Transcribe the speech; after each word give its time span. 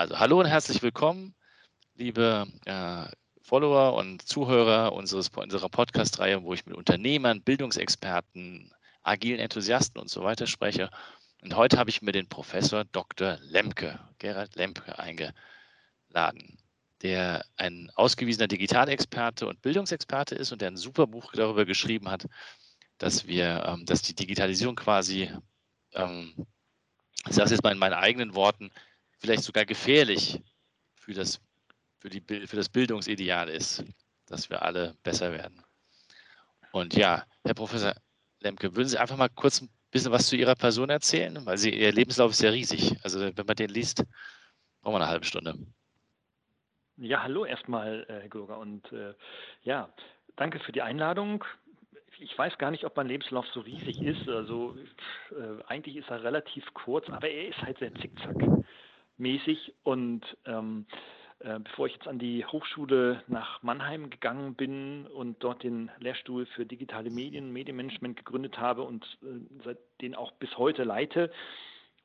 Also 0.00 0.18
hallo 0.18 0.40
und 0.40 0.46
herzlich 0.46 0.80
willkommen, 0.80 1.34
liebe 1.94 2.46
äh, 2.64 3.04
Follower 3.42 3.92
und 3.92 4.26
Zuhörer 4.26 4.94
unseres, 4.94 5.28
unserer 5.28 5.68
Podcast-Reihe, 5.68 6.42
wo 6.42 6.54
ich 6.54 6.64
mit 6.64 6.74
Unternehmern, 6.74 7.42
Bildungsexperten, 7.42 8.72
agilen 9.02 9.38
Enthusiasten 9.38 10.00
und 10.00 10.08
so 10.08 10.24
weiter 10.24 10.46
spreche. 10.46 10.88
Und 11.42 11.54
heute 11.54 11.76
habe 11.76 11.90
ich 11.90 12.00
mir 12.00 12.12
den 12.12 12.30
Professor 12.30 12.86
Dr. 12.86 13.36
Lemke, 13.42 14.00
Gerhard 14.16 14.56
Lemke, 14.56 14.98
eingeladen, 14.98 16.56
der 17.02 17.44
ein 17.58 17.92
ausgewiesener 17.94 18.48
Digitalexperte 18.48 19.46
und 19.46 19.60
Bildungsexperte 19.60 20.34
ist 20.34 20.50
und 20.50 20.62
der 20.62 20.70
ein 20.70 20.78
super 20.78 21.08
Buch 21.08 21.30
darüber 21.34 21.66
geschrieben 21.66 22.10
hat, 22.10 22.24
dass 22.96 23.26
wir, 23.26 23.66
ähm, 23.66 23.84
dass 23.84 24.00
die 24.00 24.14
Digitalisierung 24.14 24.76
quasi, 24.76 25.30
ähm, 25.92 26.46
ich 27.28 27.34
sage 27.34 27.44
es 27.44 27.50
jetzt 27.50 27.64
mal 27.64 27.72
in 27.72 27.78
meinen 27.78 27.92
eigenen 27.92 28.34
Worten, 28.34 28.70
vielleicht 29.20 29.44
sogar 29.44 29.64
gefährlich 29.64 30.42
für 30.94 31.12
das, 31.12 31.40
für, 31.98 32.08
die, 32.08 32.20
für 32.46 32.56
das 32.56 32.68
Bildungsideal 32.68 33.48
ist, 33.48 33.84
dass 34.26 34.50
wir 34.50 34.62
alle 34.62 34.96
besser 35.02 35.32
werden. 35.32 35.62
Und 36.72 36.94
ja, 36.94 37.24
Herr 37.44 37.54
Professor 37.54 37.94
Lemke, 38.40 38.74
würden 38.74 38.88
Sie 38.88 38.98
einfach 38.98 39.16
mal 39.16 39.28
kurz 39.28 39.60
ein 39.60 39.68
bisschen 39.90 40.12
was 40.12 40.28
zu 40.28 40.36
Ihrer 40.36 40.54
Person 40.54 40.88
erzählen? 40.88 41.44
Weil 41.44 41.58
Sie, 41.58 41.70
Ihr 41.70 41.92
Lebenslauf 41.92 42.30
ist 42.30 42.42
ja 42.42 42.50
riesig. 42.50 42.96
Also 43.02 43.20
wenn 43.20 43.46
man 43.46 43.56
den 43.56 43.70
liest, 43.70 44.04
brauchen 44.80 44.94
wir 44.94 45.00
eine 45.00 45.08
halbe 45.08 45.26
Stunde. 45.26 45.54
Ja, 46.96 47.22
hallo 47.22 47.44
erstmal, 47.44 48.04
Herr 48.08 48.28
Gurger. 48.28 48.58
Und 48.58 48.90
äh, 48.92 49.14
ja, 49.62 49.92
danke 50.36 50.60
für 50.60 50.72
die 50.72 50.82
Einladung. 50.82 51.44
Ich 52.18 52.36
weiß 52.36 52.58
gar 52.58 52.70
nicht, 52.70 52.84
ob 52.84 52.96
mein 52.96 53.08
Lebenslauf 53.08 53.46
so 53.48 53.60
riesig 53.60 54.00
ist. 54.02 54.28
Also 54.28 54.76
äh, 55.30 55.64
eigentlich 55.66 55.96
ist 55.96 56.10
er 56.10 56.22
relativ 56.22 56.72
kurz, 56.74 57.08
aber 57.08 57.28
er 57.28 57.48
ist 57.48 57.60
halt 57.62 57.78
sehr 57.78 57.94
zickzack 57.94 58.36
mäßig. 59.20 59.74
Und 59.84 60.36
ähm, 60.46 60.86
äh, 61.40 61.58
bevor 61.60 61.86
ich 61.86 61.94
jetzt 61.94 62.08
an 62.08 62.18
die 62.18 62.44
Hochschule 62.44 63.22
nach 63.28 63.62
Mannheim 63.62 64.10
gegangen 64.10 64.54
bin 64.54 65.06
und 65.06 65.42
dort 65.42 65.62
den 65.62 65.90
Lehrstuhl 65.98 66.46
für 66.46 66.66
digitale 66.66 67.10
Medien, 67.10 67.52
Medienmanagement 67.52 68.16
gegründet 68.16 68.58
habe 68.58 68.82
und 68.82 69.04
äh, 69.22 69.26
seitdem 69.64 70.14
auch 70.14 70.32
bis 70.32 70.56
heute 70.58 70.84
leite, 70.84 71.30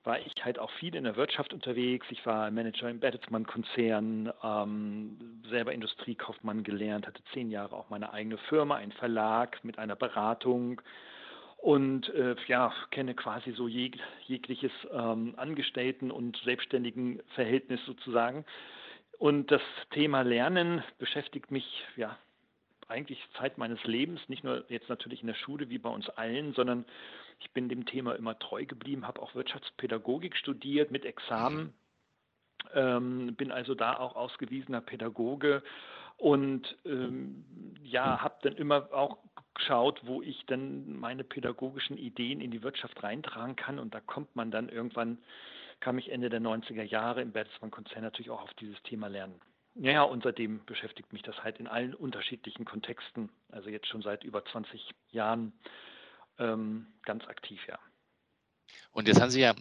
war 0.05 0.19
ich 0.19 0.33
halt 0.43 0.59
auch 0.59 0.71
viel 0.73 0.95
in 0.95 1.03
der 1.03 1.15
Wirtschaft 1.15 1.51
unterwegs. 1.53 2.05
Ich 2.11 2.25
war 2.25 2.49
Manager 2.51 2.89
im 2.89 2.99
Bertelsmann-Konzern, 2.99 4.31
ähm, 4.43 5.41
selber 5.49 5.73
Industriekaufmann 5.73 6.63
gelernt, 6.63 7.07
hatte 7.07 7.23
zehn 7.33 7.49
Jahre 7.49 7.75
auch 7.75 7.89
meine 7.89 8.13
eigene 8.13 8.37
Firma, 8.37 8.75
einen 8.75 8.91
Verlag 8.91 9.63
mit 9.63 9.79
einer 9.79 9.95
Beratung 9.95 10.81
und 11.65 12.09
äh, 12.09 12.35
ja, 12.45 12.71
kenne 12.91 13.15
quasi 13.15 13.51
so 13.53 13.67
jeg 13.67 13.99
jegliches 14.27 14.71
ähm, 14.91 15.33
Angestellten- 15.35 16.11
und 16.11 16.39
Selbstständigenverhältnis 16.45 17.83
sozusagen. 17.87 18.45
Und 19.17 19.49
das 19.49 19.63
Thema 19.89 20.21
Lernen 20.21 20.83
beschäftigt 20.99 21.49
mich 21.49 21.65
ja 21.95 22.19
eigentlich 22.87 23.19
Zeit 23.39 23.57
meines 23.57 23.83
Lebens, 23.83 24.21
nicht 24.27 24.43
nur 24.43 24.63
jetzt 24.69 24.89
natürlich 24.89 25.21
in 25.21 25.27
der 25.27 25.33
Schule 25.33 25.71
wie 25.71 25.79
bei 25.79 25.89
uns 25.89 26.07
allen, 26.09 26.53
sondern 26.53 26.85
ich 27.39 27.49
bin 27.49 27.67
dem 27.67 27.87
Thema 27.87 28.13
immer 28.13 28.37
treu 28.37 28.63
geblieben, 28.67 29.07
habe 29.07 29.19
auch 29.19 29.33
Wirtschaftspädagogik 29.33 30.37
studiert 30.37 30.91
mit 30.91 31.03
Examen, 31.03 31.73
ähm, 32.75 33.33
bin 33.35 33.51
also 33.51 33.73
da 33.73 33.97
auch 33.97 34.15
ausgewiesener 34.15 34.81
Pädagoge 34.81 35.63
und 36.17 36.77
ähm, 36.85 37.43
ja, 37.81 38.21
habe 38.21 38.35
dann 38.43 38.53
immer 38.53 38.93
auch 38.93 39.17
geschaut, 39.55 40.01
wo 40.05 40.21
ich 40.21 40.45
dann 40.45 40.99
meine 40.99 41.23
pädagogischen 41.23 41.97
Ideen 41.97 42.41
in 42.41 42.51
die 42.51 42.63
Wirtschaft 42.63 43.01
reintragen 43.01 43.55
kann. 43.55 43.79
Und 43.79 43.93
da 43.93 43.99
kommt 43.99 44.35
man 44.35 44.51
dann 44.51 44.69
irgendwann, 44.69 45.17
kam 45.79 45.97
ich 45.97 46.11
Ende 46.11 46.29
der 46.29 46.41
90er 46.41 46.83
Jahre 46.83 47.21
im 47.21 47.31
Bertelsmann-Konzern 47.31 48.03
natürlich 48.03 48.29
auch 48.29 48.43
auf 48.43 48.53
dieses 48.55 48.81
Thema 48.83 49.07
Lernen. 49.07 49.39
Ja, 49.75 50.03
und 50.03 50.23
seitdem 50.23 50.63
beschäftigt 50.65 51.11
mich 51.11 51.21
das 51.21 51.43
halt 51.43 51.59
in 51.59 51.67
allen 51.67 51.93
unterschiedlichen 51.93 52.63
Kontexten, 52.63 53.29
also 53.51 53.69
jetzt 53.69 53.87
schon 53.87 54.01
seit 54.01 54.23
über 54.23 54.45
20 54.45 54.91
Jahren 55.11 55.51
ähm, 56.39 56.87
ganz 57.03 57.27
aktiv, 57.27 57.59
ja. 57.67 57.77
Und 58.91 59.07
jetzt 59.07 59.19
haben 59.19 59.31
Sie 59.31 59.41
ja 59.41 59.53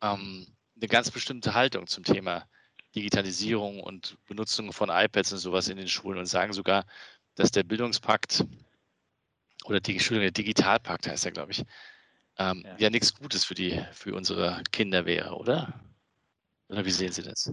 ähm, 0.00 0.46
eine 0.76 0.88
ganz 0.88 1.10
bestimmte 1.10 1.54
Haltung 1.54 1.86
zum 1.86 2.04
Thema 2.04 2.46
Digitalisierung 2.94 3.80
und 3.80 4.16
Benutzung 4.26 4.72
von 4.72 4.88
iPads 4.88 5.32
und 5.32 5.38
sowas 5.38 5.68
in 5.68 5.76
den 5.76 5.88
Schulen 5.88 6.18
und 6.18 6.26
sagen 6.26 6.52
sogar, 6.52 6.86
dass 7.34 7.50
der 7.50 7.64
Bildungspakt 7.64 8.44
oder 9.64 9.80
die 9.80 9.92
Entschuldigung, 9.92 10.24
der 10.24 10.30
Digitalpakt 10.32 11.08
heißt 11.08 11.26
er, 11.26 11.32
glaube 11.32 11.52
ich, 11.52 11.64
ähm, 12.38 12.62
ja. 12.64 12.76
ja 12.78 12.90
nichts 12.90 13.14
Gutes 13.14 13.44
für 13.44 13.54
die, 13.54 13.84
für 13.92 14.14
unsere 14.14 14.62
Kinder 14.72 15.06
wäre, 15.06 15.34
oder? 15.34 15.80
Oder 16.68 16.84
wie 16.84 16.90
sehen 16.90 17.12
Sie 17.12 17.22
das? 17.22 17.50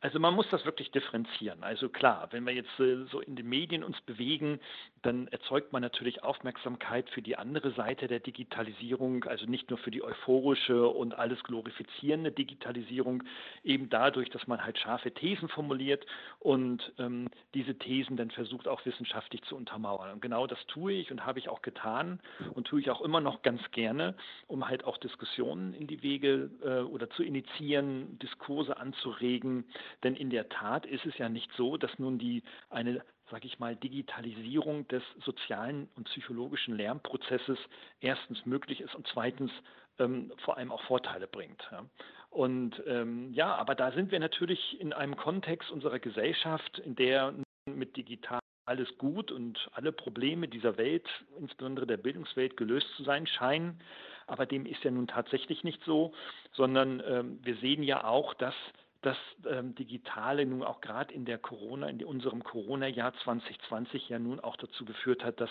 Also 0.00 0.20
man 0.20 0.34
muss 0.34 0.48
das 0.50 0.64
wirklich 0.64 0.92
differenzieren. 0.92 1.64
Also 1.64 1.88
klar, 1.88 2.28
wenn 2.30 2.46
wir 2.46 2.54
jetzt 2.54 2.78
äh, 2.78 3.04
so 3.10 3.20
in 3.20 3.34
den 3.34 3.48
Medien 3.48 3.82
uns 3.82 4.00
bewegen, 4.02 4.60
dann 5.02 5.26
erzeugt 5.28 5.72
man 5.72 5.82
natürlich 5.82 6.22
Aufmerksamkeit 6.22 7.10
für 7.10 7.22
die 7.22 7.36
andere 7.36 7.72
Seite 7.72 8.06
der 8.06 8.20
Digitalisierung, 8.20 9.24
also 9.24 9.46
nicht 9.46 9.70
nur 9.70 9.78
für 9.78 9.90
die 9.90 10.02
euphorische 10.02 10.88
und 10.88 11.14
alles 11.14 11.42
glorifizierende 11.42 12.30
Digitalisierung, 12.30 13.24
eben 13.64 13.88
dadurch, 13.90 14.30
dass 14.30 14.46
man 14.46 14.64
halt 14.64 14.78
scharfe 14.78 15.12
Thesen 15.12 15.48
formuliert 15.48 16.06
und 16.38 16.92
ähm, 16.98 17.28
diese 17.54 17.76
Thesen 17.76 18.16
dann 18.16 18.30
versucht 18.30 18.68
auch 18.68 18.84
wissenschaftlich 18.86 19.42
zu 19.42 19.56
untermauern. 19.56 20.12
Und 20.12 20.22
genau 20.22 20.46
das 20.46 20.64
tue 20.66 20.92
ich 20.92 21.10
und 21.10 21.26
habe 21.26 21.40
ich 21.40 21.48
auch 21.48 21.62
getan 21.62 22.20
und 22.54 22.68
tue 22.68 22.80
ich 22.80 22.90
auch 22.90 23.00
immer 23.00 23.20
noch 23.20 23.42
ganz 23.42 23.60
gerne, 23.72 24.14
um 24.46 24.68
halt 24.68 24.84
auch 24.84 24.98
Diskussionen 24.98 25.74
in 25.74 25.88
die 25.88 26.02
Wege 26.02 26.50
äh, 26.62 26.80
oder 26.82 27.10
zu 27.10 27.24
initiieren, 27.24 28.18
Diskurse 28.20 28.67
anzuregen, 28.76 29.64
denn 30.02 30.14
in 30.14 30.30
der 30.30 30.48
Tat 30.48 30.86
ist 30.86 31.06
es 31.06 31.16
ja 31.18 31.28
nicht 31.28 31.50
so, 31.56 31.76
dass 31.76 31.98
nun 31.98 32.18
die 32.18 32.42
eine 32.70 33.02
sage 33.30 33.46
ich 33.46 33.58
mal, 33.58 33.76
Digitalisierung 33.76 34.88
des 34.88 35.02
sozialen 35.24 35.88
und 35.96 36.04
psychologischen 36.04 36.76
Lernprozesses 36.76 37.58
erstens 38.00 38.44
möglich 38.46 38.80
ist 38.80 38.94
und 38.94 39.06
zweitens 39.12 39.50
ähm, 39.98 40.32
vor 40.44 40.56
allem 40.56 40.72
auch 40.72 40.82
Vorteile 40.82 41.26
bringt. 41.26 41.62
Ja. 41.70 41.84
Und 42.30 42.82
ähm, 42.86 43.32
ja, 43.32 43.54
aber 43.54 43.74
da 43.74 43.92
sind 43.92 44.10
wir 44.10 44.20
natürlich 44.20 44.80
in 44.80 44.92
einem 44.92 45.16
Kontext 45.16 45.70
unserer 45.70 45.98
Gesellschaft, 45.98 46.78
in 46.78 46.94
der 46.94 47.34
mit 47.66 47.96
digital 47.96 48.40
alles 48.64 48.98
gut 48.98 49.32
und 49.32 49.70
alle 49.72 49.92
Probleme 49.92 50.46
dieser 50.46 50.76
Welt, 50.76 51.08
insbesondere 51.38 51.86
der 51.86 51.96
Bildungswelt, 51.96 52.56
gelöst 52.56 52.86
zu 52.96 53.02
sein 53.02 53.26
scheinen. 53.26 53.80
Aber 54.28 54.46
dem 54.46 54.66
ist 54.66 54.84
ja 54.84 54.90
nun 54.90 55.08
tatsächlich 55.08 55.64
nicht 55.64 55.82
so, 55.84 56.12
sondern 56.52 57.02
ähm, 57.06 57.40
wir 57.42 57.56
sehen 57.56 57.82
ja 57.82 58.04
auch, 58.04 58.34
dass 58.34 58.54
das 59.02 59.16
ähm, 59.48 59.74
Digitale 59.74 60.44
nun 60.44 60.62
auch 60.62 60.80
gerade 60.80 61.12
in 61.14 61.24
der 61.24 61.38
Corona, 61.38 61.88
in 61.88 62.04
unserem 62.04 62.44
Corona-Jahr 62.44 63.14
2020 63.24 64.08
ja 64.08 64.18
nun 64.18 64.40
auch 64.40 64.56
dazu 64.56 64.84
geführt 64.84 65.24
hat, 65.24 65.40
dass 65.40 65.50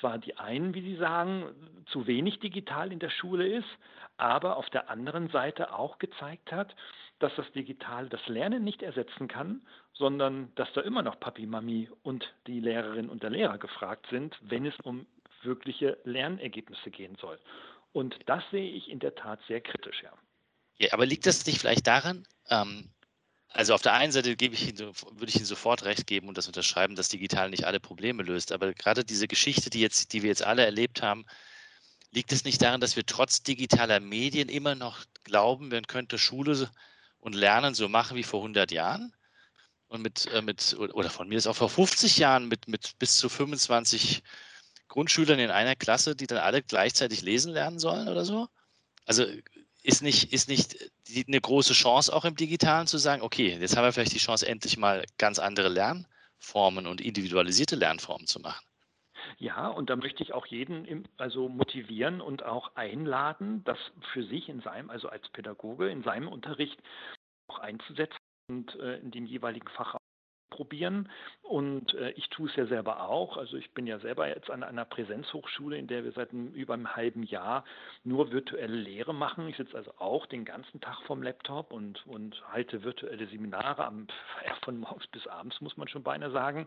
zwar 0.00 0.18
die 0.18 0.36
einen, 0.36 0.74
wie 0.74 0.82
Sie 0.82 0.96
sagen, 0.96 1.46
zu 1.86 2.06
wenig 2.06 2.38
digital 2.40 2.92
in 2.92 2.98
der 2.98 3.10
Schule 3.10 3.46
ist, 3.46 3.68
aber 4.16 4.56
auf 4.56 4.68
der 4.70 4.90
anderen 4.90 5.28
Seite 5.28 5.74
auch 5.74 5.98
gezeigt 5.98 6.52
hat, 6.52 6.74
dass 7.18 7.34
das 7.36 7.50
Digitale 7.52 8.08
das 8.08 8.26
Lernen 8.28 8.64
nicht 8.64 8.82
ersetzen 8.82 9.28
kann, 9.28 9.62
sondern 9.92 10.52
dass 10.54 10.72
da 10.72 10.80
immer 10.80 11.02
noch 11.02 11.20
Papi, 11.20 11.46
Mami 11.46 11.88
und 12.02 12.32
die 12.46 12.60
Lehrerin 12.60 13.08
und 13.08 13.22
der 13.22 13.30
Lehrer 13.30 13.58
gefragt 13.58 14.06
sind, 14.10 14.38
wenn 14.42 14.64
es 14.64 14.78
um 14.82 15.06
wirkliche 15.42 15.98
Lernergebnisse 16.04 16.90
gehen 16.90 17.16
soll. 17.20 17.38
Und 17.92 18.16
das 18.26 18.42
sehe 18.50 18.70
ich 18.70 18.88
in 18.88 19.00
der 19.00 19.14
Tat 19.14 19.40
sehr 19.48 19.60
kritisch, 19.60 20.02
ja. 20.02 20.12
Ja, 20.78 20.92
aber 20.92 21.06
liegt 21.06 21.26
das 21.26 21.44
nicht 21.44 21.58
vielleicht 21.58 21.86
daran, 21.86 22.26
ähm, 22.48 22.90
also 23.52 23.74
auf 23.74 23.82
der 23.82 23.94
einen 23.94 24.12
Seite 24.12 24.30
ich 24.30 24.68
Ihnen, 24.68 24.78
würde 24.78 25.28
ich 25.28 25.36
Ihnen 25.36 25.44
sofort 25.44 25.84
recht 25.84 26.06
geben 26.06 26.28
und 26.28 26.38
das 26.38 26.46
unterschreiben, 26.46 26.94
dass 26.94 27.08
digital 27.08 27.50
nicht 27.50 27.64
alle 27.64 27.80
Probleme 27.80 28.22
löst. 28.22 28.52
Aber 28.52 28.72
gerade 28.72 29.04
diese 29.04 29.26
Geschichte, 29.26 29.70
die, 29.70 29.80
jetzt, 29.80 30.12
die 30.12 30.22
wir 30.22 30.28
jetzt 30.28 30.44
alle 30.44 30.64
erlebt 30.64 31.02
haben, 31.02 31.26
liegt 32.12 32.32
es 32.32 32.44
nicht 32.44 32.62
daran, 32.62 32.80
dass 32.80 32.96
wir 32.96 33.04
trotz 33.04 33.42
digitaler 33.42 33.98
Medien 34.00 34.48
immer 34.48 34.76
noch 34.76 35.04
glauben, 35.24 35.68
man 35.68 35.86
könnte 35.86 36.16
Schule 36.18 36.70
und 37.18 37.34
Lernen 37.34 37.74
so 37.74 37.88
machen 37.88 38.16
wie 38.16 38.22
vor 38.22 38.40
100 38.40 38.70
Jahren? 38.70 39.12
Und 39.88 40.02
mit, 40.02 40.26
äh, 40.26 40.42
mit 40.42 40.76
oder 40.78 41.10
von 41.10 41.28
mir 41.28 41.36
ist 41.36 41.48
auch 41.48 41.56
vor 41.56 41.68
50 41.68 42.18
Jahren 42.18 42.46
mit, 42.46 42.68
mit 42.68 42.96
bis 43.00 43.16
zu 43.16 43.28
25 43.28 44.22
Grundschülern 44.90 45.38
in 45.38 45.50
einer 45.50 45.76
Klasse, 45.76 46.14
die 46.14 46.26
dann 46.26 46.38
alle 46.38 46.62
gleichzeitig 46.62 47.22
lesen 47.22 47.52
lernen 47.52 47.78
sollen 47.78 48.08
oder 48.08 48.24
so? 48.24 48.48
Also 49.06 49.24
ist 49.82 50.02
nicht, 50.02 50.32
ist 50.32 50.48
nicht 50.48 50.76
eine 51.26 51.40
große 51.40 51.72
Chance 51.72 52.14
auch 52.14 52.24
im 52.24 52.36
Digitalen 52.36 52.86
zu 52.86 52.98
sagen, 52.98 53.22
okay, 53.22 53.56
jetzt 53.58 53.76
haben 53.76 53.84
wir 53.84 53.92
vielleicht 53.92 54.14
die 54.14 54.18
Chance, 54.18 54.46
endlich 54.46 54.76
mal 54.76 55.04
ganz 55.16 55.38
andere 55.38 55.68
Lernformen 55.68 56.86
und 56.86 57.00
individualisierte 57.00 57.76
Lernformen 57.76 58.26
zu 58.26 58.40
machen. 58.40 58.66
Ja, 59.38 59.68
und 59.68 59.88
da 59.88 59.96
möchte 59.96 60.22
ich 60.22 60.34
auch 60.34 60.46
jeden 60.46 61.08
also 61.16 61.48
motivieren 61.48 62.20
und 62.20 62.42
auch 62.42 62.74
einladen, 62.74 63.62
das 63.64 63.78
für 64.12 64.24
sich 64.24 64.48
in 64.48 64.60
seinem, 64.60 64.90
also 64.90 65.08
als 65.08 65.28
Pädagoge 65.30 65.88
in 65.88 66.02
seinem 66.02 66.28
Unterricht 66.28 66.78
auch 67.48 67.58
einzusetzen 67.60 68.18
und 68.48 68.74
äh, 68.80 68.98
in 68.98 69.10
dem 69.12 69.26
jeweiligen 69.26 69.68
Fach 69.68 69.96
probieren. 70.50 71.08
Und 71.42 71.94
äh, 71.94 72.10
ich 72.10 72.28
tue 72.28 72.48
es 72.48 72.56
ja 72.56 72.66
selber 72.66 73.08
auch. 73.08 73.36
Also 73.36 73.56
ich 73.56 73.72
bin 73.72 73.86
ja 73.86 73.98
selber 73.98 74.28
jetzt 74.28 74.50
an 74.50 74.62
einer 74.62 74.84
Präsenzhochschule, 74.84 75.78
in 75.78 75.86
der 75.86 76.04
wir 76.04 76.12
seit 76.12 76.32
einem, 76.32 76.52
über 76.52 76.74
einem 76.74 76.94
halben 76.94 77.22
Jahr 77.22 77.64
nur 78.04 78.30
virtuelle 78.32 78.76
Lehre 78.76 79.14
machen. 79.14 79.48
Ich 79.48 79.56
sitze 79.56 79.76
also 79.76 79.92
auch 79.98 80.26
den 80.26 80.44
ganzen 80.44 80.80
Tag 80.80 81.00
vom 81.06 81.22
Laptop 81.22 81.72
und, 81.72 82.06
und 82.06 82.42
halte 82.52 82.82
virtuelle 82.82 83.26
Seminare 83.28 83.84
am, 83.84 84.06
von 84.64 84.78
morgens 84.78 85.06
bis 85.08 85.26
abends, 85.26 85.60
muss 85.60 85.76
man 85.76 85.88
schon 85.88 86.02
beinahe 86.02 86.30
sagen. 86.30 86.66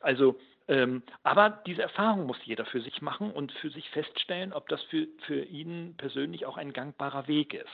Also 0.00 0.38
ähm, 0.68 1.02
aber 1.22 1.62
diese 1.66 1.82
Erfahrung 1.82 2.26
muss 2.26 2.36
jeder 2.44 2.66
für 2.66 2.82
sich 2.82 3.00
machen 3.00 3.30
und 3.30 3.52
für 3.52 3.70
sich 3.70 3.88
feststellen, 3.90 4.52
ob 4.52 4.68
das 4.68 4.82
für, 4.84 5.06
für 5.26 5.42
ihn 5.44 5.94
persönlich 5.96 6.44
auch 6.44 6.58
ein 6.58 6.74
gangbarer 6.74 7.26
Weg 7.26 7.54
ist. 7.54 7.66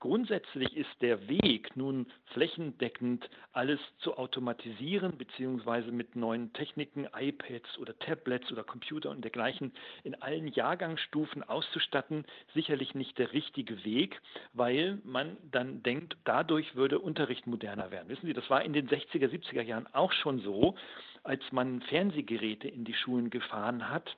Grundsätzlich 0.00 0.76
ist 0.76 0.90
der 1.00 1.28
Weg, 1.28 1.74
nun 1.76 2.06
flächendeckend 2.26 3.28
alles 3.52 3.80
zu 3.98 4.18
automatisieren, 4.18 5.16
beziehungsweise 5.16 5.90
mit 5.92 6.14
neuen 6.14 6.52
Techniken, 6.52 7.08
iPads 7.14 7.78
oder 7.78 7.98
Tablets 7.98 8.52
oder 8.52 8.64
Computer 8.64 9.10
und 9.10 9.22
dergleichen 9.22 9.72
in 10.04 10.20
allen 10.20 10.48
Jahrgangsstufen 10.48 11.42
auszustatten, 11.42 12.26
sicherlich 12.52 12.94
nicht 12.94 13.16
der 13.18 13.32
richtige 13.32 13.82
Weg, 13.84 14.20
weil 14.52 14.98
man 15.04 15.38
dann 15.50 15.82
denkt, 15.82 16.16
dadurch 16.24 16.74
würde 16.74 16.98
Unterricht 16.98 17.46
moderner 17.46 17.90
werden. 17.90 18.10
Wissen 18.10 18.26
Sie, 18.26 18.34
das 18.34 18.50
war 18.50 18.62
in 18.62 18.74
den 18.74 18.88
60er, 18.88 19.28
70er 19.28 19.62
Jahren 19.62 19.86
auch 19.94 20.12
schon 20.12 20.40
so 20.40 20.74
als 21.22 21.42
man 21.52 21.80
Fernsehgeräte 21.82 22.68
in 22.68 22.84
die 22.84 22.94
Schulen 22.94 23.30
gefahren 23.30 23.88
hat, 23.88 24.16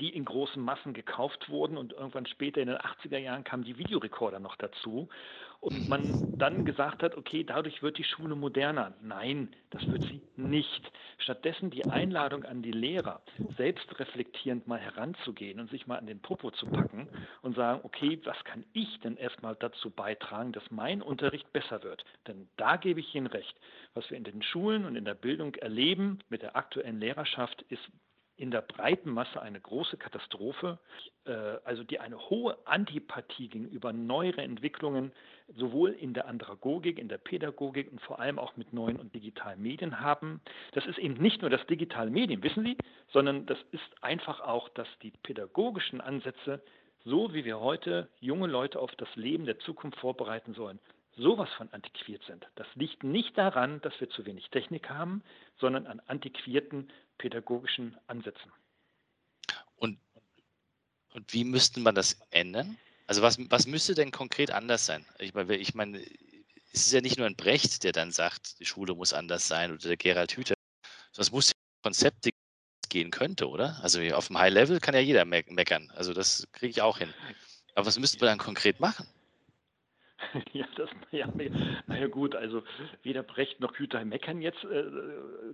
die 0.00 0.10
in 0.10 0.24
großen 0.24 0.62
Massen 0.62 0.92
gekauft 0.92 1.48
wurden 1.48 1.76
und 1.76 1.92
irgendwann 1.92 2.26
später 2.26 2.60
in 2.60 2.68
den 2.68 2.78
80er 2.78 3.18
Jahren 3.18 3.44
kamen 3.44 3.64
die 3.64 3.78
Videorekorder 3.78 4.38
noch 4.38 4.56
dazu 4.56 5.08
und 5.60 5.88
man 5.88 6.38
dann 6.38 6.64
gesagt 6.64 7.02
hat, 7.02 7.16
okay, 7.16 7.42
dadurch 7.42 7.82
wird 7.82 7.98
die 7.98 8.04
Schule 8.04 8.36
moderner. 8.36 8.94
Nein, 9.02 9.54
das 9.70 9.84
wird 9.88 10.02
sie 10.04 10.20
nicht. 10.36 10.92
Stattdessen 11.18 11.70
die 11.70 11.84
Einladung 11.84 12.44
an 12.44 12.62
die 12.62 12.70
Lehrer, 12.70 13.22
selbst 13.56 13.98
reflektierend 13.98 14.68
mal 14.68 14.78
heranzugehen 14.78 15.58
und 15.58 15.68
sich 15.70 15.88
mal 15.88 15.98
an 15.98 16.06
den 16.06 16.20
Popo 16.20 16.52
zu 16.52 16.66
packen 16.66 17.08
und 17.42 17.56
sagen, 17.56 17.80
okay, 17.82 18.20
was 18.24 18.42
kann 18.44 18.64
ich 18.72 19.00
denn 19.00 19.16
erstmal 19.16 19.56
dazu 19.56 19.90
beitragen, 19.90 20.52
dass 20.52 20.70
mein 20.70 21.02
Unterricht 21.02 21.52
besser 21.52 21.82
wird? 21.82 22.04
Denn 22.28 22.48
da 22.56 22.76
gebe 22.76 23.00
ich 23.00 23.14
Ihnen 23.14 23.26
recht. 23.26 23.58
Was 23.94 24.08
wir 24.10 24.16
in 24.16 24.24
den 24.24 24.42
Schulen 24.42 24.84
und 24.84 24.94
in 24.94 25.04
der 25.04 25.14
Bildung 25.14 25.56
erleben 25.56 26.20
mit 26.28 26.42
der 26.42 26.54
aktuellen 26.54 27.00
Lehrerschaft 27.00 27.62
ist 27.62 27.90
in 28.38 28.52
der 28.52 28.62
breiten 28.62 29.10
Masse 29.10 29.42
eine 29.42 29.60
große 29.60 29.96
Katastrophe, 29.96 30.78
äh, 31.26 31.32
also 31.64 31.82
die 31.82 31.98
eine 31.98 32.16
hohe 32.30 32.56
Antipathie 32.66 33.48
gegenüber 33.48 33.92
neueren 33.92 34.38
Entwicklungen 34.38 35.12
sowohl 35.56 35.90
in 35.90 36.14
der 36.14 36.28
Andragogik, 36.28 36.98
in 36.98 37.08
der 37.08 37.18
Pädagogik 37.18 37.90
und 37.90 38.00
vor 38.00 38.20
allem 38.20 38.38
auch 38.38 38.56
mit 38.56 38.72
neuen 38.72 38.96
und 38.96 39.14
digitalen 39.14 39.60
Medien 39.60 40.00
haben. 40.00 40.40
Das 40.72 40.86
ist 40.86 40.98
eben 40.98 41.14
nicht 41.14 41.40
nur 41.42 41.50
das 41.50 41.66
digitale 41.66 42.10
Medium, 42.10 42.42
wissen 42.42 42.64
Sie, 42.64 42.76
sondern 43.12 43.44
das 43.46 43.58
ist 43.72 44.02
einfach 44.02 44.40
auch, 44.40 44.68
dass 44.70 44.88
die 45.02 45.10
pädagogischen 45.22 46.00
Ansätze, 46.00 46.62
so 47.04 47.34
wie 47.34 47.44
wir 47.44 47.58
heute 47.58 48.08
junge 48.20 48.46
Leute 48.46 48.78
auf 48.78 48.94
das 48.96 49.08
Leben 49.16 49.46
der 49.46 49.58
Zukunft 49.58 49.98
vorbereiten 49.98 50.54
sollen, 50.54 50.78
sowas 51.16 51.50
von 51.56 51.68
antiquiert 51.72 52.22
sind. 52.24 52.46
Das 52.54 52.68
liegt 52.76 53.02
nicht 53.02 53.36
daran, 53.36 53.80
dass 53.80 53.98
wir 54.00 54.08
zu 54.10 54.24
wenig 54.26 54.50
Technik 54.50 54.88
haben, 54.88 55.22
sondern 55.56 55.86
an 55.86 56.00
antiquierten 56.06 56.88
pädagogischen 57.18 57.96
Ansätzen. 58.06 58.52
Und, 59.76 59.98
und 61.12 61.32
wie 61.32 61.44
müsste 61.44 61.80
man 61.80 61.94
das 61.94 62.18
ändern? 62.30 62.78
Also 63.06 63.22
was, 63.22 63.38
was 63.50 63.66
müsste 63.66 63.94
denn 63.94 64.12
konkret 64.12 64.50
anders 64.50 64.86
sein? 64.86 65.04
Ich 65.18 65.34
meine, 65.34 65.56
ich 65.56 65.74
meine, 65.74 65.98
es 66.72 66.86
ist 66.86 66.92
ja 66.92 67.00
nicht 67.00 67.18
nur 67.18 67.26
ein 67.26 67.36
Brecht, 67.36 67.84
der 67.84 67.92
dann 67.92 68.12
sagt, 68.12 68.60
die 68.60 68.66
Schule 68.66 68.94
muss 68.94 69.12
anders 69.12 69.48
sein 69.48 69.72
oder 69.72 69.88
der 69.88 69.96
Gerald 69.96 70.36
Hüther. 70.36 70.54
Das 71.14 71.32
muss 71.32 71.52
Konzepte 71.82 72.30
gehen 72.88 73.10
könnte, 73.10 73.48
oder? 73.48 73.78
Also 73.82 74.00
auf 74.14 74.28
dem 74.28 74.38
High 74.38 74.52
Level 74.52 74.80
kann 74.80 74.94
ja 74.94 75.00
jeder 75.00 75.24
meckern. 75.24 75.90
Also 75.94 76.12
das 76.12 76.46
kriege 76.52 76.70
ich 76.70 76.82
auch 76.82 76.98
hin. 76.98 77.12
Aber 77.74 77.86
was 77.86 77.98
müsste 77.98 78.18
man 78.18 78.28
dann 78.28 78.38
konkret 78.38 78.80
machen? 78.80 79.06
Ja, 80.52 80.66
das, 80.76 80.90
ja, 81.10 81.28
naja 81.86 82.06
gut, 82.08 82.34
also 82.34 82.62
weder 83.02 83.22
Brecht 83.22 83.60
noch 83.60 83.74
Hüter 83.76 84.04
meckern 84.04 84.40
jetzt, 84.40 84.62
äh, 84.64 84.84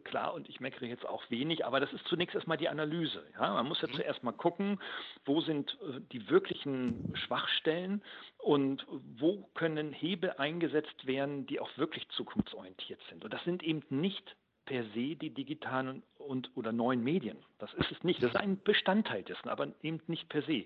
klar, 0.04 0.34
und 0.34 0.48
ich 0.48 0.60
meckere 0.60 0.86
jetzt 0.86 1.06
auch 1.06 1.22
wenig, 1.30 1.64
aber 1.64 1.80
das 1.80 1.92
ist 1.92 2.06
zunächst 2.06 2.34
erstmal 2.34 2.56
die 2.56 2.68
Analyse. 2.68 3.24
Ja? 3.34 3.52
Man 3.54 3.66
muss 3.66 3.80
ja 3.80 3.88
mhm. 3.88 3.94
zuerst 3.94 4.22
mal 4.22 4.32
gucken, 4.32 4.80
wo 5.24 5.40
sind 5.40 5.76
äh, 5.82 6.00
die 6.12 6.28
wirklichen 6.30 7.12
Schwachstellen 7.14 8.02
und 8.38 8.86
wo 9.18 9.48
können 9.54 9.92
Hebel 9.92 10.32
eingesetzt 10.38 11.06
werden, 11.06 11.46
die 11.46 11.60
auch 11.60 11.70
wirklich 11.76 12.08
zukunftsorientiert 12.10 13.00
sind. 13.08 13.24
Und 13.24 13.32
das 13.32 13.42
sind 13.44 13.62
eben 13.62 13.82
nicht 13.90 14.36
per 14.64 14.82
se 14.94 15.14
die 15.16 15.30
digitalen 15.30 16.02
und 16.16 16.50
oder 16.54 16.72
neuen 16.72 17.04
Medien. 17.04 17.36
Das 17.58 17.72
ist 17.74 17.92
es 17.92 18.02
nicht. 18.02 18.22
Das 18.22 18.30
ist 18.30 18.36
ein 18.36 18.62
Bestandteil 18.62 19.22
dessen, 19.22 19.50
aber 19.50 19.68
eben 19.82 20.00
nicht 20.06 20.28
per 20.30 20.42
se. 20.42 20.64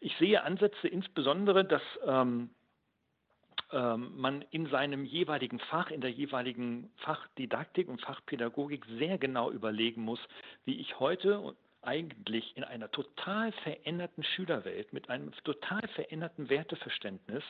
Ich 0.00 0.16
sehe 0.16 0.42
Ansätze 0.42 0.88
insbesondere, 0.88 1.64
dass 1.64 1.82
ähm, 2.06 2.26
ähm, 2.26 2.50
man 3.72 4.44
in 4.50 4.66
seinem 4.68 5.04
jeweiligen 5.04 5.58
Fach, 5.58 5.90
in 5.90 6.00
der 6.00 6.10
jeweiligen 6.10 6.90
Fachdidaktik 6.98 7.88
und 7.88 8.00
Fachpädagogik 8.00 8.84
sehr 8.98 9.18
genau 9.18 9.50
überlegen 9.50 10.02
muss, 10.02 10.20
wie 10.64 10.80
ich 10.80 11.00
heute 11.00 11.54
eigentlich 11.82 12.56
in 12.56 12.64
einer 12.64 12.90
total 12.90 13.52
veränderten 13.52 14.24
Schülerwelt 14.24 14.92
mit 14.92 15.08
einem 15.08 15.32
total 15.44 15.86
veränderten 15.88 16.48
Werteverständnis 16.48 17.44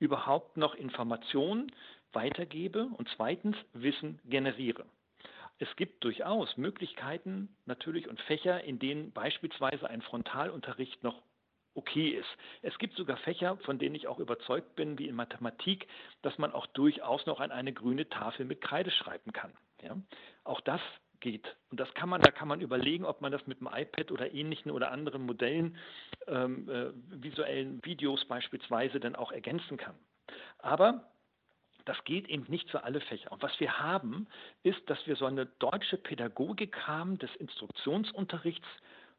überhaupt 0.00 0.56
noch 0.56 0.74
Informationen 0.74 1.72
weitergebe 2.12 2.88
und 2.96 3.08
zweitens 3.16 3.56
Wissen 3.72 4.20
generiere. 4.24 4.84
Es 5.60 5.74
gibt 5.76 6.04
durchaus 6.04 6.56
Möglichkeiten 6.56 7.48
natürlich 7.66 8.08
und 8.08 8.20
Fächer, 8.22 8.62
in 8.62 8.78
denen 8.78 9.10
beispielsweise 9.10 9.90
ein 9.90 10.02
Frontalunterricht 10.02 11.02
noch 11.02 11.20
okay 11.74 12.08
ist. 12.10 12.28
Es 12.62 12.76
gibt 12.78 12.94
sogar 12.96 13.16
Fächer, 13.18 13.56
von 13.58 13.78
denen 13.78 13.94
ich 13.94 14.08
auch 14.08 14.18
überzeugt 14.18 14.74
bin, 14.76 14.98
wie 14.98 15.08
in 15.08 15.14
Mathematik, 15.14 15.86
dass 16.22 16.36
man 16.38 16.52
auch 16.52 16.66
durchaus 16.66 17.24
noch 17.26 17.40
an 17.40 17.50
eine 17.50 17.72
grüne 17.72 18.08
Tafel 18.08 18.46
mit 18.46 18.60
Kreide 18.60 18.90
schreiben 18.90 19.32
kann. 19.32 19.52
Ja? 19.82 19.96
Auch 20.44 20.60
das 20.60 20.80
geht. 21.20 21.56
Und 21.70 21.80
das 21.80 21.92
kann 21.94 22.08
man, 22.08 22.20
da 22.20 22.30
kann 22.30 22.48
man 22.48 22.60
überlegen, 22.60 23.04
ob 23.04 23.20
man 23.20 23.32
das 23.32 23.46
mit 23.46 23.60
dem 23.60 23.68
iPad 23.72 24.12
oder 24.12 24.32
ähnlichen 24.32 24.70
oder 24.70 24.90
anderen 24.90 25.22
Modellen, 25.26 25.76
ähm, 26.26 26.68
äh, 26.68 26.90
visuellen 27.22 27.84
Videos 27.84 28.24
beispielsweise, 28.26 29.00
dann 29.00 29.16
auch 29.16 29.32
ergänzen 29.32 29.76
kann. 29.76 29.94
Aber 30.58 31.10
das 31.84 32.02
geht 32.04 32.28
eben 32.28 32.44
nicht 32.48 32.70
für 32.70 32.84
alle 32.84 33.00
Fächer. 33.00 33.32
Und 33.32 33.42
was 33.42 33.58
wir 33.60 33.78
haben, 33.78 34.26
ist, 34.62 34.78
dass 34.90 35.06
wir 35.06 35.16
so 35.16 35.24
eine 35.24 35.46
deutsche 35.46 35.96
Pädagogik 35.96 36.86
haben 36.86 37.18
des 37.18 37.34
Instruktionsunterrichts, 37.36 38.66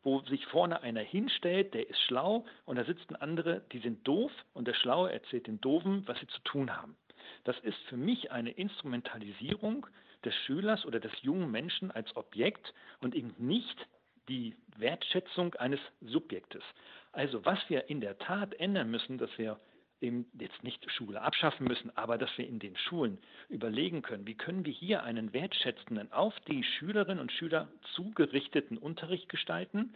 wo 0.03 0.21
sich 0.21 0.45
vorne 0.47 0.81
einer 0.81 1.01
hinstellt, 1.01 1.73
der 1.73 1.89
ist 1.89 1.99
schlau 2.01 2.45
und 2.65 2.77
da 2.77 2.85
sitzen 2.85 3.15
andere, 3.15 3.61
die 3.71 3.79
sind 3.79 4.07
doof 4.07 4.31
und 4.53 4.67
der 4.67 4.73
Schlaue 4.73 5.11
erzählt 5.11 5.47
den 5.47 5.59
Doofen, 5.61 6.07
was 6.07 6.19
sie 6.19 6.27
zu 6.27 6.41
tun 6.43 6.75
haben. 6.75 6.95
Das 7.43 7.59
ist 7.59 7.77
für 7.89 7.97
mich 7.97 8.31
eine 8.31 8.51
Instrumentalisierung 8.51 9.85
des 10.23 10.35
Schülers 10.35 10.85
oder 10.85 10.99
des 10.99 11.11
jungen 11.21 11.51
Menschen 11.51 11.91
als 11.91 12.15
Objekt 12.15 12.73
und 13.01 13.15
eben 13.15 13.33
nicht 13.37 13.87
die 14.27 14.55
Wertschätzung 14.77 15.55
eines 15.55 15.79
Subjektes. 16.01 16.63
Also 17.11 17.43
was 17.45 17.59
wir 17.69 17.89
in 17.89 18.01
der 18.01 18.17
Tat 18.19 18.53
ändern 18.59 18.91
müssen, 18.91 19.17
dass 19.17 19.35
wir 19.37 19.59
eben 20.01 20.25
jetzt 20.39 20.63
nicht 20.63 20.89
Schule 20.91 21.21
abschaffen 21.21 21.67
müssen, 21.67 21.95
aber 21.97 22.17
dass 22.17 22.35
wir 22.37 22.47
in 22.47 22.59
den 22.59 22.75
Schulen 22.77 23.17
überlegen 23.49 24.01
können, 24.01 24.25
wie 24.27 24.35
können 24.35 24.65
wir 24.65 24.73
hier 24.73 25.03
einen 25.03 25.33
wertschätzenden, 25.33 26.11
auf 26.11 26.33
die 26.47 26.63
Schülerinnen 26.63 27.19
und 27.19 27.31
Schüler 27.31 27.69
zugerichteten 27.95 28.77
Unterricht 28.77 29.29
gestalten, 29.29 29.93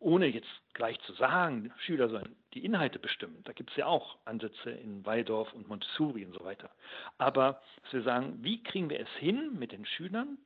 ohne 0.00 0.26
jetzt 0.26 0.50
gleich 0.74 0.98
zu 1.00 1.14
sagen, 1.14 1.72
Schüler 1.78 2.08
sollen 2.08 2.36
die 2.52 2.64
Inhalte 2.64 2.98
bestimmen. 2.98 3.40
Da 3.44 3.52
gibt 3.52 3.70
es 3.70 3.76
ja 3.76 3.86
auch 3.86 4.18
Ansätze 4.24 4.70
in 4.70 5.06
Waldorf 5.06 5.52
und 5.54 5.68
Montessori 5.68 6.26
und 6.26 6.34
so 6.34 6.44
weiter. 6.44 6.70
Aber 7.16 7.62
dass 7.82 7.92
wir 7.92 8.02
sagen, 8.02 8.38
wie 8.42 8.62
kriegen 8.62 8.90
wir 8.90 9.00
es 9.00 9.08
hin, 9.18 9.56
mit 9.58 9.72
den 9.72 9.86
Schülern 9.86 10.38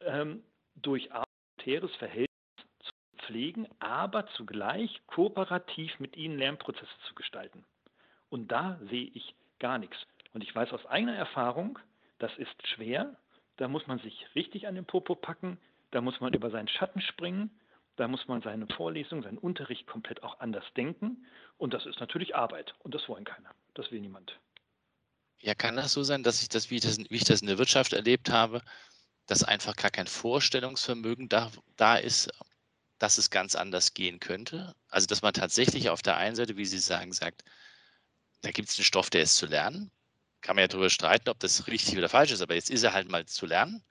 ähm, 0.00 0.42
durch 0.76 1.08
autoritäres 1.12 1.94
Verhältnis 1.96 2.28
zu 2.80 2.92
pflegen, 3.26 3.68
aber 3.78 4.26
zugleich 4.36 5.00
kooperativ 5.06 5.98
mit 5.98 6.16
ihnen 6.16 6.38
Lernprozesse 6.38 6.98
zu 7.08 7.14
gestalten. 7.14 7.64
Und 8.32 8.48
da 8.48 8.80
sehe 8.88 9.10
ich 9.12 9.34
gar 9.58 9.76
nichts. 9.76 9.96
Und 10.32 10.42
ich 10.42 10.54
weiß 10.54 10.72
aus 10.72 10.86
eigener 10.86 11.14
Erfahrung, 11.14 11.78
das 12.18 12.32
ist 12.38 12.66
schwer. 12.66 13.14
Da 13.58 13.68
muss 13.68 13.86
man 13.86 13.98
sich 13.98 14.26
richtig 14.34 14.66
an 14.66 14.74
den 14.74 14.86
Popo 14.86 15.14
packen. 15.14 15.58
Da 15.90 16.00
muss 16.00 16.18
man 16.18 16.32
über 16.32 16.48
seinen 16.48 16.68
Schatten 16.68 17.02
springen. 17.02 17.50
Da 17.96 18.08
muss 18.08 18.26
man 18.28 18.40
seine 18.40 18.66
Vorlesung, 18.68 19.22
seinen 19.22 19.36
Unterricht 19.36 19.86
komplett 19.86 20.22
auch 20.22 20.40
anders 20.40 20.64
denken. 20.78 21.26
Und 21.58 21.74
das 21.74 21.84
ist 21.84 22.00
natürlich 22.00 22.34
Arbeit. 22.34 22.74
Und 22.78 22.94
das 22.94 23.06
wollen 23.06 23.26
keiner. 23.26 23.50
Das 23.74 23.92
will 23.92 24.00
niemand. 24.00 24.40
Ja, 25.40 25.54
kann 25.54 25.76
das 25.76 25.92
so 25.92 26.02
sein, 26.02 26.22
dass 26.22 26.40
ich 26.40 26.48
das, 26.48 26.70
wie 26.70 26.76
ich 26.76 26.80
das, 26.80 26.98
wie 26.98 27.16
ich 27.16 27.24
das 27.24 27.42
in 27.42 27.48
der 27.48 27.58
Wirtschaft 27.58 27.92
erlebt 27.92 28.30
habe, 28.30 28.62
dass 29.26 29.44
einfach 29.44 29.76
gar 29.76 29.90
kein 29.90 30.06
Vorstellungsvermögen 30.06 31.28
da, 31.28 31.50
da 31.76 31.96
ist, 31.96 32.30
dass 32.98 33.18
es 33.18 33.28
ganz 33.28 33.54
anders 33.56 33.92
gehen 33.92 34.20
könnte? 34.20 34.74
Also, 34.88 35.06
dass 35.06 35.20
man 35.20 35.34
tatsächlich 35.34 35.90
auf 35.90 36.00
der 36.00 36.16
einen 36.16 36.34
Seite, 36.34 36.56
wie 36.56 36.64
Sie 36.64 36.78
sagen, 36.78 37.12
sagt, 37.12 37.44
da 38.42 38.50
gibt 38.50 38.68
es 38.68 38.78
einen 38.78 38.84
Stoff, 38.84 39.10
der 39.10 39.22
ist 39.22 39.36
zu 39.36 39.46
lernen. 39.46 39.90
Kann 40.40 40.56
man 40.56 40.64
ja 40.64 40.68
darüber 40.68 40.90
streiten, 40.90 41.28
ob 41.28 41.38
das 41.38 41.66
richtig 41.68 41.96
oder 41.96 42.08
falsch 42.08 42.32
ist, 42.32 42.42
aber 42.42 42.54
jetzt 42.54 42.70
ist 42.70 42.82
er 42.82 42.92
halt 42.92 43.08
mal 43.08 43.24
zu 43.26 43.46
lernen. 43.46 43.82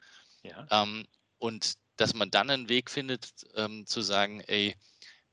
Ja. 0.43 0.67
Ähm, 0.69 1.07
und 1.39 1.73
dass 1.95 2.13
man 2.13 2.29
dann 2.29 2.49
einen 2.49 2.69
Weg 2.69 2.89
findet, 2.89 3.31
ähm, 3.55 3.85
zu 3.85 4.01
sagen, 4.01 4.41
ey, 4.41 4.75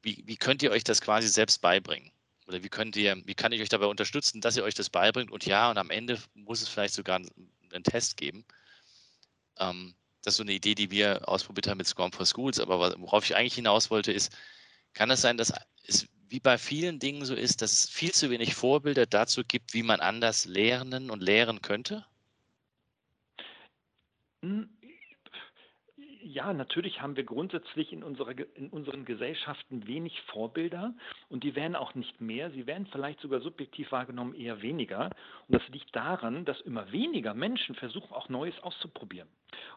wie, 0.02 0.22
wie 0.26 0.36
könnt 0.36 0.62
ihr 0.62 0.70
euch 0.70 0.84
das 0.84 1.00
quasi 1.00 1.28
selbst 1.28 1.60
beibringen? 1.60 2.12
Oder 2.46 2.62
wie 2.62 2.68
könnt 2.68 2.96
ihr, 2.96 3.20
wie 3.26 3.34
kann 3.34 3.52
ich 3.52 3.60
euch 3.60 3.68
dabei 3.68 3.86
unterstützen, 3.86 4.40
dass 4.40 4.56
ihr 4.56 4.64
euch 4.64 4.74
das 4.74 4.88
beibringt? 4.88 5.30
Und 5.30 5.44
ja, 5.44 5.70
und 5.70 5.76
am 5.76 5.90
Ende 5.90 6.18
muss 6.34 6.62
es 6.62 6.68
vielleicht 6.68 6.94
sogar 6.94 7.16
einen, 7.16 7.84
Test 7.84 8.16
geben. 8.16 8.44
Ähm, 9.58 9.94
das 10.22 10.34
ist 10.34 10.38
so 10.38 10.42
eine 10.42 10.52
Idee, 10.52 10.74
die 10.74 10.90
wir 10.90 11.28
ausprobiert 11.28 11.66
haben 11.66 11.78
mit 11.78 11.86
Scrum 11.86 12.12
for 12.12 12.24
Schools. 12.24 12.58
Aber 12.58 12.94
worauf 12.98 13.24
ich 13.24 13.36
eigentlich 13.36 13.54
hinaus 13.54 13.90
wollte, 13.90 14.12
ist, 14.12 14.32
kann 14.94 15.10
es 15.10 15.20
sein, 15.20 15.36
dass 15.36 15.52
es 15.84 16.08
wie 16.28 16.40
bei 16.40 16.58
vielen 16.58 16.98
Dingen 16.98 17.24
so 17.24 17.34
ist, 17.34 17.62
dass 17.62 17.72
es 17.72 17.90
viel 17.90 18.12
zu 18.12 18.30
wenig 18.30 18.54
Vorbilder 18.54 19.06
dazu 19.06 19.42
gibt, 19.46 19.74
wie 19.74 19.82
man 19.82 20.00
anders 20.00 20.44
lernen 20.44 21.10
und 21.10 21.22
lehren 21.22 21.62
könnte? 21.62 22.04
Hm, 24.42 24.68
ja, 26.28 26.52
natürlich 26.52 27.00
haben 27.00 27.16
wir 27.16 27.24
grundsätzlich 27.24 27.92
in, 27.92 28.02
unserer, 28.02 28.34
in 28.54 28.68
unseren 28.68 29.04
Gesellschaften 29.04 29.86
wenig 29.86 30.20
Vorbilder 30.22 30.94
und 31.30 31.42
die 31.42 31.54
werden 31.54 31.74
auch 31.74 31.94
nicht 31.94 32.20
mehr. 32.20 32.50
Sie 32.50 32.66
werden 32.66 32.86
vielleicht 32.92 33.20
sogar 33.20 33.40
subjektiv 33.40 33.90
wahrgenommen 33.92 34.34
eher 34.34 34.60
weniger. 34.60 35.06
Und 35.48 35.54
das 35.60 35.66
liegt 35.68 35.96
daran, 35.96 36.44
dass 36.44 36.60
immer 36.60 36.92
weniger 36.92 37.32
Menschen 37.32 37.74
versuchen, 37.74 38.12
auch 38.12 38.28
Neues 38.28 38.54
auszuprobieren 38.62 39.28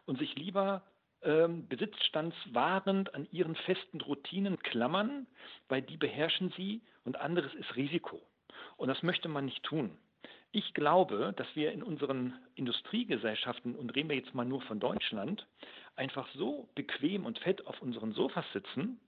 und 0.05 0.19
sich 0.19 0.35
lieber 0.35 0.83
ähm, 1.23 1.67
besitzstandswahrend 1.67 3.13
an 3.13 3.27
ihren 3.31 3.55
festen 3.55 4.01
Routinen 4.01 4.59
klammern, 4.59 5.27
weil 5.67 5.81
die 5.81 5.97
beherrschen 5.97 6.53
sie 6.57 6.81
und 7.03 7.17
anderes 7.17 7.53
ist 7.53 7.75
Risiko. 7.75 8.21
Und 8.77 8.87
das 8.87 9.03
möchte 9.03 9.29
man 9.29 9.45
nicht 9.45 9.63
tun. 9.63 9.97
Ich 10.53 10.73
glaube, 10.73 11.33
dass 11.37 11.47
wir 11.55 11.71
in 11.71 11.81
unseren 11.81 12.33
Industriegesellschaften, 12.55 13.75
und 13.75 13.95
reden 13.95 14.09
wir 14.09 14.17
jetzt 14.17 14.33
mal 14.33 14.45
nur 14.45 14.61
von 14.63 14.79
Deutschland, 14.79 15.47
einfach 15.95 16.27
so 16.33 16.67
bequem 16.75 17.25
und 17.25 17.39
fett 17.39 17.65
auf 17.67 17.81
unseren 17.81 18.11
Sofas 18.11 18.45
sitzen, 18.51 18.99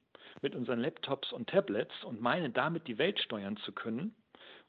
mit 0.42 0.56
unseren 0.56 0.80
Laptops 0.80 1.34
und 1.34 1.50
Tablets 1.50 2.04
und 2.06 2.22
meinen, 2.22 2.54
damit 2.54 2.88
die 2.88 2.98
Welt 2.98 3.20
steuern 3.20 3.58
zu 3.58 3.74
können. 3.74 4.16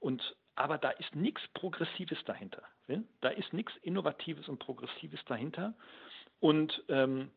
Und, 0.01 0.37
aber 0.57 0.79
da 0.79 0.91
ist 0.91 1.15
nichts 1.15 1.43
Progressives 1.55 2.19
dahinter. 2.25 2.63
Da 3.21 3.29
ist 3.29 3.53
nichts 3.53 3.73
Innovatives 3.83 4.49
und 4.49 4.59
Progressives 4.59 5.25
dahinter. 5.27 5.75
Und 6.45 6.85
ähm, 6.91 7.31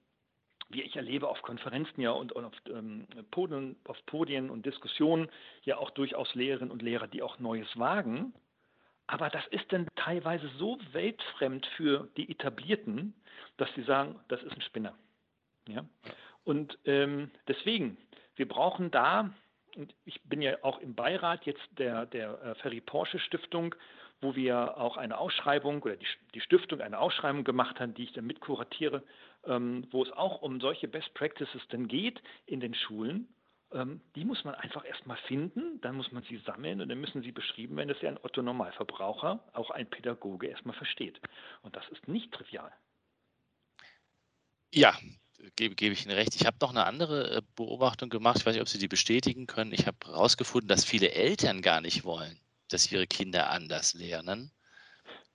wie 0.68 0.82
ich 0.82 0.98
erlebe 0.98 1.30
auf 1.30 1.42
Konferenzen 1.42 2.02
ja 2.02 2.12
und, 2.12 2.34
und 2.34 2.44
auf, 2.44 2.54
ähm, 2.70 3.08
Podien, 3.32 3.78
auf 3.86 4.06
Podien 4.06 4.50
und 4.50 4.66
Diskussionen 4.66 5.30
ja 5.64 5.78
auch 5.78 5.92
durchaus 5.92 6.36
Lehrerinnen 6.36 6.72
und 6.72 6.82
Lehrer, 6.82 7.08
die 7.08 7.22
auch 7.22 7.40
Neues 7.40 7.70
wagen. 7.80 8.34
Aber 9.06 9.30
das 9.30 9.48
ist 9.48 9.72
dann 9.72 9.88
teilweise 9.96 10.50
so 10.58 10.78
weltfremd 10.92 11.66
für 11.78 12.10
die 12.18 12.30
Etablierten, 12.30 13.14
dass 13.56 13.74
sie 13.76 13.84
sagen, 13.84 14.20
das 14.28 14.44
ist 14.44 14.52
ein 14.52 14.62
Spinner. 14.62 14.94
Ja? 15.70 15.86
Und 16.44 16.78
ähm, 16.84 17.32
deswegen, 17.48 17.96
wir 18.36 18.50
brauchen 18.50 18.92
da, 18.92 19.34
und 19.78 19.96
ich 20.04 20.22
bin 20.24 20.42
ja 20.42 20.58
auch 20.64 20.80
im 20.80 20.96
Beirat 20.96 21.46
jetzt 21.46 21.66
der, 21.78 22.08
der 22.08 22.42
äh, 22.42 22.56
Ferry 22.56 22.82
Porsche 22.82 23.20
Stiftung, 23.20 23.74
wo 24.22 24.36
wir 24.36 24.78
auch 24.78 24.98
eine 24.98 25.18
Ausschreibung 25.18 25.82
oder 25.82 25.96
die, 25.96 26.08
die 26.34 26.42
Stiftung 26.42 26.82
eine 26.82 27.00
Ausschreibung 27.00 27.44
gemacht 27.44 27.80
haben, 27.80 27.94
die 27.94 28.04
ich 28.04 28.14
dann 28.14 28.26
mitkuratiere, 28.26 29.04
ähm, 29.46 29.88
wo 29.92 30.04
es 30.04 30.12
auch 30.12 30.42
um 30.42 30.60
solche 30.60 30.88
Best 30.88 31.14
Practices 31.14 31.62
dann 31.70 31.88
geht 31.88 32.22
in 32.46 32.60
den 32.60 32.74
Schulen. 32.74 33.28
Ähm, 33.72 34.02
die 34.16 34.26
muss 34.26 34.44
man 34.44 34.56
einfach 34.56 34.86
erstmal 34.86 35.18
finden, 35.28 35.82
dann 35.82 35.96
muss 35.96 36.12
man 36.12 36.24
sie 36.24 36.38
sammeln 36.46 36.82
und 36.82 36.90
dann 36.90 37.00
müssen 37.00 37.22
sie 37.22 37.32
beschrieben 37.32 37.76
werden, 37.76 37.90
dass 37.90 38.02
ja 38.02 38.10
ein 38.10 38.20
Otto 38.22 38.42
Normalverbraucher, 38.42 39.44
auch 39.54 39.72
ein 39.72 39.90
Pädagoge 39.90 40.48
erstmal 40.48 40.76
versteht. 40.76 41.20
Und 41.62 41.76
das 41.76 41.88
ist 41.90 42.08
nicht 42.08 42.32
trivial. 42.32 42.72
Ja, 44.74 44.98
gebe, 45.56 45.76
gebe 45.76 45.94
ich 45.94 46.06
Ihnen 46.06 46.16
recht. 46.16 46.36
Ich 46.36 46.46
habe 46.46 46.58
noch 46.62 46.72
eine 46.72 46.86
andere 46.86 47.38
äh, 47.38 47.42
Beobachtung 47.56 48.10
gemacht. 48.10 48.38
Ich 48.40 48.46
weiß 48.46 48.54
nicht, 48.54 48.62
ob 48.62 48.70
Sie 48.70 48.80
die 48.80 48.88
bestätigen 48.88 49.48
können. 49.48 49.74
Ich 49.74 49.86
habe 49.86 49.98
herausgefunden, 50.06 50.68
dass 50.68 50.86
viele 50.86 51.12
Eltern 51.12 51.62
gar 51.62 51.82
nicht 51.82 52.04
wollen, 52.04 52.40
dass 52.70 52.92
ihre 52.92 53.08
Kinder 53.08 53.50
anders 53.50 53.94
lernen, 53.94 54.52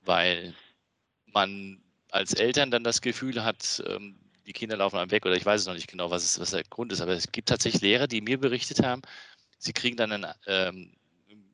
weil 0.02 0.54
man 1.26 1.82
als 2.10 2.34
Eltern 2.34 2.70
dann 2.70 2.84
das 2.84 3.00
Gefühl 3.00 3.42
hat, 3.42 3.82
ähm, 3.86 4.18
die 4.46 4.52
Kinder 4.52 4.76
laufen 4.76 4.98
einem 4.98 5.10
weg 5.10 5.24
oder 5.24 5.36
ich 5.36 5.46
weiß 5.46 5.62
es 5.62 5.66
noch 5.66 5.74
nicht 5.74 5.88
genau, 5.88 6.10
was, 6.10 6.24
es, 6.24 6.40
was 6.40 6.50
der 6.50 6.64
Grund 6.64 6.92
ist. 6.92 7.00
Aber 7.00 7.12
es 7.12 7.30
gibt 7.32 7.48
tatsächlich 7.48 7.82
Lehrer, 7.82 8.06
die 8.06 8.20
mir 8.20 8.38
berichtet 8.38 8.82
haben, 8.82 9.02
sie 9.58 9.72
kriegen 9.72 9.96
dann 9.96 10.12
eine 10.12 10.34
ähm, 10.46 10.96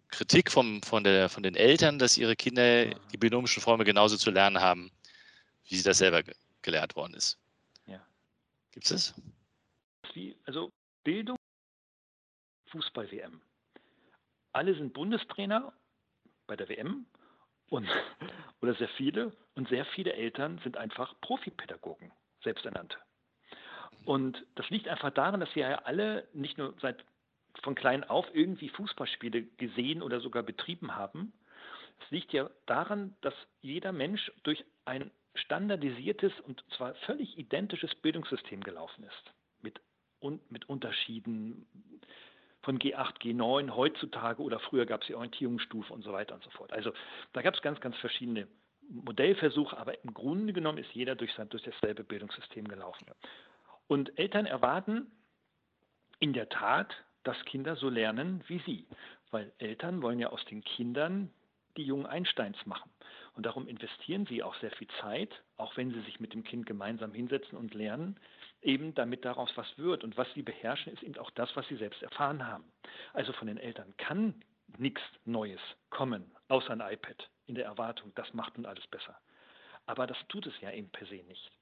Kritik 0.08 0.50
vom, 0.50 0.82
von, 0.82 1.04
der, 1.04 1.28
von 1.28 1.42
den 1.42 1.54
Eltern, 1.54 1.99
dass 1.99 2.16
ihre 2.16 2.35
Kinder 2.35 2.87
die 2.87 3.18
binomischen 3.18 3.62
Formen 3.62 3.85
genauso 3.85 4.16
zu 4.16 4.30
lernen 4.30 4.61
haben, 4.61 4.90
wie 5.68 5.76
sie 5.76 5.82
das 5.82 5.99
selber 5.99 6.23
gelehrt 6.62 6.97
worden 6.97 7.14
ist. 7.14 7.38
Gibt 8.73 8.90
es 8.90 9.12
das? 9.12 9.14
also 10.44 10.70
Bildung, 11.04 11.37
Fußball-WM. 12.66 13.40
Alle 14.52 14.75
sind 14.75 14.93
Bundestrainer 14.93 15.73
bei 16.47 16.57
der 16.57 16.69
WM 16.69 17.07
und, 17.71 17.88
oder 18.61 18.75
sehr 18.75 18.88
viele 18.90 19.33
und 19.55 19.69
sehr 19.69 19.85
viele 19.87 20.12
Eltern 20.12 20.59
sind 20.64 20.76
einfach 20.76 21.14
Profipädagogen, 21.21 22.12
selbsternannte. 22.43 22.97
Und 24.05 24.45
das 24.55 24.69
liegt 24.71 24.88
einfach 24.88 25.11
daran, 25.11 25.40
dass 25.40 25.55
wir 25.55 25.69
ja 25.69 25.78
alle 25.85 26.26
nicht 26.33 26.57
nur 26.57 26.75
seit 26.81 27.05
von 27.62 27.75
klein 27.75 28.05
auf 28.05 28.26
irgendwie 28.33 28.69
Fußballspiele 28.71 29.43
gesehen 29.43 30.02
oder 30.02 30.21
sogar 30.21 30.43
betrieben 30.43 30.95
haben. 30.95 31.33
Es 32.00 32.11
liegt 32.11 32.33
ja 32.33 32.49
daran, 32.67 33.17
dass 33.21 33.35
jeder 33.61 33.93
Mensch 33.93 34.31
durch 34.45 34.64
ein 34.85 35.11
standardisiertes 35.35 36.33
und 36.40 36.64
zwar 36.76 36.95
völlig 37.07 37.37
identisches 37.37 37.95
Bildungssystem 37.97 38.62
gelaufen 38.62 39.05
ist. 39.05 39.35
Mit, 39.61 39.81
und, 40.21 40.50
mit 40.50 40.69
Unterschieden 40.69 41.67
von 42.68 42.78
G8, 42.78 43.22
G9 43.22 43.75
heutzutage 43.75 44.42
oder 44.42 44.60
früher 44.60 44.84
gab 44.84 45.00
es 45.00 45.06
die 45.06 45.14
Orientierungsstufe 45.14 45.90
und 45.90 46.02
so 46.02 46.12
weiter 46.12 46.34
und 46.34 46.44
so 46.44 46.50
fort. 46.50 46.70
Also 46.70 46.92
da 47.32 47.40
gab 47.40 47.54
es 47.54 47.62
ganz, 47.62 47.80
ganz 47.80 47.96
verschiedene 47.96 48.46
Modellversuche, 48.90 49.75
aber 49.75 50.04
im 50.04 50.12
Grunde 50.12 50.52
genommen 50.52 50.76
ist 50.76 50.92
jeder 50.92 51.14
durch, 51.14 51.32
sein, 51.32 51.48
durch 51.48 51.62
dasselbe 51.62 52.04
Bildungssystem 52.04 52.68
gelaufen. 52.68 53.06
Und 53.87 54.18
Eltern 54.18 54.44
erwarten 54.44 55.10
in 56.20 56.34
der 56.34 56.50
Tat, 56.50 56.94
dass 57.22 57.42
Kinder 57.46 57.75
so 57.75 57.88
lernen 57.88 58.44
wie 58.48 58.58
sie, 58.66 58.87
weil 59.30 59.50
Eltern 59.56 60.02
wollen 60.02 60.18
ja 60.18 60.28
aus 60.28 60.44
den 60.44 60.62
Kindern 60.62 61.32
die 61.78 61.84
jungen 61.84 62.04
Einsteins 62.04 62.58
machen. 62.66 62.90
Und 63.38 63.47
darum 63.47 63.68
investieren 63.68 64.26
sie 64.26 64.42
auch 64.42 64.57
sehr 64.57 64.73
viel 64.73 64.88
Zeit, 65.00 65.33
auch 65.59 65.76
wenn 65.76 65.92
sie 65.92 66.00
sich 66.00 66.18
mit 66.18 66.35
dem 66.35 66.42
Kind 66.42 66.66
gemeinsam 66.66 67.12
hinsetzen 67.12 67.57
und 67.57 67.73
lernen, 67.73 68.18
eben 68.62 68.97
damit 68.97 69.25
daraus 69.25 69.49
was 69.54 69.78
wird. 69.78 70.02
Und 70.02 70.16
was 70.16 70.26
sie 70.35 70.42
beherrschen, 70.42 70.92
ist 70.92 71.04
eben 71.04 71.16
auch 71.18 71.30
das, 71.30 71.54
was 71.54 71.64
sie 71.68 71.76
selbst 71.76 72.02
erfahren 72.02 72.45
haben. 72.45 72.64
Also 73.12 73.33
von 73.33 73.47
den 73.47 73.57
Eltern 73.57 73.95
kann 73.97 74.35
nichts 74.76 75.02
Neues 75.25 75.61
kommen, 75.88 76.35
außer 76.49 76.73
ein 76.73 76.80
iPad, 76.80 77.30
in 77.47 77.54
der 77.54 77.66
Erwartung, 77.66 78.11
das 78.16 78.35
macht 78.35 78.57
nun 78.57 78.66
alles 78.66 78.88
besser. 78.88 79.16
Aber 79.87 80.09
das 80.09 80.18
tut 80.26 80.45
es 80.49 80.61
ja 80.61 80.73
eben 80.73 80.90
per 80.90 81.07
se 81.07 81.23
nicht. 81.23 81.52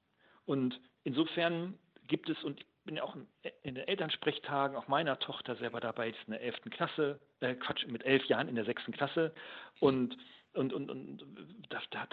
Und 0.47 0.81
insofern 1.05 1.79
gibt 2.07 2.31
es, 2.31 2.43
und 2.43 2.59
ich 2.59 2.67
bin 2.87 2.97
ja 2.97 3.03
auch 3.03 3.17
in 3.65 3.75
den 3.75 3.87
Elternsprechtagen 3.87 4.79
auch 4.79 4.89
meiner 4.89 5.19
Tochter 5.19 5.57
selber 5.57 5.81
dabei, 5.81 6.09
ist 6.09 6.25
in 6.27 6.33
der 6.33 6.41
11. 6.41 6.57
Klasse, 6.71 7.21
äh 7.41 7.55
Quatsch, 7.55 7.87
mit 7.87 8.03
elf 8.07 8.25
Jahren 8.25 8.49
in 8.49 8.55
der 8.55 8.65
6. 8.65 8.85
Klasse. 8.93 9.35
Und 9.81 10.17
und, 10.57 10.73
und, 10.73 10.91
und 10.91 11.25
da, 11.69 11.81
da, 11.91 12.07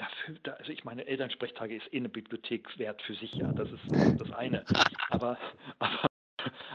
da, 0.43 0.51
also 0.53 0.71
ich 0.71 0.83
meine, 0.83 1.05
Elternsprechtage 1.05 1.75
ist 1.75 1.93
eh 1.93 1.97
eine 1.97 2.09
Bibliothek 2.09 2.77
wert 2.77 3.01
für 3.01 3.15
sich, 3.15 3.33
ja, 3.33 3.51
das 3.51 3.69
ist 3.71 4.19
das 4.19 4.31
eine. 4.31 4.65
Aber, 5.09 5.38
aber, 5.79 6.07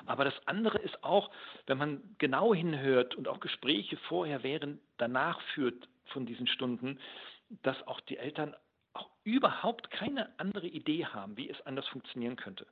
aber 0.07 0.25
das 0.25 0.35
andere 0.47 0.79
ist 0.79 1.03
auch, 1.05 1.31
wenn 1.67 1.79
man 1.79 2.03
genau 2.19 2.55
hinhört 2.55 3.15
und 3.15 3.29
auch 3.29 3.41
Gespräche 3.41 3.97
vorher, 4.09 4.43
während, 4.43 4.81
danach 4.97 5.41
führt 5.55 5.89
von 6.07 6.27
diesen 6.27 6.47
Stunden, 6.47 6.99
dass 7.63 7.87
auch 7.87 8.01
die 8.03 8.17
Eltern 8.17 8.55
auch 8.95 9.11
überhaupt 9.25 9.91
keine 9.91 10.39
andere 10.39 10.67
Idee 10.67 11.07
haben, 11.07 11.37
wie 11.37 11.49
es 11.49 11.61
anders 11.67 11.87
funktionieren 11.89 12.37
könnte. 12.37 12.67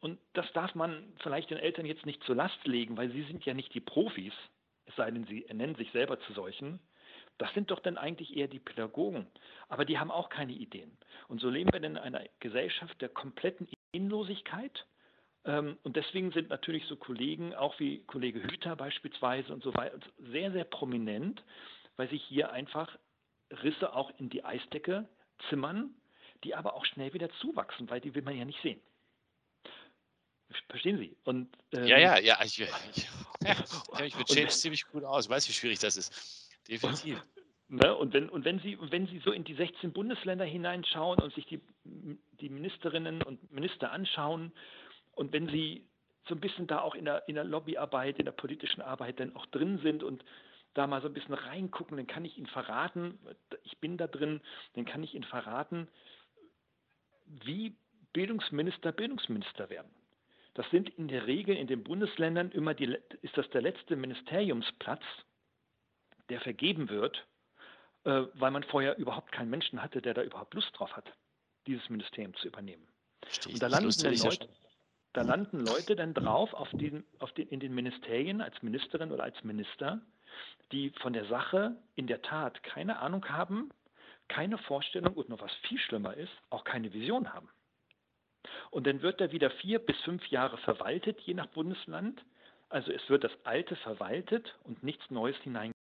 Und 0.00 0.18
das 0.32 0.50
darf 0.54 0.74
man 0.74 1.12
vielleicht 1.22 1.50
den 1.50 1.58
Eltern 1.58 1.86
jetzt 1.86 2.06
nicht 2.06 2.22
zur 2.24 2.34
Last 2.34 2.66
legen, 2.66 2.96
weil 2.96 3.10
sie 3.10 3.22
sind 3.24 3.44
ja 3.44 3.54
nicht 3.54 3.72
die 3.74 3.80
Profis, 3.80 4.32
es 4.86 4.96
sei 4.96 5.10
denn, 5.10 5.26
sie 5.26 5.46
ernennen 5.46 5.76
sich 5.76 5.90
selber 5.92 6.18
zu 6.20 6.32
solchen. 6.32 6.80
Das 7.38 7.52
sind 7.54 7.70
doch 7.70 7.80
dann 7.80 7.96
eigentlich 7.96 8.36
eher 8.36 8.48
die 8.48 8.58
Pädagogen. 8.58 9.26
Aber 9.68 9.84
die 9.84 9.98
haben 9.98 10.10
auch 10.10 10.28
keine 10.28 10.52
Ideen. 10.52 10.96
Und 11.28 11.40
so 11.40 11.48
leben 11.48 11.72
wir 11.72 11.80
denn 11.80 11.92
in 11.92 12.02
einer 12.02 12.24
Gesellschaft 12.40 13.00
der 13.00 13.08
kompletten 13.08 13.68
Ideenlosigkeit. 13.92 14.86
Ähm, 15.44 15.78
und 15.84 15.96
deswegen 15.96 16.32
sind 16.32 16.48
natürlich 16.48 16.84
so 16.86 16.96
Kollegen, 16.96 17.54
auch 17.54 17.78
wie 17.78 18.04
Kollege 18.04 18.42
Hüter 18.42 18.74
beispielsweise 18.74 19.52
und 19.52 19.62
so 19.62 19.72
weiter, 19.74 19.98
sehr, 20.18 20.50
sehr 20.50 20.64
prominent, 20.64 21.44
weil 21.96 22.08
sich 22.10 22.22
hier 22.24 22.50
einfach 22.52 22.98
Risse 23.62 23.94
auch 23.94 24.10
in 24.18 24.28
die 24.30 24.44
Eisdecke 24.44 25.08
zimmern, 25.48 25.94
die 26.44 26.54
aber 26.54 26.74
auch 26.74 26.84
schnell 26.84 27.14
wieder 27.14 27.30
zuwachsen, 27.40 27.88
weil 27.88 28.00
die 28.00 28.14
will 28.14 28.22
man 28.22 28.36
ja 28.36 28.44
nicht 28.44 28.60
sehen. 28.62 28.80
Verstehen 30.68 30.98
Sie? 30.98 31.16
Und, 31.24 31.48
ähm, 31.72 31.84
ja, 31.84 31.98
ja, 31.98 32.18
ja. 32.18 32.38
Ich, 32.42 32.58
ich, 32.60 32.68
ja, 33.42 33.52
ich 33.52 33.90
kenne 33.90 34.04
mich 34.04 34.16
mit 34.16 34.26
Change 34.28 34.48
ziemlich 34.48 34.86
gut 34.86 35.04
aus. 35.04 35.26
Ich 35.26 35.30
weiß, 35.30 35.48
wie 35.48 35.52
schwierig 35.52 35.78
das 35.78 35.96
ist. 35.96 36.47
Definitiv. 36.68 37.22
Ne? 37.70 37.94
Und, 37.94 38.14
wenn, 38.14 38.30
und 38.30 38.46
wenn, 38.46 38.60
Sie, 38.60 38.78
wenn 38.80 39.06
Sie 39.08 39.18
so 39.18 39.30
in 39.30 39.44
die 39.44 39.52
16 39.52 39.92
Bundesländer 39.92 40.46
hineinschauen 40.46 41.18
und 41.18 41.34
sich 41.34 41.44
die, 41.44 41.60
die 41.84 42.48
Ministerinnen 42.48 43.22
und 43.22 43.52
Minister 43.52 43.92
anschauen 43.92 44.52
und 45.12 45.34
wenn 45.34 45.48
Sie 45.48 45.86
so 46.28 46.34
ein 46.34 46.40
bisschen 46.40 46.66
da 46.66 46.80
auch 46.80 46.94
in 46.94 47.04
der, 47.04 47.28
in 47.28 47.34
der 47.34 47.44
Lobbyarbeit, 47.44 48.18
in 48.18 48.24
der 48.24 48.32
politischen 48.32 48.80
Arbeit 48.80 49.20
dann 49.20 49.36
auch 49.36 49.44
drin 49.46 49.78
sind 49.82 50.02
und 50.02 50.24
da 50.72 50.86
mal 50.86 51.02
so 51.02 51.08
ein 51.08 51.14
bisschen 51.14 51.34
reingucken, 51.34 51.96
dann 51.98 52.06
kann 52.06 52.24
ich 52.24 52.38
Ihnen 52.38 52.46
verraten, 52.46 53.18
ich 53.64 53.76
bin 53.78 53.98
da 53.98 54.06
drin, 54.06 54.40
dann 54.74 54.86
kann 54.86 55.02
ich 55.02 55.14
Ihnen 55.14 55.24
verraten, 55.24 55.88
wie 57.26 57.76
Bildungsminister 58.12 58.92
Bildungsminister 58.92 59.68
werden. 59.68 59.90
Das 60.54 60.68
sind 60.70 60.88
in 60.90 61.08
der 61.08 61.26
Regel 61.26 61.56
in 61.56 61.66
den 61.66 61.84
Bundesländern 61.84 62.50
immer 62.52 62.74
die, 62.74 62.96
ist 63.22 63.36
das 63.36 63.48
der 63.50 63.62
letzte 63.62 63.96
Ministeriumsplatz, 63.96 65.02
der 66.28 66.40
vergeben 66.40 66.88
wird, 66.88 67.26
äh, 68.04 68.24
weil 68.34 68.50
man 68.50 68.62
vorher 68.64 68.96
überhaupt 68.98 69.32
keinen 69.32 69.50
Menschen 69.50 69.82
hatte, 69.82 70.00
der 70.00 70.14
da 70.14 70.22
überhaupt 70.22 70.54
Lust 70.54 70.70
drauf 70.74 70.96
hat, 70.96 71.12
dieses 71.66 71.88
Ministerium 71.88 72.34
zu 72.34 72.48
übernehmen. 72.48 72.86
Und 73.46 73.62
da 73.62 73.66
landen, 73.66 73.90
Leute, 74.00 74.48
da 75.12 75.22
landen 75.22 75.60
Leute 75.60 75.96
dann 75.96 76.14
drauf 76.14 76.54
auf 76.54 76.70
den, 76.72 77.04
auf 77.18 77.32
den, 77.32 77.48
in 77.48 77.60
den 77.60 77.74
Ministerien 77.74 78.40
als 78.40 78.62
Ministerin 78.62 79.12
oder 79.12 79.24
als 79.24 79.42
Minister, 79.42 80.00
die 80.72 80.90
von 81.00 81.12
der 81.12 81.26
Sache 81.26 81.76
in 81.96 82.06
der 82.06 82.22
Tat 82.22 82.62
keine 82.62 82.98
Ahnung 83.00 83.28
haben, 83.28 83.70
keine 84.28 84.58
Vorstellung 84.58 85.14
und 85.14 85.28
noch 85.28 85.40
was 85.40 85.52
viel 85.66 85.78
schlimmer 85.78 86.14
ist, 86.14 86.32
auch 86.50 86.64
keine 86.64 86.92
Vision 86.92 87.32
haben. 87.32 87.48
Und 88.70 88.86
dann 88.86 89.02
wird 89.02 89.20
er 89.20 89.32
wieder 89.32 89.50
vier 89.50 89.78
bis 89.78 89.96
fünf 90.02 90.26
Jahre 90.28 90.58
verwaltet, 90.58 91.20
je 91.20 91.34
nach 91.34 91.46
Bundesland. 91.46 92.24
Also 92.68 92.92
es 92.92 93.08
wird 93.08 93.24
das 93.24 93.32
Alte 93.44 93.76
verwaltet 93.76 94.54
und 94.64 94.82
nichts 94.82 95.10
Neues 95.10 95.36
hineingegeben. 95.38 95.77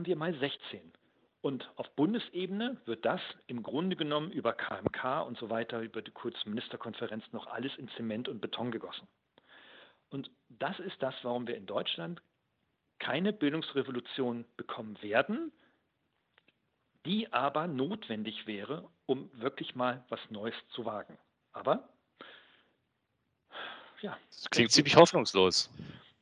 Haben 0.00 0.06
wir 0.06 0.16
mal 0.16 0.34
16. 0.36 0.92
Und 1.40 1.70
auf 1.76 1.88
Bundesebene 1.94 2.80
wird 2.84 3.04
das 3.04 3.20
im 3.46 3.62
Grunde 3.62 3.94
genommen 3.94 4.32
über 4.32 4.52
KMK 4.52 5.22
und 5.24 5.38
so 5.38 5.50
weiter, 5.50 5.80
über 5.82 6.02
die 6.02 6.10
Kurzministerkonferenz 6.10 7.24
noch 7.30 7.46
alles 7.46 7.70
in 7.76 7.88
Zement 7.90 8.28
und 8.28 8.40
Beton 8.40 8.72
gegossen. 8.72 9.06
Und 10.10 10.32
das 10.48 10.80
ist 10.80 10.96
das, 11.00 11.14
warum 11.22 11.46
wir 11.46 11.56
in 11.56 11.66
Deutschland 11.66 12.22
keine 12.98 13.32
Bildungsrevolution 13.32 14.44
bekommen 14.56 15.00
werden, 15.00 15.52
die 17.06 17.32
aber 17.32 17.68
notwendig 17.68 18.48
wäre, 18.48 18.88
um 19.06 19.30
wirklich 19.34 19.76
mal 19.76 20.04
was 20.08 20.20
Neues 20.28 20.56
zu 20.70 20.84
wagen. 20.84 21.16
Aber 21.52 21.88
ja. 24.00 24.18
Das 24.28 24.50
klingt 24.50 24.72
ziemlich 24.72 24.96
hoffnungslos. 24.96 25.70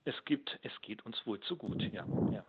Es 0.05 0.25
gibt, 0.27 0.59
es 0.63 0.73
geht 0.83 1.07
uns 1.07 1.25
wohl 1.25 1.41
zu 1.41 1.57
gut, 1.57 1.81
ja. 1.81 2.05
ja. 2.33 2.45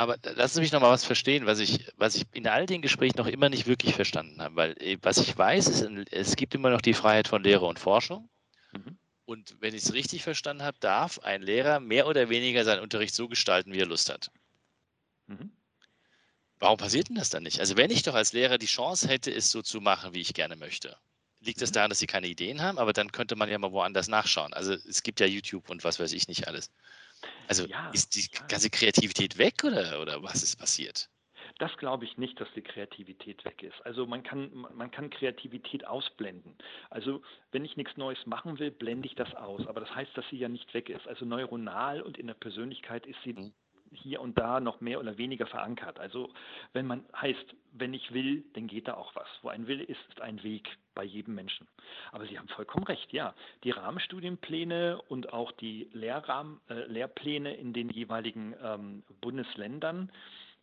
Aber 0.00 0.16
lassen 0.22 0.54
Sie 0.54 0.60
mich 0.62 0.72
noch 0.72 0.80
mal 0.80 0.90
was 0.90 1.04
verstehen, 1.04 1.44
was 1.44 1.58
ich, 1.58 1.86
was 1.98 2.14
ich 2.14 2.24
in 2.32 2.48
all 2.48 2.64
den 2.64 2.80
Gesprächen 2.80 3.18
noch 3.18 3.26
immer 3.26 3.50
nicht 3.50 3.66
wirklich 3.66 3.94
verstanden 3.94 4.40
habe. 4.40 4.56
Weil 4.56 4.82
äh, 4.82 4.96
was 5.02 5.18
ich 5.18 5.36
weiß, 5.36 5.68
ist, 5.68 5.86
es 6.10 6.36
gibt 6.36 6.54
immer 6.54 6.70
noch 6.70 6.80
die 6.80 6.94
Freiheit 6.94 7.28
von 7.28 7.42
Lehre 7.42 7.66
und 7.66 7.78
Forschung. 7.78 8.30
Mhm. 8.72 8.98
Und 9.26 9.56
wenn 9.60 9.74
ich 9.74 9.82
es 9.82 9.92
richtig 9.92 10.22
verstanden 10.22 10.62
habe, 10.62 10.78
darf 10.80 11.18
ein 11.18 11.42
Lehrer 11.42 11.80
mehr 11.80 12.06
oder 12.06 12.30
weniger 12.30 12.64
seinen 12.64 12.80
Unterricht 12.80 13.14
so 13.14 13.28
gestalten, 13.28 13.74
wie 13.74 13.78
er 13.80 13.86
Lust 13.86 14.08
hat. 14.08 14.30
Mhm. 15.26 15.52
Warum 16.58 16.78
passiert 16.78 17.10
denn 17.10 17.16
das 17.16 17.28
dann 17.28 17.42
nicht? 17.42 17.60
Also 17.60 17.76
wenn 17.76 17.90
ich 17.90 18.02
doch 18.02 18.14
als 18.14 18.32
Lehrer 18.32 18.56
die 18.56 18.64
Chance 18.64 19.06
hätte, 19.06 19.30
es 19.30 19.50
so 19.50 19.60
zu 19.60 19.82
machen, 19.82 20.14
wie 20.14 20.22
ich 20.22 20.32
gerne 20.32 20.56
möchte, 20.56 20.96
liegt 21.40 21.60
das 21.60 21.72
mhm. 21.72 21.74
daran, 21.74 21.90
dass 21.90 21.98
sie 21.98 22.06
keine 22.06 22.28
Ideen 22.28 22.62
haben? 22.62 22.78
Aber 22.78 22.94
dann 22.94 23.12
könnte 23.12 23.36
man 23.36 23.50
ja 23.50 23.58
mal 23.58 23.72
woanders 23.72 24.08
nachschauen. 24.08 24.54
Also 24.54 24.72
es 24.72 25.02
gibt 25.02 25.20
ja 25.20 25.26
YouTube 25.26 25.68
und 25.68 25.84
was 25.84 26.00
weiß 26.00 26.14
ich 26.14 26.26
nicht 26.26 26.48
alles. 26.48 26.70
Also 27.48 27.66
ja, 27.66 27.90
ist 27.90 28.14
die 28.14 28.28
ganze 28.48 28.70
Kreativität 28.70 29.38
weg 29.38 29.64
oder, 29.64 30.00
oder 30.00 30.22
was 30.22 30.42
ist 30.42 30.56
passiert? 30.56 31.08
Das 31.58 31.76
glaube 31.76 32.04
ich 32.04 32.16
nicht, 32.16 32.40
dass 32.40 32.48
die 32.54 32.62
Kreativität 32.62 33.44
weg 33.44 33.62
ist. 33.62 33.84
Also 33.84 34.06
man 34.06 34.22
kann, 34.22 34.50
man 34.74 34.90
kann 34.90 35.10
Kreativität 35.10 35.86
ausblenden. 35.86 36.56
Also 36.88 37.22
wenn 37.52 37.64
ich 37.64 37.76
nichts 37.76 37.96
Neues 37.96 38.24
machen 38.24 38.58
will, 38.58 38.70
blende 38.70 39.08
ich 39.08 39.14
das 39.14 39.34
aus. 39.34 39.66
Aber 39.66 39.80
das 39.80 39.94
heißt, 39.94 40.16
dass 40.16 40.24
sie 40.30 40.38
ja 40.38 40.48
nicht 40.48 40.72
weg 40.72 40.88
ist. 40.88 41.06
Also 41.06 41.24
neuronal 41.26 42.00
und 42.00 42.16
in 42.18 42.28
der 42.28 42.34
Persönlichkeit 42.34 43.04
ist 43.06 43.18
sie 43.24 43.34
mhm 43.34 43.52
hier 43.92 44.20
und 44.20 44.38
da 44.38 44.60
noch 44.60 44.80
mehr 44.80 45.00
oder 45.00 45.18
weniger 45.18 45.46
verankert. 45.46 45.98
Also 45.98 46.30
wenn 46.72 46.86
man 46.86 47.04
heißt, 47.14 47.54
wenn 47.72 47.94
ich 47.94 48.12
will, 48.12 48.44
dann 48.54 48.66
geht 48.66 48.88
da 48.88 48.94
auch 48.94 49.14
was. 49.14 49.28
Wo 49.42 49.48
ein 49.48 49.66
Wille 49.66 49.84
ist, 49.84 50.00
ist 50.08 50.20
ein 50.20 50.42
Weg 50.42 50.68
bei 50.94 51.04
jedem 51.04 51.34
Menschen. 51.34 51.66
Aber 52.12 52.26
Sie 52.26 52.38
haben 52.38 52.48
vollkommen 52.48 52.84
recht, 52.84 53.12
ja. 53.12 53.34
Die 53.64 53.70
Rahmenstudienpläne 53.70 55.00
und 55.08 55.32
auch 55.32 55.52
die 55.52 55.88
Lehrrahmen, 55.92 56.60
äh, 56.68 56.84
Lehrpläne 56.86 57.54
in 57.54 57.72
den 57.72 57.90
jeweiligen 57.90 58.54
ähm, 58.62 59.02
Bundesländern 59.20 60.10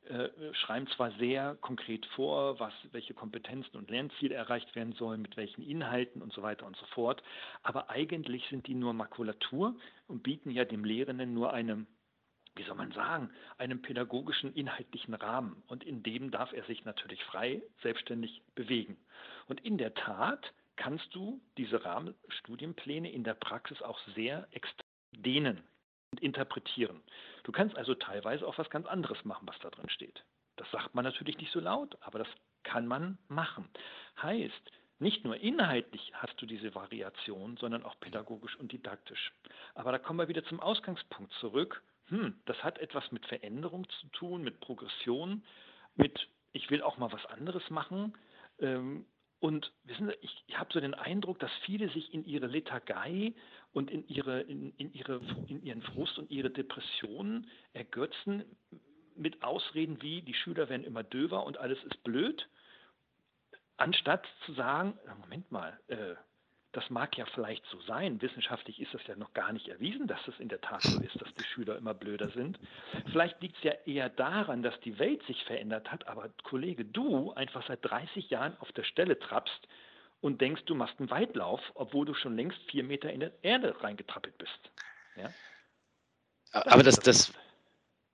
äh, 0.09 0.29
schreiben 0.53 0.87
zwar 0.95 1.11
sehr 1.13 1.55
konkret 1.55 2.05
vor, 2.07 2.61
was, 2.61 2.71
welche 2.91 3.13
Kompetenzen 3.13 3.75
und 3.75 3.89
Lernziele 3.89 4.35
erreicht 4.35 4.73
werden 4.73 4.93
sollen, 4.93 5.21
mit 5.21 5.35
welchen 5.35 5.61
Inhalten 5.61 6.21
und 6.21 6.31
so 6.31 6.41
weiter 6.41 6.65
und 6.65 6.77
so 6.77 6.85
fort, 6.87 7.21
aber 7.61 7.89
eigentlich 7.89 8.47
sind 8.49 8.67
die 8.67 8.73
nur 8.73 8.93
Makulatur 8.93 9.75
und 10.07 10.23
bieten 10.23 10.51
ja 10.51 10.63
dem 10.63 10.85
Lehrenden 10.85 11.33
nur 11.33 11.51
eine 11.51 11.85
wie 12.57 12.63
soll 12.63 12.75
man 12.75 12.91
sagen, 12.91 13.29
einem 13.57 13.81
pädagogischen 13.81 14.53
inhaltlichen 14.53 15.13
Rahmen. 15.13 15.63
Und 15.67 15.83
in 15.83 16.03
dem 16.03 16.31
darf 16.31 16.53
er 16.53 16.63
sich 16.65 16.85
natürlich 16.85 17.23
frei, 17.25 17.61
selbstständig 17.81 18.41
bewegen. 18.55 18.97
Und 19.47 19.61
in 19.61 19.77
der 19.77 19.93
Tat 19.93 20.53
kannst 20.75 21.13
du 21.13 21.41
diese 21.57 21.83
Rahmenstudienpläne 21.83 23.11
in 23.11 23.23
der 23.23 23.33
Praxis 23.33 23.81
auch 23.81 23.99
sehr 24.15 24.47
extrem 24.51 24.85
dehnen 25.11 25.63
und 26.11 26.21
interpretieren. 26.21 27.01
Du 27.43 27.51
kannst 27.51 27.75
also 27.75 27.95
teilweise 27.95 28.47
auch 28.47 28.57
was 28.57 28.69
ganz 28.69 28.85
anderes 28.87 29.23
machen, 29.25 29.47
was 29.47 29.59
da 29.59 29.69
drin 29.69 29.89
steht. 29.89 30.23
Das 30.55 30.69
sagt 30.71 30.95
man 30.95 31.05
natürlich 31.05 31.37
nicht 31.37 31.51
so 31.51 31.59
laut, 31.59 31.97
aber 32.01 32.19
das 32.19 32.27
kann 32.63 32.87
man 32.87 33.17
machen. 33.27 33.69
Heißt, 34.21 34.71
nicht 34.99 35.23
nur 35.23 35.37
inhaltlich 35.37 36.11
hast 36.15 36.41
du 36.41 36.45
diese 36.45 36.73
Variation, 36.73 37.57
sondern 37.57 37.83
auch 37.83 37.99
pädagogisch 37.99 38.55
und 38.55 38.71
didaktisch. 38.71 39.31
Aber 39.75 39.91
da 39.91 39.99
kommen 39.99 40.19
wir 40.19 40.27
wieder 40.27 40.43
zum 40.45 40.59
Ausgangspunkt 40.59 41.31
zurück 41.33 41.83
hm, 42.07 42.39
das 42.45 42.63
hat 42.63 42.79
etwas 42.79 43.11
mit 43.11 43.25
Veränderung 43.25 43.87
zu 43.89 44.07
tun, 44.07 44.43
mit 44.43 44.59
Progression, 44.59 45.43
mit 45.95 46.27
ich 46.53 46.69
will 46.69 46.81
auch 46.81 46.97
mal 46.97 47.11
was 47.11 47.25
anderes 47.25 47.69
machen. 47.69 48.17
Ähm, 48.59 49.05
und 49.39 49.71
wissen 49.83 50.07
Sie, 50.07 50.15
ich, 50.21 50.43
ich 50.47 50.57
habe 50.57 50.73
so 50.73 50.79
den 50.79 50.95
Eindruck, 50.95 51.37
dass 51.39 51.51
viele 51.65 51.89
sich 51.89 52.11
in 52.13 52.25
ihre 52.25 52.47
Lethargei 52.47 53.33
und 53.71 53.91
in, 53.91 54.07
ihre, 54.07 54.41
in, 54.41 54.71
in, 54.77 54.91
ihre, 54.93 55.21
in 55.47 55.61
ihren 55.63 55.83
Frust 55.83 56.17
und 56.17 56.31
ihre 56.31 56.49
Depressionen 56.49 57.47
ergötzen 57.73 58.43
mit 59.15 59.43
Ausreden 59.43 60.01
wie, 60.01 60.21
die 60.21 60.33
Schüler 60.33 60.69
werden 60.69 60.83
immer 60.83 61.03
döver 61.03 61.45
und 61.45 61.57
alles 61.57 61.83
ist 61.83 62.03
blöd, 62.03 62.47
anstatt 63.77 64.25
zu 64.45 64.53
sagen, 64.53 64.97
Moment 65.21 65.51
mal, 65.51 65.79
äh, 65.87 66.15
das 66.73 66.89
mag 66.89 67.17
ja 67.17 67.25
vielleicht 67.25 67.65
so 67.67 67.79
sein. 67.81 68.21
Wissenschaftlich 68.21 68.79
ist 68.81 68.93
das 68.93 69.05
ja 69.07 69.15
noch 69.15 69.33
gar 69.33 69.51
nicht 69.51 69.67
erwiesen, 69.67 70.07
dass 70.07 70.19
es 70.27 70.39
in 70.39 70.49
der 70.49 70.61
Tat 70.61 70.83
so 70.83 71.01
ist, 71.01 71.19
dass 71.21 71.33
die 71.33 71.43
Schüler 71.43 71.77
immer 71.77 71.93
blöder 71.93 72.29
sind. 72.29 72.59
Vielleicht 73.11 73.41
liegt 73.41 73.57
es 73.57 73.63
ja 73.63 73.73
eher 73.85 74.09
daran, 74.09 74.63
dass 74.63 74.79
die 74.81 74.99
Welt 74.99 75.23
sich 75.23 75.43
verändert 75.45 75.91
hat, 75.91 76.07
aber 76.07 76.29
Kollege, 76.43 76.85
du 76.85 77.31
einfach 77.33 77.65
seit 77.67 77.83
30 77.83 78.29
Jahren 78.29 78.57
auf 78.59 78.71
der 78.73 78.83
Stelle 78.83 79.17
trappst 79.17 79.67
und 80.21 80.41
denkst, 80.41 80.63
du 80.65 80.75
machst 80.75 80.99
einen 80.99 81.09
Weitlauf, 81.09 81.61
obwohl 81.75 82.05
du 82.05 82.13
schon 82.13 82.35
längst 82.35 82.59
vier 82.69 82.83
Meter 82.83 83.11
in 83.11 83.21
der 83.21 83.31
Erde 83.43 83.75
reingetrappelt 83.81 84.37
bist. 84.37 84.71
Ja? 85.15 85.29
aber 86.51 86.83
das, 86.83 86.95
das, 86.99 87.33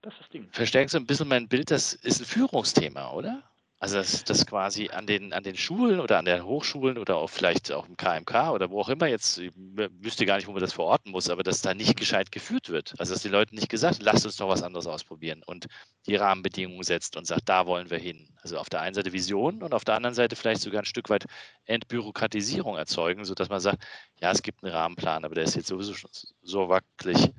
das, 0.01 0.13
das 0.17 0.41
verstärkt 0.51 0.91
so 0.91 0.97
ein 0.97 1.05
bisschen 1.05 1.27
mein 1.27 1.47
Bild, 1.47 1.71
das 1.71 1.93
ist 1.93 2.21
ein 2.21 2.25
Führungsthema, 2.25 3.11
oder? 3.11 3.43
Also 3.83 3.97
dass 3.97 4.23
das 4.23 4.45
quasi 4.45 4.91
an 4.91 5.05
den, 5.07 5.33
an 5.33 5.43
den 5.43 5.57
Schulen 5.57 5.99
oder 5.99 6.17
an 6.17 6.23
den 6.23 6.45
Hochschulen 6.45 6.97
oder 6.97 7.17
auch 7.17 7.29
vielleicht 7.29 7.69
auch 7.69 7.85
im 7.85 7.97
KMK 7.97 8.51
oder 8.51 8.69
wo 8.69 8.79
auch 8.79 8.87
immer 8.87 9.07
jetzt, 9.07 9.39
ich 9.39 9.51
wüsste 9.57 10.25
gar 10.25 10.37
nicht, 10.37 10.47
wo 10.47 10.53
man 10.53 10.61
das 10.61 10.71
verorten 10.71 11.11
muss, 11.11 11.29
aber 11.29 11.43
dass 11.43 11.59
da 11.59 11.73
nicht 11.73 11.97
gescheit 11.97 12.31
geführt 12.31 12.69
wird. 12.69 12.93
Also 12.97 13.13
dass 13.13 13.23
die 13.23 13.27
Leute 13.27 13.53
nicht 13.53 13.67
gesagt, 13.67 14.01
lasst 14.01 14.25
uns 14.25 14.37
doch 14.37 14.47
was 14.47 14.63
anderes 14.63 14.87
ausprobieren 14.87 15.43
und 15.45 15.67
die 16.05 16.15
Rahmenbedingungen 16.15 16.83
setzt 16.83 17.17
und 17.17 17.27
sagt, 17.27 17.49
da 17.49 17.65
wollen 17.65 17.89
wir 17.89 17.97
hin. 17.97 18.29
Also 18.41 18.57
auf 18.57 18.69
der 18.69 18.79
einen 18.79 18.95
Seite 18.95 19.11
Vision 19.11 19.61
und 19.61 19.73
auf 19.73 19.83
der 19.83 19.95
anderen 19.95 20.15
Seite 20.15 20.37
vielleicht 20.37 20.61
sogar 20.61 20.83
ein 20.83 20.85
Stück 20.85 21.09
weit 21.09 21.25
Entbürokratisierung 21.65 22.77
erzeugen, 22.77 23.25
sodass 23.25 23.49
man 23.49 23.59
sagt, 23.59 23.83
ja, 24.21 24.31
es 24.31 24.41
gibt 24.41 24.63
einen 24.63 24.73
Rahmenplan, 24.73 25.25
aber 25.25 25.35
der 25.35 25.43
ist 25.43 25.57
jetzt 25.57 25.67
sowieso 25.67 25.93
schon 25.93 26.09
so 26.41 26.69
wackelig. 26.69 27.33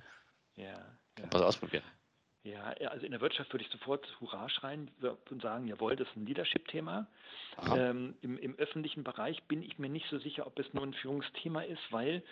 Ja, 0.56 0.66
ja. 1.18 1.24
Was 1.30 1.40
ausprobieren. 1.40 1.84
Ja, 2.44 2.74
also 2.90 3.06
in 3.06 3.12
der 3.12 3.22
Wirtschaft 3.22 3.52
würde 3.54 3.64
ich 3.64 3.70
sofort 3.70 4.06
Hurra 4.20 4.50
schreien 4.50 4.90
und 5.30 5.40
sagen, 5.40 5.66
jawohl, 5.66 5.96
das 5.96 6.06
ist 6.08 6.16
ein 6.16 6.26
Leadership-Thema. 6.26 7.06
Ähm, 7.74 8.16
im, 8.20 8.36
im, 8.36 8.54
öffentlichen 8.56 9.02
Bereich 9.02 9.42
bin 9.44 9.62
ich 9.62 9.78
mir 9.78 9.88
nicht 9.88 10.06
so 10.10 10.18
sicher, 10.18 10.46
ob 10.46 10.58
es 10.58 10.72
nur 10.74 10.84
ein 10.84 10.92
Führungsthema 10.92 11.62
ist, 11.62 11.80
weil 11.90 12.22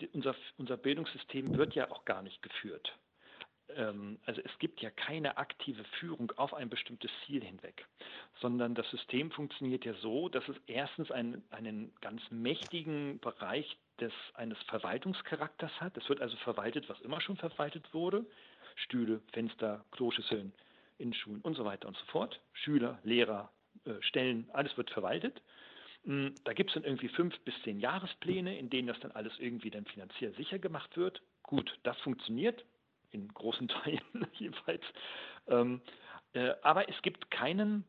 die, 0.00 0.08
unser, 0.08 0.34
unser 0.58 0.76
Bildungssystem 0.76 1.56
wird 1.56 1.74
ja 1.74 1.90
auch 1.90 2.04
gar 2.04 2.22
nicht 2.22 2.42
geführt. 2.42 2.94
Ähm, 3.74 4.18
also 4.26 4.42
es 4.44 4.58
gibt 4.58 4.82
ja 4.82 4.90
keine 4.90 5.38
aktive 5.38 5.84
Führung 5.98 6.30
auf 6.36 6.52
ein 6.52 6.68
bestimmtes 6.68 7.10
Ziel 7.24 7.42
hinweg, 7.42 7.86
sondern 8.42 8.74
das 8.74 8.90
System 8.90 9.30
funktioniert 9.30 9.86
ja 9.86 9.94
so, 9.94 10.28
dass 10.28 10.46
es 10.48 10.56
erstens 10.66 11.10
einen, 11.10 11.42
einen 11.50 11.94
ganz 12.02 12.20
mächtigen 12.30 13.20
Bereich 13.20 13.78
des, 14.00 14.12
eines 14.34 14.58
Verwaltungscharakters 14.64 15.80
hat. 15.80 15.96
Es 15.96 16.10
wird 16.10 16.20
also 16.20 16.36
verwaltet, 16.38 16.90
was 16.90 17.00
immer 17.00 17.22
schon 17.22 17.38
verwaltet 17.38 17.94
wurde 17.94 18.26
Stühle, 18.76 19.20
Fenster, 19.32 19.84
Kloschüsseln, 19.92 20.52
in 20.98 21.12
Schulen 21.14 21.40
und 21.42 21.56
so 21.56 21.64
weiter 21.64 21.88
und 21.88 21.96
so 21.96 22.04
fort. 22.06 22.40
Schüler, 22.52 22.98
Lehrer, 23.04 23.50
äh, 23.84 23.94
Stellen, 24.00 24.48
alles 24.52 24.76
wird 24.76 24.90
verwaltet. 24.90 25.42
Hm, 26.04 26.34
da 26.44 26.52
gibt 26.52 26.70
es 26.70 26.74
dann 26.74 26.84
irgendwie 26.84 27.08
fünf 27.08 27.38
bis 27.40 27.54
zehn 27.62 27.80
Jahrespläne, 27.80 28.58
in 28.58 28.70
denen 28.70 28.88
das 28.88 28.98
dann 29.00 29.12
alles 29.12 29.32
irgendwie 29.38 29.70
dann 29.70 29.84
finanziell 29.86 30.34
sicher 30.34 30.58
gemacht 30.58 30.96
wird. 30.96 31.22
Gut, 31.42 31.78
das 31.82 31.98
funktioniert, 32.00 32.64
in 33.10 33.28
großen 33.28 33.68
Teilen 33.84 34.26
jedenfalls. 34.34 34.82
Ähm, 35.46 35.80
äh, 36.32 36.54
aber 36.62 36.88
es 36.88 37.00
gibt 37.02 37.30
keinen 37.30 37.84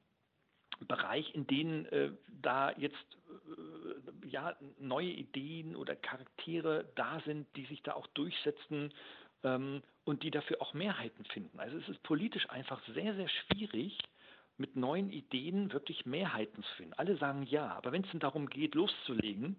Bereich, 0.87 1.33
in 1.33 1.47
denen 1.47 1.85
äh, 1.87 2.11
da 2.41 2.71
jetzt 2.71 2.95
äh, 3.29 4.27
ja, 4.27 4.55
neue 4.79 5.09
Ideen 5.09 5.75
oder 5.75 5.95
Charaktere 5.95 6.91
da 6.95 7.21
sind, 7.21 7.47
die 7.55 7.65
sich 7.65 7.81
da 7.83 7.93
auch 7.93 8.07
durchsetzen 8.07 8.93
und 9.43 10.23
die 10.23 10.31
dafür 10.31 10.61
auch 10.61 10.73
Mehrheiten 10.73 11.25
finden. 11.25 11.59
Also 11.59 11.77
es 11.77 11.89
ist 11.89 12.01
politisch 12.03 12.49
einfach 12.49 12.81
sehr, 12.93 13.15
sehr 13.15 13.29
schwierig, 13.29 13.97
mit 14.57 14.75
neuen 14.75 15.11
Ideen 15.11 15.73
wirklich 15.73 16.05
Mehrheiten 16.05 16.63
zu 16.63 16.75
finden. 16.75 16.93
Alle 16.93 17.17
sagen 17.17 17.43
ja, 17.43 17.73
aber 17.73 17.91
wenn 17.91 18.03
es 18.03 18.11
dann 18.11 18.19
darum 18.19 18.47
geht, 18.47 18.75
loszulegen, 18.75 19.57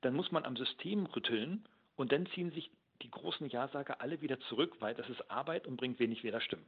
dann 0.00 0.14
muss 0.14 0.30
man 0.30 0.44
am 0.44 0.56
System 0.56 1.06
rütteln 1.06 1.64
und 1.96 2.12
dann 2.12 2.26
ziehen 2.28 2.52
sich 2.52 2.70
die 3.02 3.10
großen 3.10 3.48
Ja-Sager 3.48 4.00
alle 4.00 4.20
wieder 4.20 4.38
zurück, 4.40 4.76
weil 4.78 4.94
das 4.94 5.08
ist 5.08 5.30
Arbeit 5.30 5.66
und 5.66 5.76
bringt 5.76 5.98
wenig 5.98 6.22
Wählerstimmen 6.22 6.64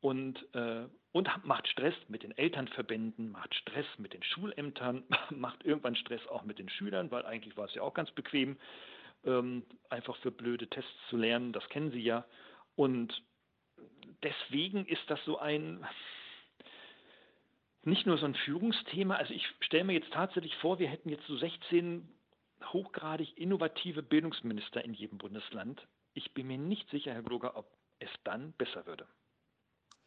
und, 0.00 0.46
äh, 0.54 0.86
und 1.12 1.28
macht 1.44 1.66
Stress 1.68 1.94
mit 2.08 2.22
den 2.22 2.36
Elternverbänden, 2.36 3.32
macht 3.32 3.54
Stress 3.54 3.86
mit 3.98 4.12
den 4.12 4.22
Schulämtern, 4.22 5.04
macht 5.30 5.64
irgendwann 5.64 5.96
Stress 5.96 6.26
auch 6.28 6.44
mit 6.44 6.58
den 6.58 6.68
Schülern, 6.68 7.10
weil 7.10 7.26
eigentlich 7.26 7.56
war 7.56 7.66
es 7.66 7.74
ja 7.74 7.82
auch 7.82 7.94
ganz 7.94 8.10
bequem, 8.12 8.56
ähm, 9.24 9.64
einfach 9.90 10.16
für 10.18 10.30
blöde 10.30 10.68
Tests 10.68 10.90
zu 11.10 11.16
lernen, 11.16 11.52
das 11.52 11.68
kennen 11.68 11.90
Sie 11.90 12.02
ja. 12.02 12.24
Und 12.76 13.22
deswegen 14.22 14.86
ist 14.86 15.02
das 15.08 15.18
so 15.24 15.38
ein, 15.38 15.86
nicht 17.82 18.06
nur 18.06 18.18
so 18.18 18.26
ein 18.26 18.34
Führungsthema, 18.34 19.16
also 19.16 19.32
ich 19.34 19.46
stelle 19.60 19.84
mir 19.84 19.94
jetzt 19.94 20.12
tatsächlich 20.12 20.54
vor, 20.56 20.78
wir 20.78 20.88
hätten 20.88 21.08
jetzt 21.08 21.26
so 21.26 21.36
16 21.36 22.08
hochgradig 22.72 23.36
innovative 23.36 24.02
Bildungsminister 24.02 24.84
in 24.84 24.94
jedem 24.94 25.18
Bundesland. 25.18 25.86
Ich 26.14 26.32
bin 26.34 26.46
mir 26.48 26.58
nicht 26.58 26.90
sicher, 26.90 27.12
Herr 27.12 27.22
Gloger, 27.22 27.56
ob 27.56 27.70
es 28.00 28.10
dann 28.24 28.52
besser 28.52 28.86
würde. 28.86 29.06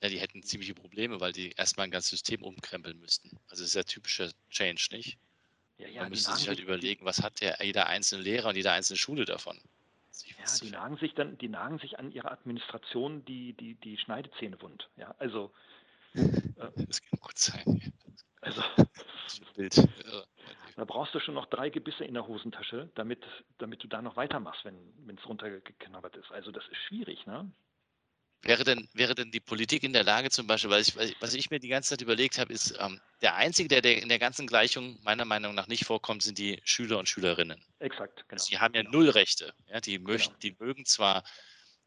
Ja, 0.01 0.09
die 0.09 0.19
hätten 0.19 0.41
ziemliche 0.41 0.73
Probleme, 0.73 1.19
weil 1.19 1.31
die 1.31 1.51
erstmal 1.51 1.85
ein 1.85 1.91
ganzes 1.91 2.09
System 2.09 2.43
umkrempeln 2.43 2.99
müssten. 2.99 3.37
Also 3.47 3.63
das 3.63 3.69
ist 3.69 3.75
ja 3.75 3.83
typischer 3.83 4.31
Change, 4.49 4.87
nicht? 4.91 5.19
Ja, 5.81 5.87
ja, 5.87 6.01
Man 6.03 6.11
müsste 6.11 6.35
sich 6.35 6.47
halt 6.47 6.59
überlegen, 6.59 7.05
was 7.05 7.23
hat 7.23 7.41
der, 7.41 7.57
jeder 7.61 7.87
einzelne 7.87 8.21
Lehrer 8.23 8.49
und 8.49 8.55
jede 8.55 8.71
einzelne 8.71 8.97
Schule 8.97 9.25
davon? 9.25 9.59
Ja, 10.25 10.45
die 10.61 10.69
nagen 10.69 10.97
sich 10.97 11.13
dann, 11.15 11.37
die 11.39 11.49
nagen 11.49 11.79
sich 11.79 11.97
an 11.97 12.11
ihrer 12.11 12.31
Administration 12.31 13.25
die, 13.25 13.53
die, 13.53 13.75
die 13.75 13.97
Schneidezähne 13.97 14.61
wund. 14.61 14.89
Ja, 14.97 15.15
also. 15.17 15.51
Äh, 16.13 16.21
das 16.87 17.01
kann 17.01 17.19
gut 17.19 17.37
sein. 17.37 17.93
Also. 18.41 18.61
Bild. 19.55 19.75
Da 20.77 20.85
brauchst 20.85 21.13
du 21.13 21.19
schon 21.19 21.35
noch 21.35 21.47
drei 21.47 21.69
Gebisse 21.69 22.05
in 22.05 22.13
der 22.13 22.25
Hosentasche, 22.25 22.89
damit, 22.95 23.23
damit 23.57 23.83
du 23.83 23.87
da 23.87 24.01
noch 24.01 24.15
weitermachst, 24.15 24.63
wenn 24.63 25.15
es 25.15 25.27
runtergeknabbert 25.27 26.15
ist. 26.15 26.31
Also 26.31 26.49
das 26.51 26.63
ist 26.69 26.77
schwierig, 26.87 27.27
ne? 27.27 27.51
Wäre 28.43 28.63
denn, 28.63 28.89
wäre 28.93 29.13
denn 29.13 29.29
die 29.29 29.39
Politik 29.39 29.83
in 29.83 29.93
der 29.93 30.03
Lage 30.03 30.31
zum 30.31 30.47
Beispiel, 30.47 30.71
weil 30.71 30.81
ich, 30.81 30.95
was 31.19 31.35
ich 31.35 31.51
mir 31.51 31.59
die 31.59 31.67
ganze 31.67 31.89
Zeit 31.89 32.01
überlegt 32.01 32.39
habe, 32.39 32.51
ist, 32.51 32.75
ähm, 32.79 32.99
der 33.21 33.35
Einzige, 33.35 33.69
der, 33.69 33.81
der, 33.81 34.01
in 34.01 34.09
der 34.09 34.17
ganzen 34.17 34.47
Gleichung 34.47 34.97
meiner 35.03 35.25
Meinung 35.25 35.53
nach 35.53 35.67
nicht 35.67 35.85
vorkommt, 35.85 36.23
sind 36.23 36.39
die 36.39 36.59
Schüler 36.63 36.97
und 36.97 37.07
Schülerinnen. 37.07 37.63
Exakt, 37.77 38.27
genau. 38.27 38.41
Sie 38.41 38.57
haben 38.57 38.73
ja 38.73 38.81
genau. 38.81 38.97
null 38.97 39.09
Rechte. 39.09 39.53
Ja, 39.67 39.79
die, 39.79 39.99
möchten, 39.99 40.33
genau. 40.39 40.55
die 40.57 40.63
mögen 40.65 40.85
zwar, 40.87 41.23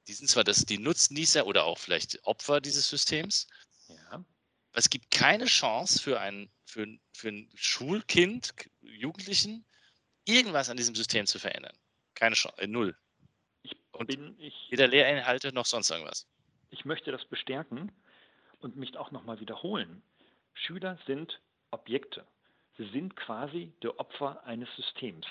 die 0.07 0.13
sind 0.13 0.29
zwar 0.29 0.45
das, 0.45 0.65
die 0.65 0.79
Nutznießer 0.79 1.45
oder 1.45 1.65
auch 1.65 1.79
vielleicht 1.79 2.23
Opfer 2.25 2.61
dieses 2.61 2.89
Systems. 2.89 3.49
Ja. 3.89 4.25
Es 4.75 4.89
gibt 4.89 5.11
keine 5.11 5.47
Chance 5.47 6.01
für 6.01 6.21
ein, 6.21 6.49
für, 6.67 6.87
für 7.15 7.31
ein 7.31 7.51
Schulkind, 7.57 8.55
Jugendlichen, 8.81 9.67
irgendwas 10.25 10.71
an 10.71 10.77
diesem 10.77 10.95
System 10.95 11.27
zu 11.27 11.41
verändern. 11.41 11.77
Keine 12.15 12.37
Chance, 12.37 12.63
äh, 12.63 12.69
null. 12.69 12.97
Ich 13.63 13.75
und 13.91 14.07
bin, 14.07 14.39
ich, 14.39 14.55
weder 14.71 14.87
Lehrinhalte 14.87 15.53
noch 15.53 15.67
sonst 15.67 15.91
irgendwas 15.91 16.29
ich 16.75 16.85
möchte 16.85 17.13
das 17.13 17.25
bestärken 17.27 17.93
und 18.59 18.75
mich 18.75 18.97
auch 18.99 19.13
nochmal 19.13 19.39
wiederholen. 19.39 20.03
Schüler 20.55 20.99
sind 21.07 21.41
Objekte. 21.71 22.27
Sie 22.77 22.87
sind 22.87 23.15
quasi 23.15 23.73
der 23.83 24.01
Opfer 24.01 24.45
eines 24.45 24.69
Systems. 24.75 25.25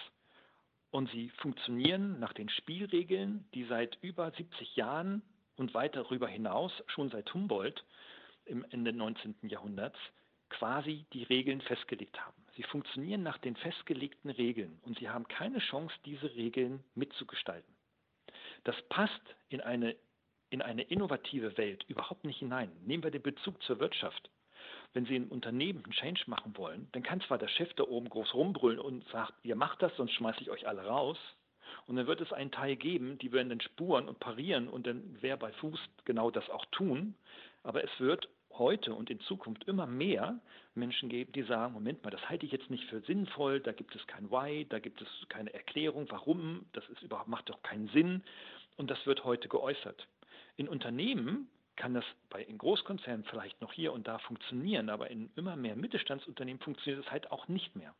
Und 0.90 1.12
sie 1.12 1.30
funktionieren 1.42 2.18
nach 2.20 2.32
den 2.32 2.48
Spielregeln, 2.48 3.46
die 3.54 3.66
seit 3.66 3.98
über 4.02 4.32
70 4.32 4.78
Jahren 4.78 5.22
und 5.58 5.74
weit 5.74 5.98
darüber 5.98 6.30
hinaus, 6.30 6.72
schon 6.88 7.10
seit 7.10 7.34
Humboldt 7.34 7.84
im 8.46 8.66
Ende 8.70 8.94
19. 8.94 9.36
Jahrhunderts, 9.44 10.00
quasi 10.50 11.06
die 11.12 11.24
Regeln 11.24 11.60
festgelegt 11.60 12.22
haben. 12.26 12.42
Sie 12.56 12.64
funktionieren 12.64 13.24
nach 13.24 13.40
den 13.40 13.58
festgelegten 13.58 14.30
Regeln 14.30 14.80
und 14.84 14.98
sie 14.98 15.10
haben 15.10 15.28
keine 15.28 15.60
Chance, 15.60 15.94
diese 16.06 16.34
Regeln 16.36 16.86
mitzugestalten. 16.96 17.76
Das 18.64 18.82
passt 18.88 19.36
in 19.50 19.60
eine 19.60 19.98
in 20.54 20.62
eine 20.62 20.84
innovative 20.84 21.58
Welt 21.58 21.84
überhaupt 21.88 22.26
nicht 22.26 22.38
hinein. 22.38 22.72
Nehmen 22.86 23.04
wir 23.04 23.10
den 23.10 23.24
Bezug 23.24 23.62
zur 23.64 23.80
Wirtschaft. 23.80 24.30
Wenn 24.94 25.08
Sie 25.08 25.16
ein 25.16 25.30
Unternehmen 25.30 25.84
einen 25.84 25.94
Change 25.94 26.26
machen 26.28 26.56
wollen, 26.56 26.88
dann 26.92 27.02
kann 27.02 27.22
zwar 27.22 27.40
der 27.40 27.48
Chef 27.48 27.74
da 27.74 27.84
oben 27.86 28.08
groß 28.08 28.36
rumbrüllen 28.36 28.80
und 28.80 29.04
sagt, 29.10 29.34
ihr 29.42 29.56
macht 29.56 29.82
das, 29.82 29.96
sonst 29.98 30.14
schmeiße 30.14 30.42
ich 30.42 30.52
euch 30.52 30.68
alle 30.68 30.86
raus. 30.86 31.18
Und 31.88 31.96
dann 31.96 32.06
wird 32.06 32.22
es 32.22 32.32
einen 32.32 32.52
Teil 32.52 32.76
geben, 32.76 33.18
die 33.18 33.32
werden 33.32 33.50
dann 33.50 33.62
spuren 33.62 34.08
und 34.08 34.20
parieren 34.20 34.68
und 34.68 34.86
dann 34.86 35.18
wer 35.22 35.38
bei 35.38 35.52
Fuß 35.54 35.80
genau 36.06 36.30
das 36.30 36.48
auch 36.52 36.66
tun. 36.68 37.16
Aber 37.64 37.84
es 37.84 38.00
wird 38.00 38.30
heute 38.52 38.94
und 38.94 39.10
in 39.10 39.20
Zukunft 39.22 39.64
immer 39.64 39.88
mehr 39.88 40.40
Menschen 40.76 41.10
geben, 41.10 41.32
die 41.32 41.42
sagen, 41.42 41.74
Moment 41.74 42.04
mal, 42.04 42.12
das 42.12 42.30
halte 42.30 42.46
ich 42.46 42.52
jetzt 42.52 42.70
nicht 42.70 42.84
für 42.86 43.02
sinnvoll, 43.02 43.60
da 43.60 43.72
gibt 43.72 43.96
es 43.96 44.06
kein 44.06 44.30
Why, 44.30 44.68
da 44.70 44.78
gibt 44.78 45.02
es 45.02 45.08
keine 45.30 45.52
Erklärung, 45.52 46.06
warum, 46.12 46.68
das 46.74 46.88
ist 46.90 47.02
überhaupt, 47.02 47.28
macht 47.28 47.50
doch 47.50 47.64
keinen 47.64 47.88
Sinn. 47.88 48.22
Und 48.78 48.92
das 48.92 49.04
wird 49.08 49.24
heute 49.24 49.48
geäußert. 49.48 50.08
In 50.56 50.68
Unternehmen 50.70 51.50
kann 51.76 51.94
das 51.94 52.06
bei 52.30 52.44
in 52.44 52.58
Großkonzernen 52.58 53.26
vielleicht 53.26 53.60
noch 53.62 53.74
hier 53.74 53.94
und 53.94 54.08
da 54.08 54.20
funktionieren, 54.20 54.90
aber 54.90 55.10
in 55.10 55.32
immer 55.36 55.56
mehr 55.56 55.76
Mittelstandsunternehmen 55.76 56.62
funktioniert 56.62 57.06
es 57.06 57.12
halt 57.12 57.32
auch 57.32 57.48
nicht 57.48 57.76
mehr. 57.76 57.96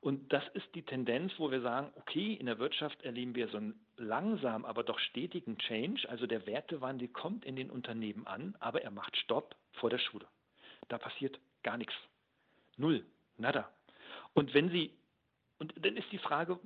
Und 0.00 0.32
das 0.32 0.42
ist 0.54 0.66
die 0.74 0.82
Tendenz, 0.82 1.32
wo 1.38 1.52
wir 1.52 1.60
sagen, 1.60 1.92
okay, 1.94 2.34
in 2.34 2.46
der 2.46 2.58
Wirtschaft 2.58 3.02
erleben 3.02 3.36
wir 3.36 3.46
so 3.48 3.56
einen 3.56 3.80
langsam, 3.96 4.64
aber 4.64 4.82
doch 4.82 4.98
stetigen 4.98 5.58
Change. 5.58 6.08
Also 6.08 6.26
der 6.26 6.44
Wertewandel 6.46 7.06
kommt 7.06 7.44
in 7.44 7.54
den 7.54 7.70
Unternehmen 7.70 8.26
an, 8.26 8.56
aber 8.58 8.82
er 8.82 8.90
macht 8.90 9.16
Stopp 9.16 9.54
vor 9.74 9.90
der 9.90 9.98
Schule. 9.98 10.26
Da 10.88 10.98
passiert 10.98 11.38
gar 11.62 11.76
nichts. 11.76 11.94
Null. 12.76 13.06
Nada. 13.38 13.70
Und 14.34 14.52
wenn 14.54 14.70
Sie, 14.70 14.92
und 15.58 15.72
dann 15.84 15.96
ist 15.96 16.10
die 16.10 16.18
Frage, 16.18 16.58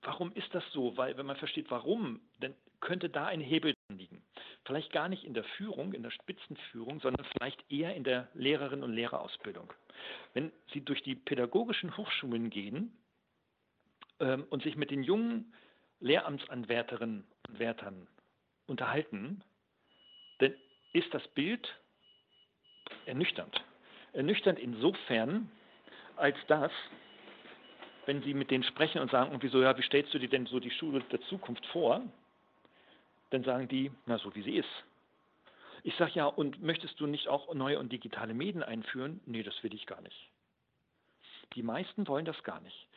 warum 0.00 0.32
ist 0.32 0.54
das 0.54 0.64
so? 0.72 0.96
Weil 0.96 1.18
wenn 1.18 1.26
man 1.26 1.36
versteht, 1.36 1.70
warum, 1.70 2.20
dann 2.40 2.54
könnte 2.80 3.10
da 3.10 3.26
ein 3.26 3.40
Hebel 3.40 3.74
liegen. 3.90 4.22
Vielleicht 4.64 4.92
gar 4.92 5.08
nicht 5.08 5.24
in 5.24 5.34
der 5.34 5.44
Führung, 5.44 5.92
in 5.92 6.02
der 6.02 6.10
Spitzenführung, 6.10 7.00
sondern 7.00 7.26
vielleicht 7.36 7.70
eher 7.70 7.94
in 7.94 8.02
der 8.02 8.28
Lehrerinnen- 8.34 8.82
und 8.82 8.92
Lehrerausbildung. 8.92 9.72
Wenn 10.32 10.52
Sie 10.72 10.80
durch 10.80 11.02
die 11.02 11.14
pädagogischen 11.14 11.96
Hochschulen 11.96 12.48
gehen 12.48 12.96
ähm, 14.20 14.46
und 14.48 14.62
sich 14.62 14.76
mit 14.76 14.90
den 14.90 15.02
jungen 15.02 15.52
Lehramtsanwärterinnen 16.00 17.26
und 17.48 17.58
Wärtern 17.58 18.06
unterhalten, 18.66 19.42
dann 20.38 20.54
ist 20.94 21.12
das 21.12 21.26
Bild 21.28 21.68
ernüchternd. 23.04 23.62
Ernüchternd 24.14 24.58
insofern, 24.58 25.50
als 26.16 26.36
dass, 26.46 26.72
wenn 28.06 28.22
Sie 28.22 28.32
mit 28.32 28.50
denen 28.50 28.64
sprechen 28.64 29.00
und 29.00 29.10
sagen, 29.10 29.32
und 29.32 29.42
wieso, 29.42 29.60
ja, 29.60 29.76
wie 29.76 29.82
stellst 29.82 30.14
du 30.14 30.18
dir 30.18 30.28
denn 30.28 30.46
so 30.46 30.58
die 30.58 30.70
Schule 30.70 31.00
der 31.10 31.20
Zukunft 31.22 31.66
vor? 31.66 32.02
Dann 33.34 33.44
sagen 33.44 33.68
die, 33.68 33.90
na 34.06 34.18
so 34.18 34.34
wie 34.34 34.42
sie 34.42 34.56
ist. 34.56 34.84
Ich 35.82 35.94
sage 35.96 36.12
ja, 36.14 36.26
und 36.26 36.62
möchtest 36.62 36.98
du 36.98 37.06
nicht 37.06 37.28
auch 37.28 37.52
neue 37.52 37.78
und 37.78 37.92
digitale 37.92 38.32
Medien 38.32 38.62
einführen? 38.62 39.20
Nee, 39.26 39.42
das 39.42 39.62
will 39.62 39.74
ich 39.74 39.86
gar 39.86 40.00
nicht. 40.00 40.30
Die 41.54 41.62
meisten 41.62 42.08
wollen 42.08 42.24
das 42.24 42.42
gar 42.42 42.60
nicht. 42.60 42.88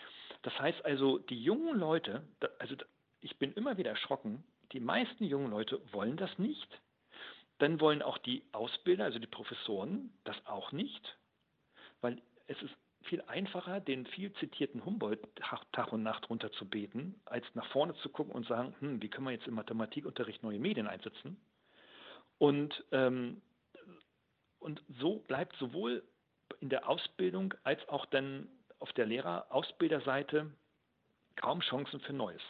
Das 0.43 0.57
heißt 0.57 0.85
also, 0.85 1.17
die 1.17 1.43
jungen 1.43 1.77
Leute, 1.77 2.23
also 2.59 2.75
ich 3.19 3.35
bin 3.37 3.51
immer 3.53 3.77
wieder 3.77 3.89
erschrocken, 3.89 4.43
die 4.71 4.79
meisten 4.79 5.25
jungen 5.25 5.51
Leute 5.51 5.81
wollen 5.91 6.17
das 6.17 6.37
nicht. 6.39 6.67
Dann 7.57 7.81
wollen 7.81 8.01
auch 8.01 8.19
die 8.19 8.43
Ausbilder, 8.51 9.05
also 9.05 9.19
die 9.19 9.27
Professoren, 9.27 10.13
das 10.23 10.37
auch 10.45 10.71
nicht, 10.71 11.17
weil 12.01 12.21
es 12.47 12.61
ist 12.61 12.75
viel 13.07 13.21
einfacher, 13.23 13.79
den 13.79 14.05
viel 14.05 14.31
zitierten 14.33 14.85
Humboldt 14.85 15.19
Tag 15.71 15.91
und 15.91 16.03
Nacht 16.03 16.29
runterzubeten, 16.29 17.19
als 17.25 17.45
nach 17.53 17.65
vorne 17.67 17.95
zu 17.95 18.09
gucken 18.09 18.33
und 18.33 18.47
sagen, 18.47 18.75
hm, 18.79 19.01
wie 19.01 19.09
können 19.09 19.27
wir 19.27 19.31
jetzt 19.31 19.47
im 19.47 19.55
Mathematikunterricht 19.55 20.43
neue 20.43 20.59
Medien 20.59 20.87
einsetzen? 20.87 21.37
Und, 22.37 22.83
ähm, 22.91 23.41
und 24.59 24.81
so 24.99 25.19
bleibt 25.27 25.55
sowohl 25.57 26.03
in 26.59 26.69
der 26.69 26.87
Ausbildung 26.87 27.53
als 27.63 27.87
auch 27.89 28.05
dann 28.05 28.47
auf 28.79 28.93
der 28.93 29.05
Lehrer-Ausbilderseite 29.05 30.51
kaum 31.35 31.61
Chancen 31.61 31.99
für 32.01 32.13
Neues. 32.13 32.41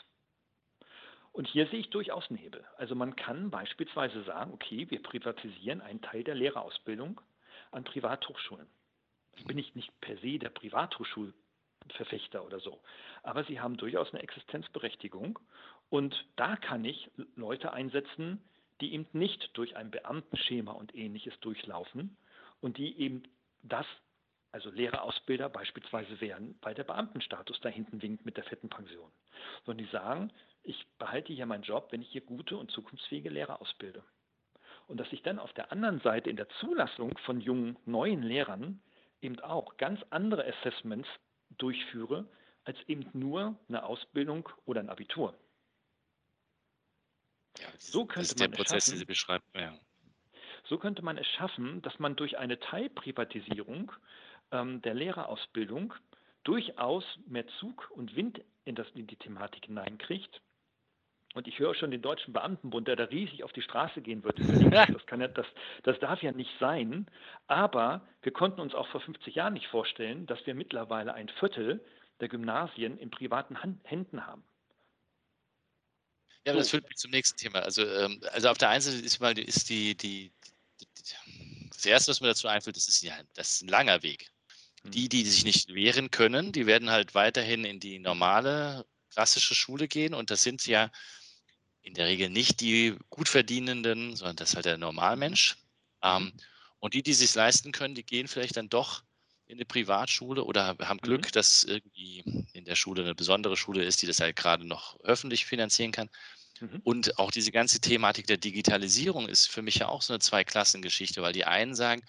Und 1.32 1.48
hier 1.48 1.68
sehe 1.68 1.80
ich 1.80 1.90
durchaus 1.92 2.28
einen 2.30 2.40
Hebel. 2.40 2.66
Also 2.78 2.96
man 2.96 3.16
kann 3.16 3.52
beispielsweise 3.52 4.24
sagen, 4.24 4.54
okay, 4.54 4.90
wir 4.90 5.04
privatisieren 5.04 5.82
einen 5.82 6.02
Teil 6.02 6.24
der 6.24 6.36
Lehrerausbildung 6.36 7.22
an 7.72 7.84
Privathochschulen. 7.84 8.68
Bin 9.46 9.58
ich 9.58 9.76
nicht 9.76 9.92
per 10.02 10.18
se 10.18 10.40
der 10.40 10.50
Privathochschulverfechter 10.50 12.46
oder 12.46 12.60
so. 12.60 12.82
Aber 13.24 13.44
sie 13.44 13.60
haben 13.60 13.78
durchaus 13.78 14.14
eine 14.14 14.24
Existenzberechtigung. 14.24 15.40
Und 15.90 16.26
da 16.36 16.56
kann 16.56 16.84
ich 16.84 17.10
Leute 17.36 17.74
einsetzen, 17.74 18.42
die 18.82 18.94
eben 18.94 19.08
nicht 19.14 19.52
durch 19.54 19.76
ein 19.76 19.92
Beamtenschema 19.92 20.72
und 20.72 20.96
ähnliches 20.96 21.40
durchlaufen 21.40 22.18
und 22.62 22.78
die 22.78 23.00
eben 23.00 23.24
das, 23.64 23.86
also 24.52 24.70
Lehrerausbilder 24.70 25.50
beispielsweise 25.50 26.20
wären, 26.22 26.58
weil 26.62 26.76
der 26.76 26.84
Beamtenstatus 26.84 27.60
da 27.62 27.70
hinten 27.70 28.02
winkt 28.02 28.26
mit 28.26 28.38
der 28.38 28.44
fetten 28.44 28.70
Pension. 28.70 29.12
Sondern 29.66 29.86
die 29.86 29.92
sagen, 29.92 30.32
ich 30.64 30.86
behalte 31.00 31.34
hier 31.34 31.46
meinen 31.46 31.64
Job, 31.64 31.88
wenn 31.92 32.02
ich 32.02 32.10
hier 32.10 32.22
gute 32.22 32.58
und 32.58 32.72
zukunftsfähige 32.72 33.30
Lehrer 33.30 33.62
ausbilde. 33.62 34.04
Und 34.88 35.00
dass 35.00 35.12
ich 35.12 35.22
dann 35.22 35.40
auf 35.40 35.54
der 35.54 35.72
anderen 35.72 36.00
Seite 36.00 36.30
in 36.30 36.38
der 36.38 36.50
Zulassung 36.60 37.18
von 37.20 37.42
jungen, 37.42 37.78
neuen 37.86 38.24
Lehrern 38.24 38.82
eben 39.22 39.40
auch 39.40 39.78
ganz 39.78 40.02
andere 40.10 40.46
Assessments 40.46 41.08
durchführe, 41.58 42.28
als 42.66 42.78
eben 42.88 43.10
nur 43.14 43.56
eine 43.70 43.84
Ausbildung 43.84 44.50
oder 44.66 44.82
ein 44.82 44.90
Abitur. 44.90 45.34
Ja, 47.60 47.68
so 47.80 48.06
könnte 48.06 48.20
das 48.20 48.28
ist 48.30 48.40
man 48.40 48.52
der 48.52 48.58
Prozess, 48.58 48.86
den 48.86 48.98
Sie 48.98 49.06
beschreiben. 49.06 49.46
Ja. 49.56 49.74
So 50.66 50.78
könnte 50.78 51.02
man 51.02 51.18
es 51.18 51.28
schaffen, 51.28 51.82
dass 51.82 51.98
man 51.98 52.16
durch 52.16 52.38
eine 52.38 52.60
Teilprivatisierung 52.60 53.92
ähm, 54.52 54.82
der 54.82 54.94
Lehrerausbildung 54.94 55.94
durchaus 56.44 57.04
mehr 57.26 57.48
Zug 57.60 57.90
und 57.92 58.16
Wind 58.16 58.42
in, 58.66 58.76
das, 58.76 58.88
in 58.94 59.08
die 59.08 59.16
Thematik 59.16 59.66
hineinkriegt. 59.66 60.42
Und 61.38 61.48
ich 61.48 61.60
höre 61.60 61.76
schon 61.76 61.92
den 61.92 62.02
Deutschen 62.02 62.34
Beamtenbund, 62.34 62.88
der 62.88 62.96
da 62.96 63.04
riesig 63.04 63.44
auf 63.44 63.54
die 63.54 63.62
Straße 63.62 64.02
gehen 64.02 64.24
wird. 64.24 64.40
Das, 64.98 65.06
kann 65.06 65.22
ja, 65.22 65.28
das, 65.28 65.46
das 65.84 66.00
darf 66.00 66.22
ja 66.24 66.32
nicht 66.32 66.50
sein. 66.60 67.06
Aber 67.46 68.02
wir 68.24 68.32
konnten 68.32 68.60
uns 68.60 68.74
auch 68.74 68.88
vor 68.88 69.02
50 69.02 69.36
Jahren 69.36 69.54
nicht 69.54 69.68
vorstellen, 69.68 70.26
dass 70.26 70.44
wir 70.46 70.56
mittlerweile 70.56 71.14
ein 71.14 71.30
Viertel 71.40 71.80
der 72.20 72.28
Gymnasien 72.28 72.98
in 72.98 73.12
privaten 73.12 73.56
Händen 73.84 74.26
haben. 74.26 74.44
Ja, 76.46 76.54
so. 76.54 76.60
das 76.60 76.70
führt 76.70 76.88
mich 76.88 76.98
zum 76.98 77.12
nächsten 77.12 77.38
Thema. 77.38 77.60
Also, 77.60 77.86
ähm, 77.86 78.20
also 78.32 78.50
auf 78.50 78.58
der 78.58 78.70
einen 78.70 78.82
Seite 78.82 78.98
ist, 78.98 79.20
mal, 79.20 79.38
ist 79.38 79.70
die, 79.70 79.96
die, 79.96 80.32
die, 80.80 80.86
das 81.70 81.86
Erste, 81.86 82.10
was 82.10 82.22
mir 82.22 82.30
dazu 82.30 82.48
einfällt, 82.48 82.78
das 82.78 82.88
ist 82.88 83.04
ja 83.04 83.14
das 83.36 83.52
ist 83.52 83.62
ein 83.62 83.68
langer 83.68 84.02
Weg. 84.02 84.30
Die, 84.84 85.04
mhm. 85.04 85.10
die 85.10 85.24
sich 85.24 85.46
nicht 85.46 85.74
wehren 85.74 86.10
können, 86.10 86.52
die 86.52 86.66
werden 86.66 86.90
halt 86.90 87.14
weiterhin 87.14 87.64
in 87.64 87.80
die 87.80 88.00
normale 88.00 88.86
klassische 89.12 89.56
Schule 89.56 89.88
gehen 89.88 90.14
und 90.14 90.30
das 90.32 90.44
sind 90.44 90.66
ja 90.68 90.92
in 91.88 91.94
der 91.94 92.08
Regel 92.08 92.30
nicht 92.30 92.60
die 92.60 92.96
gut 93.10 93.30
verdienenden, 93.30 94.16
sondern 94.16 94.36
das 94.36 94.50
ist 94.50 94.56
halt 94.56 94.66
der 94.66 94.78
Normalmensch. 94.78 95.56
Ähm, 96.04 96.26
mhm. 96.26 96.34
und 96.80 96.94
die, 96.94 97.02
die 97.02 97.14
sich 97.14 97.34
leisten 97.34 97.72
können, 97.72 97.96
die 97.96 98.06
gehen 98.06 98.28
vielleicht 98.28 98.58
dann 98.58 98.70
doch 98.70 99.04
in 99.48 99.58
eine 99.58 99.66
Privatschule 99.66 100.44
oder 100.44 100.78
haben 100.80 101.00
Glück, 101.00 101.26
mhm. 101.26 101.32
dass 101.32 101.64
irgendwie 101.64 102.24
in 102.54 102.66
der 102.66 102.76
Schule 102.76 103.02
eine 103.02 103.16
besondere 103.16 103.58
Schule 103.58 103.84
ist, 103.84 104.02
die 104.02 104.06
das 104.06 104.20
halt 104.20 104.36
gerade 104.36 104.68
noch 104.68 105.00
öffentlich 105.00 105.46
finanzieren 105.46 105.92
kann. 105.92 106.10
Mhm. 106.60 106.82
Und 106.84 107.18
auch 107.20 107.32
diese 107.32 107.52
ganze 107.52 107.80
Thematik 107.80 108.28
der 108.28 108.38
Digitalisierung 108.38 109.28
ist 109.28 109.50
für 109.50 109.62
mich 109.62 109.76
ja 109.76 109.88
auch 109.88 110.02
so 110.02 110.14
eine 110.14 110.20
Zweiklassengeschichte, 110.20 111.22
weil 111.22 111.34
die 111.34 111.46
einen 111.46 111.74
sagen, 111.74 112.04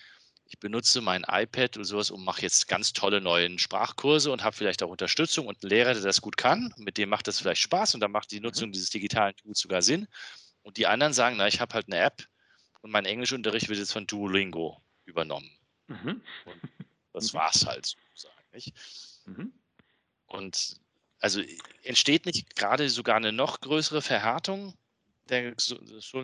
ich 0.49 0.59
benutze 0.59 1.03
mein 1.03 1.25
iPad 1.29 1.77
oder 1.77 1.85
sowas 1.85 2.11
und 2.11 2.25
mache 2.25 2.43
jetzt 2.43 2.69
ganz 2.69 2.95
tolle 2.95 3.21
neue 3.21 3.59
Sprachkurse 3.59 4.33
und 4.33 4.43
habe 4.43 4.57
vielleicht 4.57 4.83
auch 4.83 4.89
Unterstützung 4.89 5.47
und 5.47 5.63
einen 5.63 5.71
Lehrer, 5.71 5.93
der 5.93 6.03
das 6.03 6.23
gut 6.23 6.39
kann. 6.39 6.73
Mit 6.79 6.97
dem 6.97 7.11
macht 7.11 7.29
das 7.29 7.39
vielleicht 7.39 7.61
Spaß 7.61 7.95
und 7.95 8.01
dann 8.01 8.13
macht 8.13 8.31
die 8.31 8.41
Nutzung 8.41 8.69
mhm. 8.69 8.73
dieses 8.73 8.89
digitalen 8.89 9.37
Tools 9.37 9.61
sogar 9.61 9.83
Sinn. 9.83 10.09
Und 10.63 10.79
die 10.79 10.87
anderen 10.87 11.13
sagen, 11.13 11.37
na, 11.37 11.47
ich 11.47 11.61
habe 11.61 11.75
halt 11.75 11.87
eine 11.89 11.99
App 11.99 12.27
und 12.81 12.91
mein 12.91 13.05
Englischunterricht 13.05 13.69
wird 13.69 13.79
jetzt 13.79 13.93
von 13.93 14.07
Duolingo 14.07 14.83
übernommen. 15.05 15.51
Mhm. 15.87 16.23
das 17.13 17.33
mhm. 17.33 17.41
es 17.53 17.67
halt 17.67 17.87
sozusagen. 17.87 18.45
Nicht? 18.53 18.73
Mhm. 19.27 19.53
Und 20.27 20.81
also 21.21 21.43
entsteht 21.83 22.25
nicht 22.25 22.57
gerade 22.57 22.89
sogar 22.89 23.17
eine 23.17 23.33
noch 23.33 23.61
größere 23.61 24.01
Verhärtung 24.01 24.75
der 25.29 25.53
so, 25.59 25.79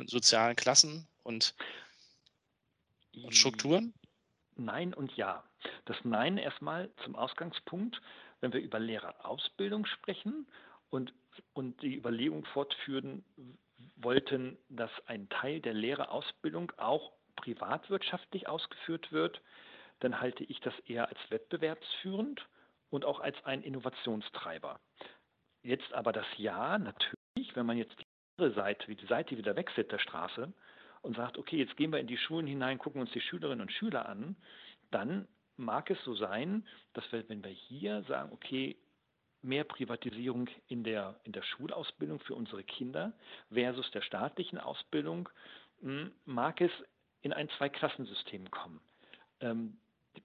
sozialen 0.06 0.56
Klassen 0.56 1.06
und, 1.24 1.54
und 3.12 3.36
Strukturen? 3.36 3.92
Nein 4.56 4.94
und 4.94 5.16
ja. 5.16 5.44
Das 5.84 5.96
Nein 6.04 6.38
erstmal 6.38 6.90
zum 7.04 7.16
Ausgangspunkt, 7.16 8.00
wenn 8.40 8.52
wir 8.52 8.60
über 8.60 8.78
Lehrerausbildung 8.78 9.86
sprechen 9.86 10.46
und, 10.90 11.12
und 11.52 11.80
die 11.82 11.96
Überlegung 11.96 12.44
fortführen 12.46 13.24
wollten, 13.96 14.58
dass 14.68 14.90
ein 15.06 15.28
Teil 15.28 15.60
der 15.60 15.74
Lehrerausbildung 15.74 16.72
auch 16.76 17.12
privatwirtschaftlich 17.36 18.48
ausgeführt 18.48 19.10
wird, 19.12 19.40
dann 20.00 20.20
halte 20.20 20.44
ich 20.44 20.60
das 20.60 20.78
eher 20.80 21.08
als 21.08 21.18
wettbewerbsführend 21.30 22.46
und 22.90 23.04
auch 23.04 23.20
als 23.20 23.36
ein 23.44 23.62
Innovationstreiber. 23.62 24.78
Jetzt 25.62 25.92
aber 25.92 26.12
das 26.12 26.26
Ja, 26.36 26.78
natürlich, 26.78 27.54
wenn 27.54 27.66
man 27.66 27.78
jetzt 27.78 27.98
die 27.98 28.04
andere 28.38 28.54
Seite, 28.54 28.86
wie 28.88 28.96
die 28.96 29.06
Seite 29.06 29.36
wieder 29.36 29.56
wechselt 29.56 29.90
der 29.90 29.98
Straße 29.98 30.52
und 31.04 31.16
sagt, 31.16 31.38
okay, 31.38 31.56
jetzt 31.58 31.76
gehen 31.76 31.92
wir 31.92 32.00
in 32.00 32.06
die 32.06 32.16
Schulen 32.16 32.46
hinein, 32.46 32.78
gucken 32.78 33.00
uns 33.00 33.12
die 33.12 33.20
Schülerinnen 33.20 33.60
und 33.60 33.72
Schüler 33.72 34.08
an, 34.08 34.36
dann 34.90 35.28
mag 35.56 35.90
es 35.90 36.02
so 36.04 36.14
sein, 36.14 36.66
dass 36.94 37.10
wir, 37.12 37.28
wenn 37.28 37.44
wir 37.44 37.50
hier 37.50 38.02
sagen, 38.04 38.32
okay, 38.32 38.76
mehr 39.42 39.64
Privatisierung 39.64 40.48
in 40.68 40.82
der, 40.82 41.20
in 41.24 41.32
der 41.32 41.42
Schulausbildung 41.42 42.18
für 42.20 42.34
unsere 42.34 42.64
Kinder 42.64 43.12
versus 43.52 43.90
der 43.90 44.00
staatlichen 44.00 44.58
Ausbildung, 44.58 45.28
hm, 45.82 46.10
mag 46.24 46.60
es 46.60 46.70
in 47.20 47.32
ein 47.32 47.48
Zweiklassensystem 47.50 48.50
kommen. 48.50 48.80
Ähm, 49.40 49.76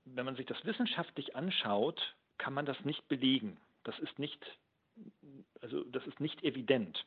wenn 0.06 0.26
man 0.26 0.36
sich 0.36 0.46
das 0.46 0.64
wissenschaftlich 0.66 1.36
anschaut, 1.36 2.16
kann 2.38 2.54
man 2.54 2.66
das 2.66 2.80
nicht 2.86 3.08
belegen. 3.10 3.58
Das 3.84 4.00
ist 4.00 4.18
nicht, 4.18 4.40
also 5.62 5.84
das 5.86 6.06
ist 6.08 6.20
nicht 6.22 6.42
evident. 6.44 7.04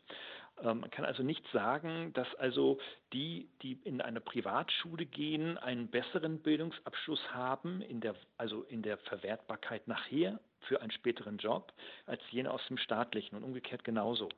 Ähm, 0.60 0.80
man 0.80 0.90
kann 0.90 1.04
also 1.04 1.22
nicht 1.22 1.44
sagen, 1.52 2.12
dass 2.14 2.32
also 2.36 2.78
die, 3.12 3.48
die 3.62 3.78
in 3.84 4.00
eine 4.00 4.20
Privatschule 4.20 5.06
gehen, 5.06 5.58
einen 5.58 5.88
besseren 5.88 6.40
Bildungsabschluss 6.40 7.32
haben, 7.32 7.80
in 7.82 8.00
der, 8.00 8.14
also 8.36 8.62
in 8.62 8.82
der 8.82 8.98
Verwertbarkeit 8.98 9.88
nachher 9.88 10.40
für 10.60 10.80
einen 10.80 10.92
späteren 10.92 11.38
Job, 11.38 11.72
als 12.06 12.20
jene 12.30 12.50
aus 12.50 12.64
dem 12.68 12.78
staatlichen 12.78 13.36
und 13.36 13.44
umgekehrt 13.44 13.84
genauso. 13.84 14.28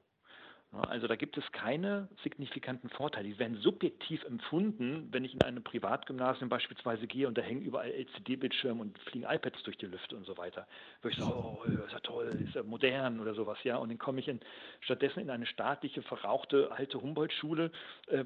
Also 0.83 1.07
da 1.07 1.17
gibt 1.17 1.37
es 1.37 1.45
keine 1.53 2.09
signifikanten 2.23 2.89
Vorteile. 2.91 3.29
Die 3.29 3.39
werden 3.39 3.57
subjektiv 3.59 4.25
empfunden, 4.25 5.09
wenn 5.13 5.25
ich 5.25 5.35
in 5.35 5.43
einem 5.43 5.63
Privatgymnasium 5.63 6.49
beispielsweise 6.49 7.07
gehe 7.07 7.29
und 7.29 7.39
da 7.39 7.43
hängen 7.43 7.63
überall 7.63 7.91
LCD-Bildschirme 7.91 8.81
und 8.81 8.99
fliegen 9.11 9.27
iPads 9.29 9.63
durch 9.63 9.79
die 9.79 9.87
Lüfte 9.87 10.17
und 10.17 10.27
so 10.27 10.37
weiter. 10.37 10.67
Wo 11.03 11.09
ich 11.09 11.17
sage, 11.17 11.33
oh, 11.33 11.63
ist 11.65 11.93
ja 11.93 12.01
toll, 12.01 12.29
ist 12.45 12.55
ja 12.55 12.63
modern 12.63 13.21
oder 13.21 13.35
sowas, 13.35 13.59
ja. 13.63 13.77
Und 13.77 13.91
dann 13.91 13.99
komme 13.99 14.21
ich 14.21 14.29
in, 14.29 14.41
stattdessen 14.81 15.21
in 15.21 15.31
eine 15.31 15.47
staatliche, 15.47 16.03
verrauchte, 16.03 16.73
alte 16.73 17.01
Humboldt-Schule, 17.01 17.71
äh, 18.09 18.25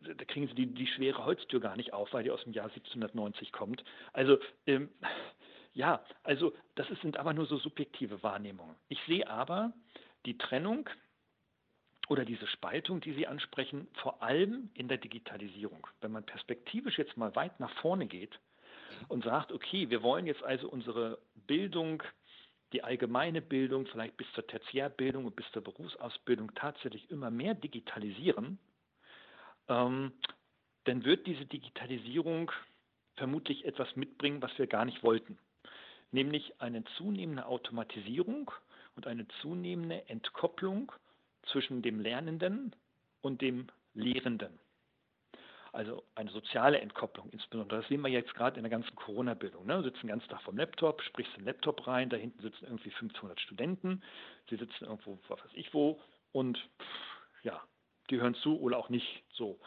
da 0.00 0.24
kriegen 0.24 0.48
sie 0.48 0.54
die, 0.54 0.66
die 0.66 0.86
schwere 0.86 1.24
Holztür 1.24 1.60
gar 1.60 1.76
nicht 1.76 1.92
auf, 1.92 2.12
weil 2.12 2.24
die 2.24 2.30
aus 2.30 2.42
dem 2.44 2.52
Jahr 2.52 2.66
1790 2.66 3.52
kommt. 3.52 3.84
Also 4.12 4.38
ähm, 4.66 4.88
ja, 5.74 6.04
also 6.22 6.52
das 6.74 6.86
sind 7.00 7.16
aber 7.16 7.32
nur 7.32 7.46
so 7.46 7.56
subjektive 7.56 8.22
Wahrnehmungen. 8.22 8.76
Ich 8.88 8.98
sehe 9.06 9.28
aber 9.28 9.72
die 10.26 10.38
Trennung 10.38 10.88
oder 12.08 12.24
diese 12.24 12.46
Spaltung, 12.46 13.00
die 13.00 13.12
Sie 13.12 13.26
ansprechen, 13.26 13.88
vor 13.94 14.22
allem 14.22 14.70
in 14.74 14.88
der 14.88 14.98
Digitalisierung. 14.98 15.86
Wenn 16.00 16.12
man 16.12 16.24
perspektivisch 16.24 16.98
jetzt 16.98 17.16
mal 17.16 17.34
weit 17.36 17.58
nach 17.60 17.72
vorne 17.80 18.06
geht 18.06 18.38
und 19.08 19.24
sagt, 19.24 19.52
okay, 19.52 19.88
wir 19.90 20.02
wollen 20.02 20.26
jetzt 20.26 20.42
also 20.42 20.68
unsere 20.68 21.18
Bildung, 21.46 22.02
die 22.72 22.82
allgemeine 22.82 23.42
Bildung, 23.42 23.86
vielleicht 23.86 24.16
bis 24.16 24.26
zur 24.34 24.46
Tertiärbildung 24.46 25.26
und 25.26 25.36
bis 25.36 25.50
zur 25.52 25.62
Berufsausbildung 25.62 26.54
tatsächlich 26.54 27.10
immer 27.10 27.30
mehr 27.30 27.54
digitalisieren, 27.54 28.58
ähm, 29.68 30.12
dann 30.84 31.04
wird 31.04 31.26
diese 31.26 31.44
Digitalisierung 31.46 32.50
vermutlich 33.16 33.64
etwas 33.64 33.94
mitbringen, 33.94 34.42
was 34.42 34.56
wir 34.58 34.66
gar 34.66 34.84
nicht 34.84 35.02
wollten, 35.02 35.38
nämlich 36.10 36.60
eine 36.60 36.82
zunehmende 36.96 37.46
Automatisierung 37.46 38.50
und 38.96 39.06
eine 39.06 39.26
zunehmende 39.40 40.08
Entkopplung 40.08 40.92
zwischen 41.50 41.82
dem 41.82 42.00
Lernenden 42.00 42.74
und 43.20 43.40
dem 43.40 43.68
Lehrenden. 43.94 44.58
Also 45.72 46.04
eine 46.14 46.30
soziale 46.30 46.80
Entkopplung 46.80 47.30
insbesondere. 47.30 47.80
Das 47.80 47.88
sehen 47.88 48.02
wir 48.02 48.10
jetzt 48.10 48.34
gerade 48.34 48.58
in 48.58 48.62
der 48.62 48.70
ganzen 48.70 48.94
Corona-Bildung. 48.94 49.64
Ne? 49.64 49.76
Du 49.78 49.84
sitzt 49.84 50.02
den 50.02 50.08
ganzen 50.08 50.28
Tag 50.28 50.42
vom 50.42 50.58
Laptop, 50.58 51.00
sprichst 51.02 51.34
den 51.36 51.46
Laptop 51.46 51.86
rein, 51.86 52.10
da 52.10 52.18
hinten 52.18 52.42
sitzen 52.42 52.64
irgendwie 52.64 52.90
500 52.90 53.40
Studenten, 53.40 54.02
sie 54.50 54.56
sitzen 54.56 54.84
irgendwo, 54.84 55.18
was 55.28 55.42
weiß 55.42 55.52
ich 55.54 55.72
wo, 55.72 55.98
und 56.32 56.58
ja, 57.42 57.62
die 58.10 58.20
hören 58.20 58.34
zu 58.34 58.60
oder 58.60 58.76
auch 58.76 58.90
nicht 58.90 59.24
so. 59.32 59.58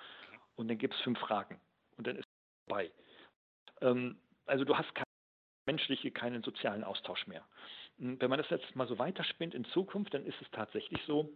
Und 0.55 0.67
dann 0.67 0.77
gibt 0.77 0.93
es 0.93 1.01
fünf 1.01 1.17
Fragen 1.19 1.59
und 1.97 2.05
dann 2.05 2.17
ist 2.17 2.25
es 2.25 2.67
vorbei. 2.67 2.91
Ähm, 3.81 4.19
also 4.45 4.63
du 4.63 4.77
hast 4.77 4.93
keine 4.93 5.05
menschliche, 5.65 6.11
keinen 6.11 6.43
sozialen 6.43 6.83
Austausch 6.83 7.25
mehr. 7.25 7.43
Hm, 7.99 8.19
wenn 8.19 8.29
man 8.29 8.39
das 8.39 8.49
jetzt 8.49 8.75
mal 8.75 8.87
so 8.87 8.97
weiterspinnt 8.99 9.53
in 9.53 9.65
Zukunft, 9.65 10.13
dann 10.13 10.25
ist 10.25 10.41
es 10.41 10.49
tatsächlich 10.51 11.01
so, 11.05 11.29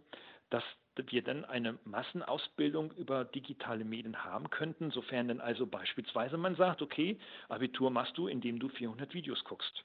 dass 0.50 0.64
wir 0.96 1.22
dann 1.22 1.44
eine 1.44 1.78
Massenausbildung 1.84 2.92
über 2.92 3.24
digitale 3.24 3.84
Medien 3.84 4.24
haben 4.24 4.50
könnten, 4.50 4.90
sofern 4.90 5.28
dann 5.28 5.40
also 5.40 5.66
beispielsweise 5.66 6.36
man 6.36 6.56
sagt, 6.56 6.82
okay, 6.82 7.18
Abitur 7.48 7.90
machst 7.90 8.18
du, 8.18 8.26
indem 8.26 8.58
du 8.58 8.68
400 8.68 9.14
Videos 9.14 9.42
guckst. 9.44 9.84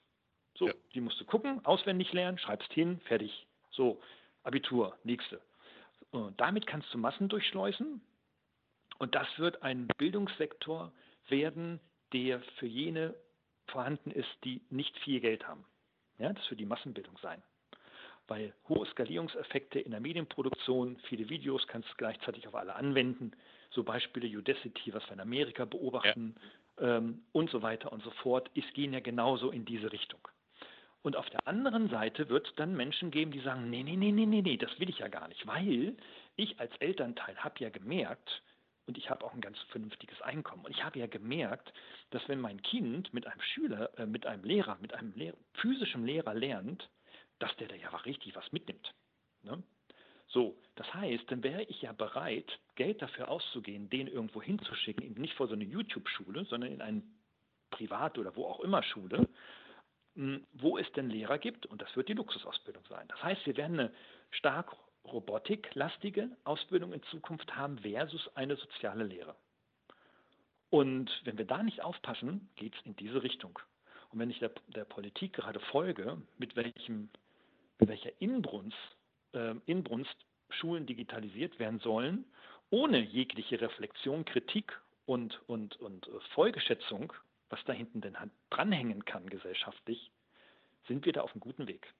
So, 0.56 0.68
ja. 0.68 0.74
die 0.94 1.02
musst 1.02 1.20
du 1.20 1.26
gucken, 1.26 1.64
auswendig 1.66 2.12
lernen, 2.12 2.38
schreibst 2.38 2.72
hin, 2.74 3.00
fertig. 3.06 3.48
So, 3.72 4.02
Abitur, 4.44 4.98
nächste. 5.04 5.42
Und 6.12 6.40
damit 6.40 6.66
kannst 6.66 6.94
du 6.94 6.98
Massen 6.98 7.30
durchschleusen 7.30 8.02
und 8.98 9.16
das 9.16 9.28
wird 9.38 9.64
ein 9.64 9.88
Bildungssektor 9.98 10.92
werden, 11.28 11.80
der 12.14 12.42
für 12.58 12.68
jene 12.68 13.16
vorhanden 13.68 14.12
ist, 14.12 14.30
die 14.44 14.62
nicht 14.70 14.98
viel 15.00 15.20
Geld 15.20 15.48
haben. 15.48 15.66
Ja, 16.18 16.32
das 16.32 16.50
wird 16.50 16.60
die 16.60 16.66
Massenbildung 16.66 17.18
sein. 17.22 17.42
Weil 18.28 18.54
hohe 18.68 18.86
Skalierungseffekte 18.88 19.80
in 19.80 19.92
der 19.92 20.00
Medienproduktion, 20.00 20.98
viele 21.08 21.30
Videos 21.30 21.68
kannst 21.68 21.90
du 21.92 21.96
gleichzeitig 21.98 22.48
auf 22.48 22.56
alle 22.56 22.76
anwenden. 22.76 23.32
So 23.70 23.84
Beispiele 23.84 24.28
Udacity, 24.38 24.94
was 24.94 25.06
wir 25.08 25.14
in 25.14 25.20
Amerika 25.20 25.66
beobachten 25.66 26.36
ja. 26.80 26.98
ähm, 26.98 27.24
und 27.34 27.50
so 27.52 27.62
weiter 27.62 27.92
und 27.92 28.04
so 28.04 28.12
fort, 28.12 28.50
es 28.56 28.66
gehen 28.74 28.94
ja 28.94 29.00
genauso 29.00 29.52
in 29.52 29.66
diese 29.66 29.92
Richtung. 29.92 30.28
Und 31.04 31.16
auf 31.16 31.30
der 31.30 31.48
anderen 31.48 31.88
Seite 31.90 32.30
wird 32.30 32.48
es 32.48 32.56
dann 32.56 32.76
Menschen 32.76 33.12
geben, 33.12 33.30
die 33.30 33.42
sagen, 33.42 33.70
nee, 33.70 33.84
nee, 33.84 33.96
nee, 33.96 34.12
nee, 34.12 34.26
nee, 34.26 34.42
nee, 34.42 34.58
das 34.58 34.80
will 34.80 34.90
ich 34.90 34.98
ja 34.98 35.08
gar 35.08 35.28
nicht, 35.28 35.46
weil 35.46 35.96
ich 36.36 36.60
als 36.60 36.76
Elternteil 36.78 37.38
habe 37.38 37.60
ja 37.60 37.70
gemerkt, 37.70 38.42
und 38.88 38.98
ich 38.98 39.10
habe 39.10 39.26
auch 39.26 39.34
ein 39.34 39.42
ganz 39.42 39.58
vernünftiges 39.70 40.22
Einkommen. 40.22 40.66
Und 40.66 40.72
ich 40.72 40.84
habe 40.84 41.00
ja 41.00 41.08
gemerkt, 41.08 41.74
dass 42.12 42.28
wenn 42.28 42.40
mein 42.40 42.62
Kind 42.62 43.14
mit 43.14 43.26
einem 43.26 43.42
Schüler, 43.42 43.98
äh, 43.98 44.06
mit 44.06 44.26
einem 44.26 44.44
Lehrer, 44.44 44.78
mit 44.82 44.94
einem 44.94 45.14
Lehr 45.14 45.34
physischen 45.54 46.06
Lehrer 46.06 46.34
lernt, 46.34 46.90
dass 47.40 47.56
der 47.58 47.68
da 47.68 47.76
ja 47.76 47.90
richtig 47.90 48.36
was 48.36 48.52
mitnimmt. 48.52 48.94
Ne? 49.44 49.62
So, 50.28 50.58
das 50.76 50.92
heißt, 50.94 51.30
dann 51.32 51.44
wäre 51.44 51.64
ich 51.64 51.82
ja 51.82 51.94
bereit, 51.94 52.60
Geld 52.76 53.02
dafür 53.02 53.30
auszugehen, 53.30 53.90
den 53.90 54.08
irgendwo 54.08 54.42
hinzuschicken, 54.42 55.04
eben 55.06 55.22
nicht 55.22 55.36
vor 55.36 55.48
so 55.48 55.54
eine 55.54 55.64
YouTube-Schule, 55.64 56.46
sondern 56.46 56.72
in 56.72 56.82
eine 56.82 57.04
Privat- 57.72 58.18
oder 58.18 58.36
wo 58.36 58.46
auch 58.46 58.60
immer 58.62 58.84
Schule, 58.84 59.28
hm, 60.16 60.46
wo 60.54 60.78
es 60.78 60.92
denn 60.94 61.10
Lehrer 61.10 61.38
gibt, 61.38 61.66
und 61.66 61.82
das 61.82 61.96
wird 61.96 62.10
die 62.10 62.14
Luxusausbildung 62.14 62.84
sein. 62.90 63.08
Das 63.08 63.22
heißt, 63.22 63.46
wir 63.46 63.58
werden 63.58 63.80
eine 63.80 63.94
stark 64.32 64.76
robotiklastige 65.12 66.30
Ausbildung 66.44 66.94
in 66.94 67.04
Zukunft 67.04 67.56
haben 67.56 67.80
versus 67.80 68.30
eine 68.36 68.56
soziale 68.56 69.04
Lehre. 69.04 69.36
Und 70.70 71.10
wenn 71.24 71.38
wir 71.38 71.46
da 71.46 71.64
nicht 71.64 71.82
aufpassen, 71.82 72.50
geht 72.56 72.76
es 72.76 72.86
in 72.86 72.96
diese 72.96 73.24
Richtung. 73.24 73.58
Und 74.12 74.20
wenn 74.20 74.30
ich 74.30 74.40
der, 74.40 74.52
der 74.68 74.86
Politik 74.86 75.34
gerade 75.34 75.60
folge, 75.60 76.22
mit, 76.38 76.56
welchem, 76.56 77.10
mit 77.80 77.90
welcher 77.90 78.12
Inbrunst, 78.20 78.78
äh, 79.34 79.56
Inbrunst 79.66 80.16
Schulen 80.50 80.86
digitalisiert 80.86 81.60
werden 81.60 81.80
sollen, 81.80 82.26
ohne 82.70 83.00
jegliche 83.00 83.60
Reflexion, 83.62 84.26
Kritik 84.26 84.80
und, 85.06 85.42
und, 85.48 85.80
und 85.82 86.10
Folgeschätzung, 86.34 87.14
was 87.50 87.64
da 87.66 87.74
hinten 87.74 88.02
denn 88.02 88.18
dranhängen 88.50 89.06
kann 89.06 89.30
gesellschaftlich, 89.30 90.12
sind 90.88 91.06
wir 91.06 91.14
da 91.14 91.22
auf 91.22 91.32
einem 91.34 91.42
guten 91.42 91.68
Weg. 91.68 91.94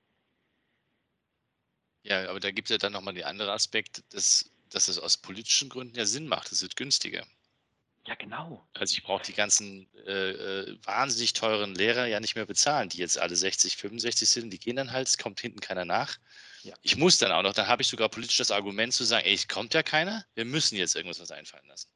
Ja, 2.06 2.30
aber 2.30 2.40
da 2.40 2.52
gibt 2.52 2.70
es 2.70 2.74
ja 2.74 2.78
dann 2.78 2.94
nochmal 2.94 3.16
den 3.16 3.24
anderen 3.24 3.50
Aspekt, 3.50 4.04
dass, 4.14 4.52
dass 4.70 4.88
es 4.88 5.00
aus 5.00 5.18
politischen 5.18 5.70
Gründen 5.70 5.98
ja 5.98 6.06
Sinn 6.06 6.28
macht. 6.28 6.52
Es 6.52 6.62
wird 6.62 6.76
günstiger. 6.76 7.26
Ja, 8.06 8.14
genau. 8.14 8.64
Also 8.76 8.94
ich 8.94 9.02
brauche 9.02 9.24
die 9.24 9.34
ganzen 9.34 9.88
äh, 10.06 10.30
äh, 10.30 10.78
wahnsinnig 10.84 11.34
teuren 11.34 11.74
Lehrer 11.74 12.06
ja 12.06 12.20
nicht 12.20 12.36
mehr 12.36 12.46
bezahlen, 12.46 12.90
die 12.90 13.00
jetzt 13.00 13.18
alle 13.18 13.36
60, 13.36 13.78
65 13.78 14.30
sind. 14.30 14.52
Die 14.52 14.60
gehen 14.60 14.76
dann 14.76 14.92
halt, 14.92 15.08
es 15.08 15.18
kommt 15.18 15.40
hinten 15.40 15.60
keiner 15.62 15.84
nach. 15.84 16.20
Ja. 16.62 16.76
Ich 16.84 16.96
muss 16.96 17.18
dann 17.18 17.32
auch 17.32 17.42
noch, 17.42 17.54
dann 17.54 17.68
habe 17.68 17.82
ich 17.82 17.88
sogar 17.88 18.10
politisch 18.10 18.38
das 18.38 18.52
Argument 18.52 18.94
zu 18.94 19.04
sagen, 19.04 19.26
ey, 19.26 19.34
es 19.34 19.48
kommt 19.48 19.74
ja 19.74 19.82
keiner, 19.82 20.24
wir 20.36 20.46
müssen 20.46 20.76
jetzt 20.76 20.96
irgendwas 20.96 21.20
was 21.20 21.32
einfallen 21.32 21.68
lassen. 21.68 21.90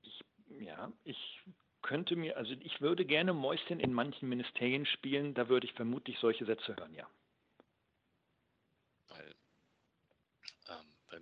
Ich, 0.00 0.24
ja, 0.60 0.90
ich 1.04 1.42
könnte 1.82 2.16
mir, 2.16 2.38
also 2.38 2.52
ich 2.52 2.80
würde 2.80 3.04
gerne 3.04 3.34
Mäuschen 3.34 3.80
in 3.80 3.92
manchen 3.92 4.30
Ministerien 4.30 4.86
spielen, 4.86 5.34
da 5.34 5.50
würde 5.50 5.66
ich 5.66 5.74
vermutlich 5.74 6.18
solche 6.18 6.46
Sätze 6.46 6.74
hören, 6.76 6.94
ja. 6.94 7.06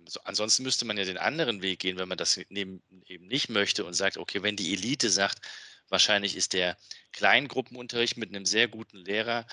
ansonsten 0.23 0.63
müsste 0.63 0.85
man 0.85 0.97
ja 0.97 1.05
den 1.05 1.17
anderen 1.17 1.61
Weg 1.61 1.79
gehen, 1.79 1.97
wenn 1.97 2.09
man 2.09 2.17
das 2.17 2.37
eben 2.37 2.81
nicht 3.07 3.49
möchte 3.49 3.85
und 3.85 3.93
sagt, 3.93 4.17
okay, 4.17 4.43
wenn 4.43 4.55
die 4.55 4.73
Elite 4.73 5.09
sagt, 5.09 5.39
wahrscheinlich 5.89 6.35
ist 6.35 6.53
der 6.53 6.77
Kleingruppenunterricht 7.11 8.17
mit 8.17 8.29
einem 8.29 8.45
sehr 8.45 8.67
guten 8.67 8.97
Lehrer 8.97 9.45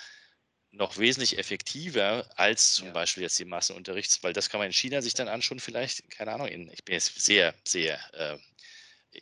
noch 0.70 0.98
wesentlich 0.98 1.38
effektiver 1.38 2.28
als 2.36 2.74
zum 2.74 2.88
ja. 2.88 2.92
Beispiel 2.92 3.22
jetzt 3.22 3.38
die 3.38 3.44
Massenunterrichts, 3.44 4.22
weil 4.22 4.32
das 4.32 4.50
kann 4.50 4.58
man 4.58 4.66
in 4.66 4.72
China 4.72 5.00
sich 5.00 5.14
dann 5.14 5.28
anschauen, 5.28 5.60
vielleicht, 5.60 6.10
keine 6.10 6.32
Ahnung, 6.32 6.46
in, 6.48 6.70
ich 6.70 6.84
bin 6.84 6.94
jetzt 6.94 7.20
sehr, 7.22 7.54
sehr 7.64 7.98
äh, 8.14 8.38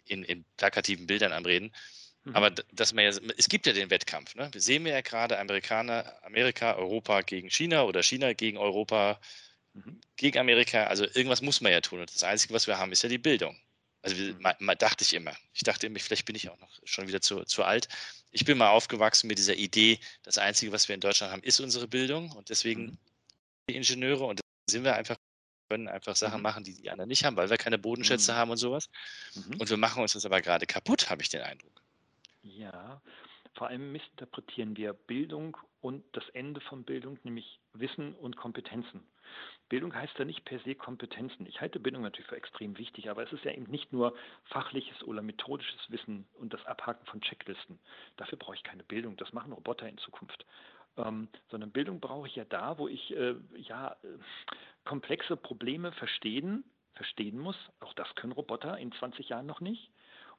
in, 0.06 0.24
in, 0.24 0.44
plakativen 0.56 1.06
Bildern 1.06 1.32
am 1.32 1.44
Reden. 1.44 1.72
Mhm. 2.24 2.34
Aber 2.34 2.50
dass 2.50 2.92
man 2.92 3.04
ja, 3.04 3.10
es 3.36 3.48
gibt 3.48 3.66
ja 3.66 3.72
den 3.72 3.90
Wettkampf. 3.90 4.34
Ne? 4.34 4.48
Wir 4.52 4.60
sehen 4.60 4.84
ja 4.86 5.00
gerade 5.00 5.38
Amerikaner, 5.38 6.18
Amerika, 6.24 6.74
Europa 6.74 7.20
gegen 7.22 7.50
China 7.50 7.84
oder 7.84 8.02
China 8.02 8.32
gegen 8.32 8.58
Europa 8.58 9.20
Mhm. 9.76 10.00
gegen 10.16 10.38
Amerika. 10.38 10.84
Also 10.84 11.04
irgendwas 11.04 11.42
muss 11.42 11.60
man 11.60 11.72
ja 11.72 11.80
tun. 11.80 12.00
Und 12.00 12.14
das 12.14 12.24
Einzige, 12.24 12.54
was 12.54 12.66
wir 12.66 12.78
haben, 12.78 12.92
ist 12.92 13.02
ja 13.02 13.08
die 13.08 13.18
Bildung. 13.18 13.56
Also 14.02 14.16
mhm. 14.16 14.40
mal, 14.40 14.56
mal 14.58 14.74
dachte 14.74 15.04
ich 15.04 15.12
immer. 15.12 15.32
Ich 15.52 15.62
dachte 15.62 15.86
immer, 15.86 15.98
vielleicht 15.98 16.26
bin 16.26 16.36
ich 16.36 16.48
auch 16.48 16.58
noch 16.58 16.70
schon 16.84 17.08
wieder 17.08 17.20
zu, 17.20 17.44
zu 17.44 17.64
alt. 17.64 17.88
Ich 18.30 18.44
bin 18.44 18.58
mal 18.58 18.70
aufgewachsen 18.70 19.26
mit 19.26 19.38
dieser 19.38 19.56
Idee, 19.56 19.98
das 20.22 20.38
Einzige, 20.38 20.72
was 20.72 20.88
wir 20.88 20.94
in 20.94 21.00
Deutschland 21.00 21.32
haben, 21.32 21.42
ist 21.42 21.60
unsere 21.60 21.88
Bildung. 21.88 22.32
Und 22.32 22.48
deswegen 22.48 22.84
mhm. 22.84 22.98
die 23.68 23.76
Ingenieure 23.76 24.24
und 24.24 24.40
sind 24.68 24.84
wir 24.84 24.94
einfach 24.94 25.16
können 25.68 25.88
einfach 25.88 26.16
Sachen 26.16 26.38
mhm. 26.38 26.42
machen, 26.42 26.64
die 26.64 26.74
die 26.74 26.90
anderen 26.90 27.08
nicht 27.08 27.24
haben, 27.24 27.36
weil 27.36 27.50
wir 27.50 27.56
keine 27.56 27.78
Bodenschätze 27.78 28.32
mhm. 28.32 28.36
haben 28.36 28.50
und 28.52 28.56
sowas. 28.56 28.88
Mhm. 29.34 29.60
Und 29.60 29.70
wir 29.70 29.76
machen 29.76 30.02
uns 30.02 30.12
das 30.12 30.24
aber 30.24 30.40
gerade 30.40 30.66
kaputt, 30.66 31.10
habe 31.10 31.22
ich 31.22 31.28
den 31.28 31.42
Eindruck. 31.42 31.82
Ja, 32.42 33.00
vor 33.54 33.68
allem 33.68 33.92
missinterpretieren 33.92 34.76
wir 34.76 34.92
Bildung 34.92 35.56
und 35.80 36.04
das 36.12 36.28
Ende 36.30 36.60
von 36.60 36.84
Bildung, 36.84 37.18
nämlich 37.24 37.58
Wissen 37.80 38.14
und 38.14 38.36
Kompetenzen. 38.36 39.02
Bildung 39.68 39.94
heißt 39.94 40.18
ja 40.18 40.24
nicht 40.24 40.44
per 40.44 40.60
se 40.60 40.74
Kompetenzen. 40.74 41.46
Ich 41.46 41.60
halte 41.60 41.80
Bildung 41.80 42.02
natürlich 42.02 42.28
für 42.28 42.36
extrem 42.36 42.78
wichtig, 42.78 43.10
aber 43.10 43.24
es 43.24 43.32
ist 43.32 43.44
ja 43.44 43.52
eben 43.52 43.70
nicht 43.70 43.92
nur 43.92 44.14
fachliches 44.44 45.02
oder 45.02 45.22
methodisches 45.22 45.90
Wissen 45.90 46.26
und 46.34 46.52
das 46.52 46.64
Abhaken 46.66 47.04
von 47.06 47.20
Checklisten. 47.20 47.78
Dafür 48.16 48.38
brauche 48.38 48.54
ich 48.54 48.62
keine 48.62 48.84
Bildung. 48.84 49.16
Das 49.16 49.32
machen 49.32 49.52
Roboter 49.52 49.88
in 49.88 49.98
Zukunft. 49.98 50.46
Ähm, 50.96 51.28
sondern 51.50 51.72
Bildung 51.72 52.00
brauche 52.00 52.28
ich 52.28 52.36
ja 52.36 52.44
da, 52.44 52.78
wo 52.78 52.88
ich 52.88 53.14
äh, 53.16 53.34
ja 53.56 53.96
äh, 54.02 54.18
komplexe 54.84 55.36
Probleme 55.36 55.92
verstehen, 55.92 56.64
verstehen 56.94 57.38
muss. 57.38 57.56
Auch 57.80 57.92
das 57.94 58.14
können 58.14 58.32
Roboter 58.32 58.78
in 58.78 58.92
20 58.92 59.28
Jahren 59.28 59.46
noch 59.46 59.60
nicht 59.60 59.90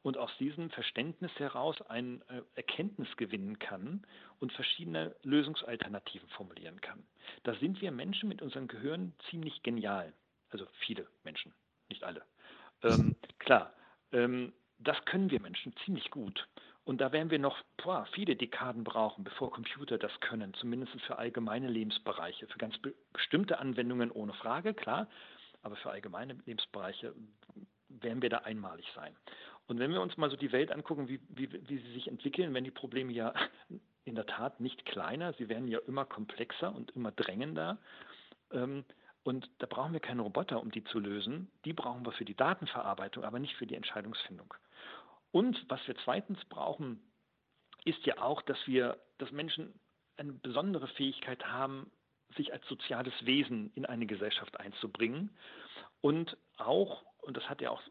und 0.03 0.17
aus 0.17 0.31
diesem 0.37 0.69
Verständnis 0.69 1.31
heraus 1.37 1.81
ein 1.89 2.21
äh, 2.29 2.41
Erkenntnis 2.55 3.09
gewinnen 3.17 3.59
kann 3.59 4.05
und 4.39 4.53
verschiedene 4.53 5.15
Lösungsalternativen 5.23 6.29
formulieren 6.29 6.79
kann. 6.81 7.03
Da 7.43 7.55
sind 7.55 7.81
wir 7.81 7.91
Menschen 7.91 8.29
mit 8.29 8.41
unserem 8.41 8.67
Gehirn 8.67 9.13
ziemlich 9.29 9.63
genial. 9.63 10.13
Also 10.49 10.65
viele 10.85 11.07
Menschen, 11.23 11.53
nicht 11.89 12.03
alle. 12.03 12.23
Ähm, 12.83 13.15
klar, 13.39 13.73
ähm, 14.11 14.53
das 14.79 15.03
können 15.05 15.31
wir 15.31 15.41
Menschen 15.41 15.75
ziemlich 15.83 16.09
gut. 16.11 16.47
Und 16.83 17.01
da 17.01 17.11
werden 17.11 17.29
wir 17.29 17.39
noch 17.39 17.61
boah, 17.83 18.07
viele 18.13 18.37
Dekaden 18.37 18.85
brauchen, 18.85 19.25
bevor 19.25 19.51
Computer 19.51 19.97
das 19.97 20.17
können, 20.21 20.53
zumindest 20.53 20.93
für 21.01 21.17
allgemeine 21.17 21.67
Lebensbereiche, 21.67 22.47
für 22.47 22.57
ganz 22.57 22.77
be 22.77 22.93
bestimmte 23.11 23.59
Anwendungen 23.59 24.09
ohne 24.09 24.33
Frage, 24.33 24.73
klar, 24.73 25.09
aber 25.63 25.75
für 25.75 25.89
allgemeine 25.89 26.37
Lebensbereiche 26.45 27.13
werden 27.89 28.21
wir 28.21 28.29
da 28.29 28.37
einmalig 28.39 28.85
sein. 28.95 29.15
Und 29.67 29.79
wenn 29.79 29.91
wir 29.91 30.01
uns 30.01 30.15
mal 30.17 30.29
so 30.29 30.37
die 30.37 30.51
Welt 30.51 30.71
angucken, 30.71 31.09
wie, 31.09 31.19
wie, 31.29 31.51
wie 31.51 31.77
sie 31.77 31.93
sich 31.93 32.07
entwickeln, 32.07 32.53
werden 32.53 32.63
die 32.63 32.71
Probleme 32.71 33.11
ja 33.11 33.33
in 34.05 34.15
der 34.15 34.25
Tat 34.25 34.59
nicht 34.61 34.85
kleiner, 34.85 35.33
sie 35.33 35.49
werden 35.49 35.67
ja 35.67 35.79
immer 35.87 36.05
komplexer 36.05 36.73
und 36.73 36.91
immer 36.91 37.11
drängender. 37.11 37.77
Ähm, 38.51 38.85
und 39.23 39.49
da 39.57 39.67
brauchen 39.67 39.91
wir 39.91 39.99
keine 39.99 40.21
Roboter, 40.21 40.61
um 40.61 40.71
die 40.71 40.85
zu 40.85 40.99
lösen. 40.99 41.51
Die 41.65 41.73
brauchen 41.73 42.05
wir 42.05 42.13
für 42.13 42.23
die 42.23 42.35
Datenverarbeitung, 42.35 43.25
aber 43.25 43.39
nicht 43.39 43.55
für 43.55 43.67
die 43.67 43.75
Entscheidungsfindung. 43.75 44.53
Und 45.31 45.65
was 45.67 45.85
wir 45.85 45.95
zweitens 46.05 46.43
brauchen, 46.45 47.01
ist 47.83 48.05
ja 48.05 48.19
auch, 48.21 48.41
dass 48.43 48.57
wir, 48.65 48.97
dass 49.17 49.31
Menschen 49.31 49.77
eine 50.15 50.31
besondere 50.31 50.87
Fähigkeit 50.87 51.45
haben, 51.45 51.91
sich 52.37 52.53
als 52.53 52.65
soziales 52.67 53.13
Wesen 53.25 53.71
in 53.75 53.85
eine 53.85 54.05
Gesellschaft 54.05 54.57
einzubringen 54.59 55.29
und 56.01 56.37
auch, 56.57 57.03
und 57.19 57.35
das 57.35 57.49
hat 57.49 57.61
ja 57.61 57.71
auch 57.71 57.81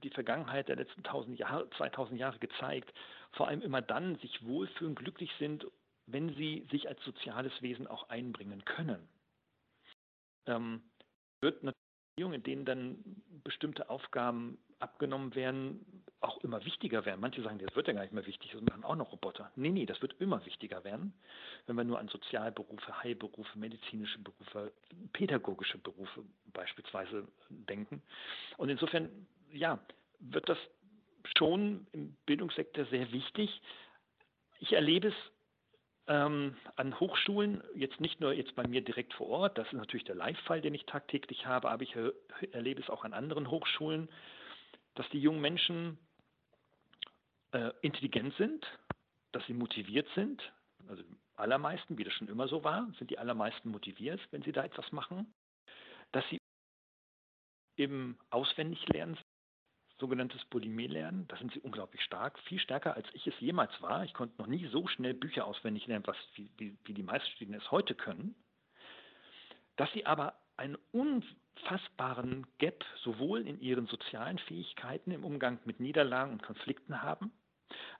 die 0.00 0.10
Vergangenheit 0.10 0.68
der 0.68 0.76
letzten 0.76 1.04
1000 1.04 1.38
Jahre, 1.38 1.68
2000 1.76 2.18
Jahre 2.18 2.38
gezeigt, 2.38 2.92
vor 3.32 3.48
allem 3.48 3.62
immer 3.62 3.82
dann 3.82 4.16
sich 4.16 4.44
wohlfühlen, 4.44 4.94
glücklich 4.94 5.30
sind, 5.38 5.66
wenn 6.06 6.34
sie 6.34 6.66
sich 6.70 6.88
als 6.88 7.02
soziales 7.04 7.52
Wesen 7.62 7.86
auch 7.86 8.08
einbringen 8.08 8.64
können. 8.64 9.08
Ähm, 10.46 10.82
wird 11.40 11.62
natürlich 11.62 11.80
in 12.18 12.42
denen 12.42 12.64
dann 12.66 13.22
bestimmte 13.44 13.88
Aufgaben 13.88 14.58
abgenommen 14.78 15.34
werden, 15.34 16.04
auch 16.20 16.42
immer 16.44 16.64
wichtiger 16.64 17.04
werden. 17.04 17.20
Manche 17.20 17.42
sagen, 17.42 17.58
das 17.58 17.74
wird 17.74 17.86
ja 17.86 17.94
gar 17.94 18.02
nicht 18.02 18.12
mehr 18.12 18.26
wichtig, 18.26 18.50
das 18.52 18.60
machen 18.60 18.84
auch 18.84 18.96
noch 18.96 19.12
Roboter. 19.12 19.50
Nee, 19.56 19.70
nee, 19.70 19.86
das 19.86 20.00
wird 20.02 20.20
immer 20.20 20.44
wichtiger 20.44 20.84
werden, 20.84 21.14
wenn 21.66 21.76
wir 21.76 21.84
nur 21.84 21.98
an 21.98 22.08
Sozialberufe, 22.08 23.02
Heilberufe, 23.02 23.58
medizinische 23.58 24.18
Berufe, 24.18 24.72
pädagogische 25.12 25.78
Berufe 25.78 26.24
beispielsweise 26.52 27.26
denken. 27.48 28.02
Und 28.58 28.68
insofern, 28.68 29.08
ja, 29.52 29.78
wird 30.18 30.48
das 30.48 30.58
schon 31.36 31.86
im 31.92 32.16
Bildungssektor 32.26 32.84
sehr 32.86 33.12
wichtig. 33.12 33.60
Ich 34.58 34.72
erlebe 34.72 35.08
es 35.08 35.14
ähm, 36.06 36.56
an 36.76 36.98
Hochschulen, 36.98 37.62
jetzt 37.74 38.00
nicht 38.00 38.20
nur 38.20 38.32
jetzt 38.32 38.54
bei 38.54 38.66
mir 38.66 38.82
direkt 38.82 39.14
vor 39.14 39.28
Ort, 39.28 39.58
das 39.58 39.66
ist 39.68 39.74
natürlich 39.74 40.04
der 40.04 40.16
Live-Fall, 40.16 40.60
den 40.60 40.74
ich 40.74 40.84
tagtäglich 40.86 41.46
habe, 41.46 41.70
aber 41.70 41.82
ich 41.82 41.94
erlebe 42.52 42.82
es 42.82 42.90
auch 42.90 43.04
an 43.04 43.14
anderen 43.14 43.50
Hochschulen, 43.50 44.08
dass 44.94 45.08
die 45.10 45.20
jungen 45.20 45.40
Menschen 45.40 45.98
äh, 47.52 47.70
intelligent 47.80 48.34
sind, 48.36 48.66
dass 49.32 49.46
sie 49.46 49.54
motiviert 49.54 50.08
sind. 50.14 50.52
Also 50.88 51.04
allermeisten, 51.36 51.96
wie 51.96 52.04
das 52.04 52.12
schon 52.14 52.28
immer 52.28 52.48
so 52.48 52.64
war, 52.64 52.88
sind 52.98 53.10
die 53.10 53.18
allermeisten 53.18 53.70
motiviert, 53.70 54.20
wenn 54.30 54.42
sie 54.42 54.52
da 54.52 54.64
etwas 54.64 54.90
machen. 54.92 55.32
Dass 56.12 56.24
sie 56.28 56.38
im 57.76 58.18
Auswendiglernen 58.30 59.16
sogenanntes 60.00 60.44
Bulimie-Lernen. 60.46 61.28
Da 61.28 61.36
sind 61.36 61.52
sie 61.52 61.60
unglaublich 61.60 62.02
stark, 62.02 62.38
viel 62.40 62.58
stärker 62.58 62.96
als 62.96 63.06
ich 63.12 63.26
es 63.26 63.38
jemals 63.38 63.70
war. 63.80 64.04
Ich 64.04 64.14
konnte 64.14 64.34
noch 64.38 64.48
nie 64.48 64.66
so 64.66 64.88
schnell 64.88 65.14
Bücher 65.14 65.46
auswendig 65.46 65.86
lernen, 65.86 66.06
was, 66.06 66.16
wie, 66.34 66.50
wie, 66.56 66.76
wie 66.84 66.94
die 66.94 67.02
meisten 67.02 67.28
Studierenden 67.30 67.62
es 67.62 67.70
heute 67.70 67.94
können. 67.94 68.34
Dass 69.76 69.92
sie 69.92 70.06
aber 70.06 70.34
einen 70.56 70.76
unfassbaren 70.92 72.46
Gap 72.58 72.84
sowohl 73.02 73.46
in 73.46 73.60
ihren 73.60 73.86
sozialen 73.86 74.38
Fähigkeiten 74.38 75.10
im 75.10 75.24
Umgang 75.24 75.58
mit 75.64 75.80
Niederlagen 75.80 76.32
und 76.32 76.42
Konflikten 76.42 77.02
haben, 77.02 77.32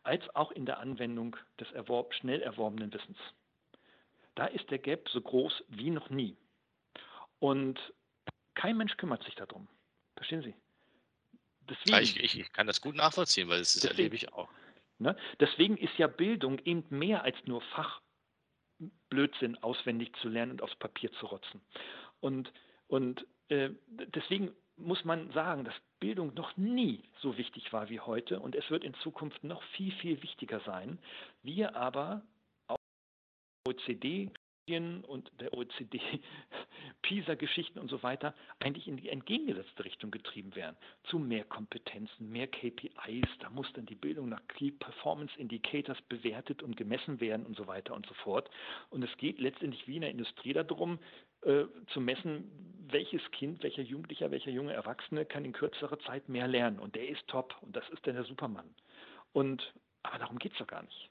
als 0.03 0.29
auch 0.35 0.51
in 0.51 0.67
der 0.67 0.79
Anwendung 0.79 1.37
des 1.59 1.71
erworb, 1.73 2.15
schnell 2.15 2.43
erworbenen 2.43 2.93
Wissens. 2.93 3.19
Da 4.35 4.47
ist 4.47 4.71
der 4.71 4.79
Gap 4.79 5.09
so 5.09 5.21
groß 5.21 5.65
wie 5.69 5.91
noch 5.91 6.11
nie. 6.11 6.37
Und 7.39 7.79
kein 8.55 8.77
Mensch 8.77 8.97
kümmert 8.97 9.23
sich 9.25 9.35
darum. 9.35 9.69
Verstehen 10.17 10.43
Sie? 10.43 10.55
Deswegen, 11.71 11.91
ja, 11.93 12.01
ich, 12.01 12.19
ich, 12.21 12.39
ich, 12.41 12.53
kann 12.53 12.67
das 12.67 12.81
gut 12.81 12.97
nachvollziehen, 12.97 13.49
weil 13.49 13.61
das 13.61 13.75
deswegen, 13.75 13.97
erlebe 13.97 14.17
ich 14.17 14.33
auch. 14.33 14.49
Ne? 14.99 15.17
Deswegen 15.39 15.77
ist 15.77 15.97
ja 15.99 16.09
Bildung 16.09 16.59
eben 16.65 16.85
mehr 16.91 17.23
als 17.23 17.37
nur 17.47 17.63
Fachblödsinn 18.81 19.57
auswendig 19.63 20.15
zu 20.21 20.29
lernen 20.29 20.53
und 20.53 20.63
aufs 20.63 20.75
Papier 20.77 21.13
zu 21.13 21.27
rotzen. 21.27 21.61
Und, 22.21 22.53
und 22.89 23.25
äh, 23.49 23.71
deswegen 23.89 24.53
muss 24.77 25.05
man 25.05 25.31
sagen, 25.33 25.65
dass 25.65 25.75
Bildung 26.01 26.35
noch 26.35 26.57
nie 26.57 27.09
so 27.21 27.37
wichtig 27.37 27.73
war 27.73 27.89
wie 27.89 28.01
heute 28.01 28.41
und 28.41 28.55
es 28.55 28.69
wird 28.71 28.85
in 28.85 28.95
Zukunft 28.95 29.45
noch 29.45 29.63
viel, 29.77 29.93
viel 29.93 30.23
wichtiger 30.23 30.61
sein. 30.61 30.99
Wir 31.43 31.77
aber 31.77 32.23
auch 32.67 32.79
OECD 33.67 34.31
und 35.09 35.33
der 35.41 35.53
OECD, 35.53 36.01
PISA-Geschichten 37.11 37.81
und 37.81 37.91
so 37.91 38.05
weiter 38.05 38.35
eigentlich 38.61 38.87
in 38.87 38.97
die 38.97 39.09
entgegengesetzte 39.09 39.85
Richtung 39.85 40.13
getrieben 40.13 40.55
werden. 40.55 40.77
Zu 41.03 41.19
mehr 41.19 41.43
Kompetenzen, 41.43 42.31
mehr 42.31 42.47
KPIs, 42.47 43.29
da 43.41 43.51
muss 43.51 43.67
dann 43.73 43.85
die 43.87 43.97
Bildung 43.97 44.29
nach 44.29 44.47
Key 44.47 44.71
Performance 44.71 45.37
Indicators 45.37 46.01
bewertet 46.03 46.63
und 46.63 46.77
gemessen 46.77 47.21
werden 47.21 47.47
und 47.47 47.57
so 47.57 47.67
weiter 47.67 47.95
und 47.95 48.07
so 48.07 48.15
fort. 48.15 48.49
Und 48.91 49.03
es 49.03 49.11
geht 49.17 49.41
letztendlich 49.41 49.89
wie 49.89 49.97
in 49.97 50.03
der 50.03 50.13
Industrie 50.13 50.53
darum, 50.53 51.01
äh, 51.43 51.65
zu 51.93 52.01
messen, 52.01 52.49
welches 52.93 53.29
Kind, 53.33 53.65
welcher 53.65 53.83
Jugendlicher, 53.83 54.31
welcher 54.31 54.53
junge 54.53 54.73
Erwachsene 54.73 55.25
kann 55.27 55.45
in 55.45 55.53
kürzerer 55.53 55.99
Zeit 56.01 56.29
mehr 56.29 56.47
lernen. 56.47 56.79
Und 56.79 56.95
der 56.95 57.09
ist 57.09 57.27
top 57.27 57.57
und 57.61 57.75
das 57.75 57.89
ist 57.91 58.07
dann 58.07 58.15
der 58.15 58.25
Supermann. 58.25 58.73
Und 59.33 59.75
aber 60.05 60.19
darum 60.19 60.39
geht 60.39 60.53
es 60.53 60.59
doch 60.59 60.67
gar 60.69 60.85
nicht. 60.85 61.11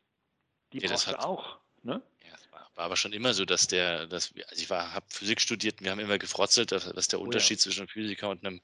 Die 0.72 0.80
ja, 0.80 0.88
brauchst 0.88 1.12
du 1.12 1.20
auch. 1.20 1.60
Ne? 1.84 2.02
Ja, 2.26 2.34
es 2.36 2.52
war, 2.52 2.70
war, 2.76 2.86
aber 2.86 2.98
schon 2.98 3.14
immer 3.14 3.34
so, 3.34 3.46
dass 3.46 3.68
der, 3.68 4.08
dass, 4.08 4.34
also 4.50 4.64
ich 4.64 4.70
habe 4.70 5.06
Physik 5.10 5.42
studiert 5.42 5.80
und 5.80 5.86
wir 5.86 5.92
haben 5.92 6.00
immer 6.00 6.18
gefrotzelt, 6.18 6.72
dass, 6.72 6.92
dass 6.92 7.08
der 7.08 7.20
Unterschied 7.20 7.58
oh 7.58 7.60
ja. 7.60 7.64
zwischen 7.64 7.80
einem 7.82 7.88
Physiker 7.90 8.30
und 8.30 8.46
einem, 8.46 8.62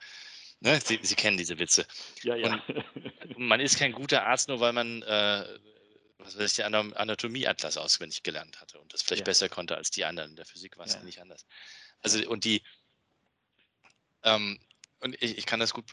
ne, 0.60 0.80
Sie, 0.84 1.00
Sie, 1.02 1.16
kennen 1.16 1.38
diese 1.38 1.58
Witze. 1.60 1.86
Ja, 2.24 2.36
ja. 2.36 2.64
Und 3.36 3.48
man 3.48 3.60
ist 3.60 3.78
kein 3.78 3.92
guter 3.92 4.26
Arzt, 4.26 4.48
nur 4.48 4.60
weil 4.60 4.74
man, 4.74 5.02
äh, 5.04 5.46
was 6.20 6.38
weiß 6.38 6.52
ich, 6.52 6.58
den 6.58 6.74
Anatomieatlas 6.74 7.78
auswendig 7.78 8.24
gelernt 8.24 8.60
hatte 8.60 8.80
und 8.80 8.94
das 8.94 9.02
vielleicht 9.02 9.22
ja. 9.22 9.26
besser 9.26 9.50
konnte 9.50 9.76
als 9.76 9.92
die 9.92 10.06
anderen. 10.06 10.32
In 10.32 10.36
der 10.36 10.46
Physik 10.46 10.78
war 10.78 10.86
es 10.86 10.96
ja. 10.96 11.04
nicht 11.04 11.22
anders. 11.22 11.46
Also, 12.02 12.28
und 12.30 12.44
die, 12.44 12.62
ähm, 14.24 14.60
und 15.00 15.16
ich, 15.22 15.38
ich 15.38 15.46
kann 15.46 15.60
das 15.60 15.74
gut 15.74 15.92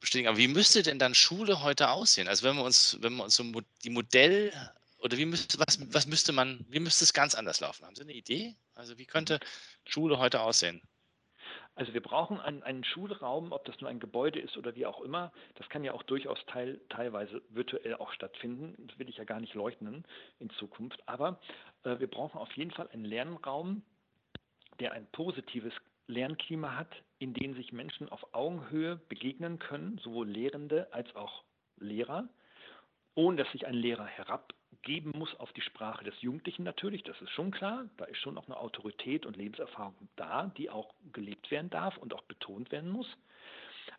bestätigen, 0.00 0.28
aber 0.28 0.38
wie 0.38 0.48
müsste 0.48 0.82
denn 0.82 0.98
dann 0.98 1.14
Schule 1.14 1.62
heute 1.62 1.90
aussehen? 1.90 2.28
Also 2.28 2.44
wenn 2.44 2.56
wir 2.56 2.64
uns, 2.64 2.96
wenn 3.00 3.14
wir 3.14 3.24
uns 3.24 3.36
so 3.36 3.44
die 3.82 3.90
Modell 3.90 4.52
oder 4.98 5.16
wie 5.16 5.26
müsste, 5.26 5.58
was, 5.58 5.78
was 5.92 6.06
müsste 6.06 6.32
man, 6.32 6.64
wie 6.68 6.80
müsste 6.80 7.04
es 7.04 7.12
ganz 7.12 7.34
anders 7.34 7.60
laufen? 7.60 7.84
Haben 7.84 7.94
Sie 7.94 8.02
eine 8.02 8.14
Idee? 8.14 8.54
Also 8.74 8.98
wie 8.98 9.06
könnte 9.06 9.40
Schule 9.84 10.18
heute 10.18 10.40
aussehen? 10.40 10.82
Also 11.76 11.92
wir 11.92 12.02
brauchen 12.02 12.40
einen, 12.40 12.62
einen, 12.62 12.84
Schulraum, 12.84 13.52
ob 13.52 13.66
das 13.66 13.78
nur 13.82 13.90
ein 13.90 14.00
Gebäude 14.00 14.40
ist 14.40 14.56
oder 14.56 14.74
wie 14.74 14.86
auch 14.86 15.02
immer. 15.02 15.30
Das 15.56 15.68
kann 15.68 15.84
ja 15.84 15.92
auch 15.92 16.02
durchaus 16.04 16.38
teil, 16.46 16.80
teilweise 16.88 17.42
virtuell 17.50 17.96
auch 17.96 18.12
stattfinden. 18.14 18.74
Das 18.88 18.98
will 18.98 19.10
ich 19.10 19.18
ja 19.18 19.24
gar 19.24 19.40
nicht 19.40 19.52
leugnen 19.52 20.06
in 20.38 20.48
Zukunft. 20.50 21.06
Aber 21.06 21.38
äh, 21.84 21.98
wir 21.98 22.08
brauchen 22.08 22.38
auf 22.38 22.50
jeden 22.52 22.70
Fall 22.70 22.88
einen 22.88 23.04
Lernraum, 23.04 23.82
der 24.80 24.92
ein 24.92 25.06
positives 25.12 25.74
Lernklima 26.06 26.76
hat, 26.76 26.94
in 27.18 27.34
dem 27.34 27.54
sich 27.54 27.72
Menschen 27.72 28.08
auf 28.08 28.26
Augenhöhe 28.32 28.96
begegnen 29.10 29.58
können, 29.58 29.98
sowohl 29.98 30.28
Lehrende 30.28 30.90
als 30.94 31.14
auch 31.14 31.44
Lehrer, 31.78 32.26
ohne 33.16 33.38
dass 33.42 33.50
sich 33.50 33.66
ein 33.66 33.74
Lehrer 33.74 34.06
herab 34.06 34.54
geben 34.82 35.12
muss 35.16 35.34
auf 35.40 35.52
die 35.54 35.62
Sprache 35.62 36.04
des 36.04 36.14
Jugendlichen 36.22 36.62
natürlich, 36.62 37.02
das 37.02 37.20
ist 37.20 37.30
schon 37.30 37.50
klar. 37.50 37.86
Da 37.96 38.04
ist 38.04 38.18
schon 38.18 38.34
noch 38.34 38.46
eine 38.46 38.56
Autorität 38.56 39.26
und 39.26 39.36
Lebenserfahrung 39.36 40.08
da, 40.14 40.52
die 40.56 40.70
auch 40.70 40.94
gelebt 41.12 41.50
werden 41.50 41.70
darf 41.70 41.98
und 41.98 42.14
auch 42.14 42.22
betont 42.22 42.70
werden 42.70 42.90
muss. 42.90 43.08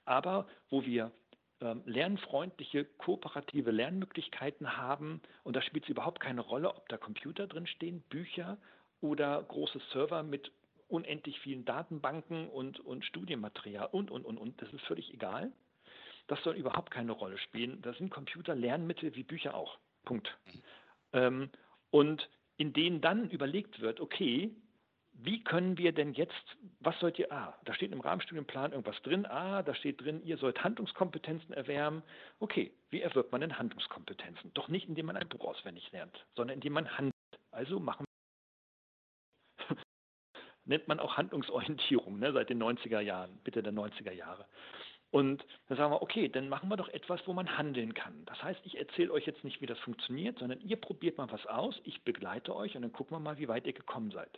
Aber 0.05 0.47
wo 0.69 0.85
wir 0.85 1.11
ähm, 1.59 1.81
lernfreundliche, 1.85 2.85
kooperative 2.85 3.71
Lernmöglichkeiten 3.71 4.77
haben, 4.77 5.21
und 5.43 5.57
da 5.57 5.61
spielt 5.61 5.83
es 5.83 5.89
überhaupt 5.89 6.21
keine 6.21 6.41
Rolle, 6.41 6.69
ob 6.73 6.87
da 6.87 6.97
Computer 6.97 7.47
drin 7.47 7.67
stehen, 7.67 8.01
Bücher 8.09 8.57
oder 9.01 9.43
große 9.43 9.81
Server 9.91 10.23
mit 10.23 10.51
unendlich 10.87 11.39
vielen 11.41 11.65
Datenbanken 11.65 12.47
und, 12.47 12.79
und 12.79 13.03
Studienmaterial 13.03 13.89
und, 13.91 14.09
und, 14.09 14.25
und, 14.25 14.37
und, 14.37 14.61
das 14.61 14.71
ist 14.71 14.85
völlig 14.85 15.13
egal. 15.13 15.51
Das 16.27 16.41
soll 16.43 16.55
überhaupt 16.55 16.91
keine 16.91 17.13
Rolle 17.13 17.37
spielen. 17.37 17.81
Da 17.81 17.93
sind 17.93 18.09
Computer 18.09 18.55
Lernmittel 18.55 19.15
wie 19.15 19.23
Bücher 19.23 19.55
auch. 19.55 19.79
Punkt. 20.03 20.37
Ähm, 21.13 21.49
und 21.89 22.29
in 22.57 22.73
denen 22.73 23.01
dann 23.01 23.29
überlegt 23.29 23.79
wird, 23.79 23.99
okay, 23.99 24.51
wie 25.19 25.43
können 25.43 25.77
wir 25.77 25.93
denn 25.93 26.13
jetzt, 26.13 26.57
was 26.79 26.99
sollt 26.99 27.17
ihr, 27.17 27.31
ah, 27.31 27.57
da 27.65 27.73
steht 27.73 27.91
im 27.91 28.01
Rahmenstudienplan 28.01 28.71
irgendwas 28.71 29.01
drin, 29.01 29.25
ah, 29.25 29.63
da 29.63 29.73
steht 29.73 30.01
drin, 30.01 30.21
ihr 30.23 30.37
sollt 30.37 30.63
Handlungskompetenzen 30.63 31.53
erwärmen. 31.53 32.03
Okay, 32.39 32.71
wie 32.91 33.01
erwirbt 33.01 33.31
man 33.31 33.41
denn 33.41 33.57
Handlungskompetenzen? 33.57 34.53
Doch 34.53 34.67
nicht, 34.67 34.87
indem 34.87 35.07
man 35.07 35.17
ein 35.17 35.27
Buch 35.27 35.45
auswendig 35.45 35.91
lernt, 35.91 36.25
sondern 36.35 36.55
indem 36.55 36.73
man 36.73 36.97
handelt. 36.97 37.13
Also 37.51 37.79
machen 37.79 38.05
nennt 40.65 40.87
man 40.87 40.99
auch 40.99 41.17
Handlungsorientierung 41.17 42.19
ne, 42.19 42.31
seit 42.33 42.49
den 42.51 42.61
90er 42.61 42.99
Jahren, 42.99 43.39
Mitte 43.43 43.63
der 43.63 43.73
90er 43.73 44.11
Jahre. 44.11 44.45
Und 45.11 45.45
dann 45.67 45.77
sagen 45.77 45.91
wir, 45.91 46.01
okay, 46.01 46.27
dann 46.27 46.49
machen 46.49 46.69
wir 46.69 46.75
doch 46.75 46.89
etwas, 46.89 47.21
wo 47.25 47.33
man 47.33 47.57
handeln 47.57 47.93
kann. 47.93 48.25
Das 48.25 48.41
heißt, 48.43 48.59
ich 48.65 48.77
erzähle 48.77 49.11
euch 49.11 49.25
jetzt 49.25 49.43
nicht, 49.43 49.61
wie 49.61 49.65
das 49.65 49.79
funktioniert, 49.79 50.39
sondern 50.39 50.59
ihr 50.61 50.75
probiert 50.75 51.17
mal 51.17 51.31
was 51.31 51.45
aus, 51.45 51.79
ich 51.85 52.03
begleite 52.03 52.55
euch 52.55 52.75
und 52.75 52.81
dann 52.81 52.91
gucken 52.91 53.15
wir 53.15 53.19
mal, 53.19 53.37
wie 53.37 53.47
weit 53.47 53.65
ihr 53.65 53.73
gekommen 53.73 54.11
seid. 54.11 54.37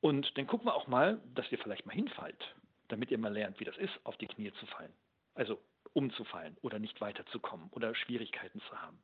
Und 0.00 0.36
dann 0.36 0.46
gucken 0.46 0.66
wir 0.66 0.74
auch 0.74 0.88
mal, 0.88 1.20
dass 1.34 1.50
ihr 1.52 1.58
vielleicht 1.58 1.86
mal 1.86 1.94
hinfallt, 1.94 2.54
damit 2.88 3.10
ihr 3.10 3.18
mal 3.18 3.32
lernt, 3.32 3.60
wie 3.60 3.64
das 3.64 3.76
ist, 3.76 3.92
auf 4.04 4.16
die 4.16 4.26
Knie 4.26 4.52
zu 4.58 4.66
fallen. 4.66 4.92
Also 5.34 5.60
umzufallen 5.92 6.56
oder 6.62 6.78
nicht 6.78 7.00
weiterzukommen 7.00 7.68
oder 7.70 7.94
Schwierigkeiten 7.94 8.60
zu 8.60 8.80
haben. 8.80 8.98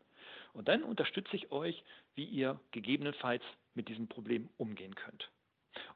Und 0.53 0.69
dann 0.69 0.83
unterstütze 0.83 1.37
ich 1.37 1.53
euch, 1.53 1.85
wie 2.15 2.25
ihr 2.25 2.59
gegebenenfalls 2.71 3.43
mit 3.75 3.89
diesem 3.89 4.09
Problem 4.09 4.49
umgehen 4.57 4.95
könnt. 4.95 5.31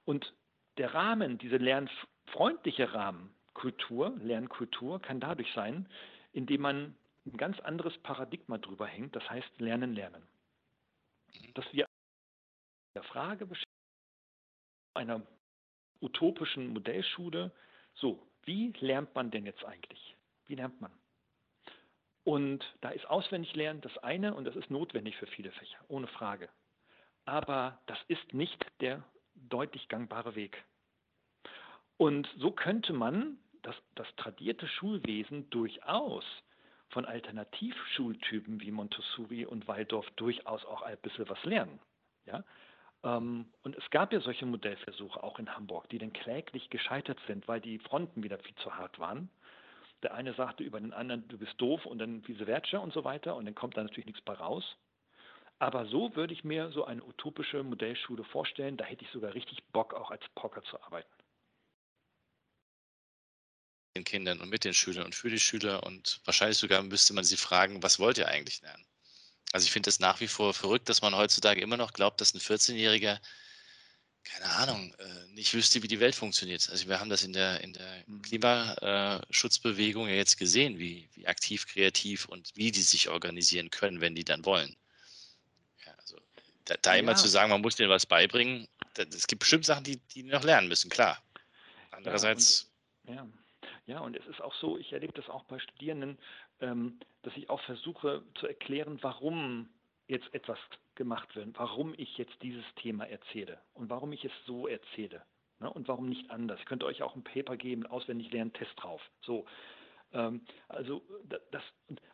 Und 0.05 0.33
der 0.77 0.95
Rahmen, 0.95 1.39
dieser 1.39 1.59
lernfreundliche 1.59 2.93
Rahmen, 2.93 3.35
Kultur, 3.55 4.17
Lernkultur 4.19 5.01
kann 5.01 5.21
dadurch 5.21 5.53
sein, 5.55 5.89
indem 6.33 6.63
man 6.63 6.97
ein 7.27 7.37
ganz 7.37 7.61
anderes 7.61 7.97
Paradigma 7.99 8.59
drüber 8.59 8.87
hängt, 8.87 9.15
das 9.15 9.29
heißt 9.29 9.61
Lernen, 9.61 9.95
Lernen. 9.95 10.27
Dass 11.55 11.65
wir 11.73 11.87
der 12.95 13.03
Frage 13.03 13.49
einer 14.95 15.23
utopischen 16.01 16.69
Modellschule, 16.73 17.53
so, 17.95 18.27
wie 18.45 18.73
lernt 18.81 19.15
man 19.15 19.31
denn 19.31 19.47
jetzt 19.47 19.65
eigentlich? 19.65 20.17
Wie 20.47 20.55
lernt 20.55 20.81
man? 20.81 20.93
Und 22.25 22.65
da 22.81 22.91
ist 22.91 23.07
auswendig 23.07 23.55
lernen 23.55 23.81
das 23.81 23.97
eine 23.99 24.35
und 24.35 24.45
das 24.45 24.57
ist 24.57 24.71
notwendig 24.71 25.17
für 25.17 25.27
viele 25.27 25.53
Fächer, 25.53 25.79
ohne 25.89 26.07
Frage. 26.07 26.49
Aber 27.25 27.81
das 27.87 27.99
ist 28.09 28.35
nicht 28.35 28.65
der 28.81 29.03
deutlich 29.35 29.89
gangbare 29.89 30.35
Weg. 30.35 30.63
Und 32.01 32.27
so 32.39 32.51
könnte 32.51 32.95
man 32.95 33.37
das, 33.61 33.77
das 33.95 34.07
tradierte 34.17 34.67
Schulwesen 34.67 35.51
durchaus 35.51 36.25
von 36.89 37.05
Alternativschultypen 37.05 38.59
wie 38.63 38.71
Montessori 38.71 39.45
und 39.45 39.69
Waldorf 39.69 40.11
durchaus 40.17 40.65
auch 40.65 40.81
ein 40.81 40.97
bisschen 41.03 41.29
was 41.29 41.45
lernen. 41.45 41.79
Ja? 42.25 42.43
Ähm, 43.05 43.53
und 43.65 43.77
es 43.77 43.91
gab 43.91 44.15
ja 44.15 44.21
solche 44.21 44.47
Modellversuche 44.47 45.23
auch 45.23 45.39
in 45.39 45.55
Hamburg, 45.55 45.91
die 45.91 45.99
dann 45.99 46.15
kläglich 46.15 46.71
gescheitert 46.71 47.19
sind, 47.27 47.47
weil 47.49 47.61
die 47.61 47.79
Fronten 47.81 48.23
wieder 48.23 48.39
viel 48.39 48.55
zu 48.63 48.75
hart 48.75 48.99
waren. 48.99 49.29
Der 50.03 50.15
eine 50.15 50.33
sagte 50.33 50.65
über 50.65 50.81
den 50.81 50.95
anderen, 50.95 51.29
du 51.29 51.37
bist 51.37 51.61
doof 51.61 51.85
und 51.85 51.99
dann 51.99 52.27
vice 52.27 52.47
versa 52.47 52.79
und 52.79 52.95
so 52.95 53.05
weiter 53.05 53.37
und 53.37 53.45
dann 53.45 53.55
kommt 53.55 53.77
da 53.77 53.83
natürlich 53.83 54.07
nichts 54.07 54.23
bei 54.23 54.33
raus. 54.33 54.65
Aber 55.59 55.85
so 55.85 56.17
würde 56.17 56.33
ich 56.33 56.45
mir 56.45 56.71
so 56.71 56.87
eine 56.87 57.05
utopische 57.05 57.63
Modellschule 57.63 58.25
vorstellen. 58.25 58.79
Da 58.79 58.87
hätte 58.87 59.05
ich 59.05 59.11
sogar 59.11 59.35
richtig 59.35 59.63
Bock, 59.65 59.93
auch 59.93 60.11
als 60.11 60.27
Poker 60.35 60.63
zu 60.63 60.83
arbeiten. 60.83 61.20
Den 64.01 64.05
Kindern 64.05 64.41
und 64.41 64.49
mit 64.49 64.65
den 64.65 64.75
Schülern 64.75 65.05
und 65.05 65.15
für 65.15 65.29
die 65.29 65.39
Schüler 65.39 65.83
und 65.83 66.21
wahrscheinlich 66.25 66.59
sogar 66.59 66.83
müsste 66.83 67.13
man 67.13 67.25
sie 67.25 67.37
fragen, 67.37 67.83
was 67.83 67.99
wollt 67.99 68.19
ihr 68.19 68.29
eigentlich 68.29 68.63
lernen? 68.63 68.85
Also 69.53 69.65
ich 69.67 69.73
finde 69.73 69.91
es 69.91 70.01
nach 70.01 70.21
wie 70.21 70.29
vor 70.29 70.55
verrückt, 70.55 70.89
dass 70.89 71.03
man 71.03 71.15
heutzutage 71.15 71.61
immer 71.61 71.77
noch 71.77 71.93
glaubt, 71.93 72.21
dass 72.21 72.35
ein 72.35 72.41
14-Jähriger, 72.41 73.21
keine 74.25 74.47
Ahnung, 74.47 74.95
äh, 74.95 75.27
nicht 75.33 75.53
wüsste, 75.53 75.83
wie 75.83 75.89
die 75.89 76.01
Welt 76.01 76.15
funktioniert. 76.15 76.69
Also 76.71 76.89
wir 76.89 77.01
haben 77.01 77.11
das 77.11 77.25
in 77.25 77.33
der, 77.33 77.61
in 77.61 77.73
der 77.73 78.05
mhm. 78.07 78.23
Klimaschutzbewegung 78.23 80.09
ja 80.09 80.15
jetzt 80.15 80.39
gesehen, 80.39 80.79
wie, 80.79 81.11
wie 81.15 81.27
aktiv, 81.27 81.67
kreativ 81.67 82.27
und 82.27 82.53
wie 82.55 82.71
die 82.71 82.83
sich 82.83 83.09
organisieren 83.09 83.71
können, 83.71 84.01
wenn 84.01 84.15
die 84.15 84.25
dann 84.25 84.45
wollen. 84.45 84.77
Ja, 85.85 85.93
also 85.99 86.17
da, 86.65 86.77
da 86.81 86.95
ja. 86.95 87.01
immer 87.01 87.17
zu 87.17 87.29
sagen, 87.29 87.51
man 87.51 87.61
muss 87.61 87.77
denen 87.77 87.91
was 87.91 88.07
beibringen, 88.07 88.69
es 88.97 89.27
gibt 89.27 89.41
bestimmt 89.41 89.67
Sachen, 89.67 89.85
die 89.85 89.97
die 89.97 90.23
noch 90.23 90.45
lernen 90.45 90.69
müssen, 90.69 90.91
klar. 90.91 91.23
Andererseits. 91.91 92.71
Ja, 93.05 93.11
und, 93.11 93.17
ja. 93.17 93.40
Ja, 93.91 93.99
und 93.99 94.17
es 94.17 94.25
ist 94.29 94.41
auch 94.41 94.55
so, 94.55 94.79
ich 94.79 94.93
erlebe 94.93 95.15
das 95.15 95.29
auch 95.29 95.43
bei 95.47 95.59
Studierenden, 95.59 96.17
ähm, 96.61 97.01
dass 97.23 97.37
ich 97.37 97.51
auch 97.51 97.61
versuche 97.63 98.23
zu 98.37 98.47
erklären, 98.47 99.01
warum 99.03 99.69
jetzt 100.07 100.33
etwas 100.33 100.61
gemacht 100.95 101.35
wird, 101.35 101.59
warum 101.59 101.95
ich 101.97 102.17
jetzt 102.17 102.41
dieses 102.41 102.65
Thema 102.77 103.09
erzähle 103.09 103.59
und 103.75 103.91
warum 103.91 104.13
ich 104.13 104.25
es 104.25 104.31
so 104.47 104.69
erzähle 104.69 105.25
ne, 105.59 105.69
und 105.69 105.89
warum 105.89 106.09
nicht 106.09 106.31
anders. 106.31 106.61
Ich 106.61 106.67
könnte 106.67 106.87
euch 106.87 107.03
auch 107.03 107.17
ein 107.17 107.25
Paper 107.25 107.57
geben, 107.57 107.85
auswendig 107.85 108.31
lernen, 108.31 108.53
Test 108.53 108.71
drauf. 108.77 109.03
So. 109.23 109.45
Ähm, 110.13 110.43
also 110.69 111.03
das, 111.51 111.65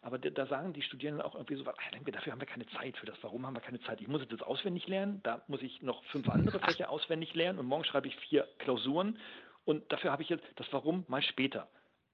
aber 0.01 0.19
da 0.19 0.47
sagen 0.47 0.73
die 0.73 0.81
Studierenden 0.81 1.27
auch 1.27 1.35
irgendwie 1.35 1.57
so, 1.57 1.65
dafür 1.65 2.33
haben 2.33 2.41
wir 2.41 2.47
keine 2.47 2.67
Zeit 2.69 2.97
für 2.97 3.05
das. 3.05 3.19
Warum 3.21 3.45
haben 3.45 3.55
wir 3.55 3.61
keine 3.61 3.83
Zeit? 3.83 4.01
Ich 4.01 4.09
muss 4.09 4.23
jetzt 4.23 4.43
auswendig 4.43 4.89
lernen, 4.89 5.21
da 5.25 5.43
muss 5.47 5.61
ich 5.61 5.83
noch 5.83 6.03
fünf 6.05 6.27
andere 6.31 6.59
Fächer 6.67 6.89
auswendig 6.89 7.35
lernen 7.35 7.59
und 7.59 7.67
morgen 7.67 7.85
schreibe 7.85 8.09
ich 8.09 8.17
vier 8.17 8.49
Klausuren 8.57 9.19
und 9.67 9.93
dafür 9.93 10.13
habe 10.13 10.23
ich 10.23 10.29
jetzt 10.29 10.47
das 10.55 10.67
Warum 10.71 11.05
mal 11.09 11.23
später. 11.23 11.69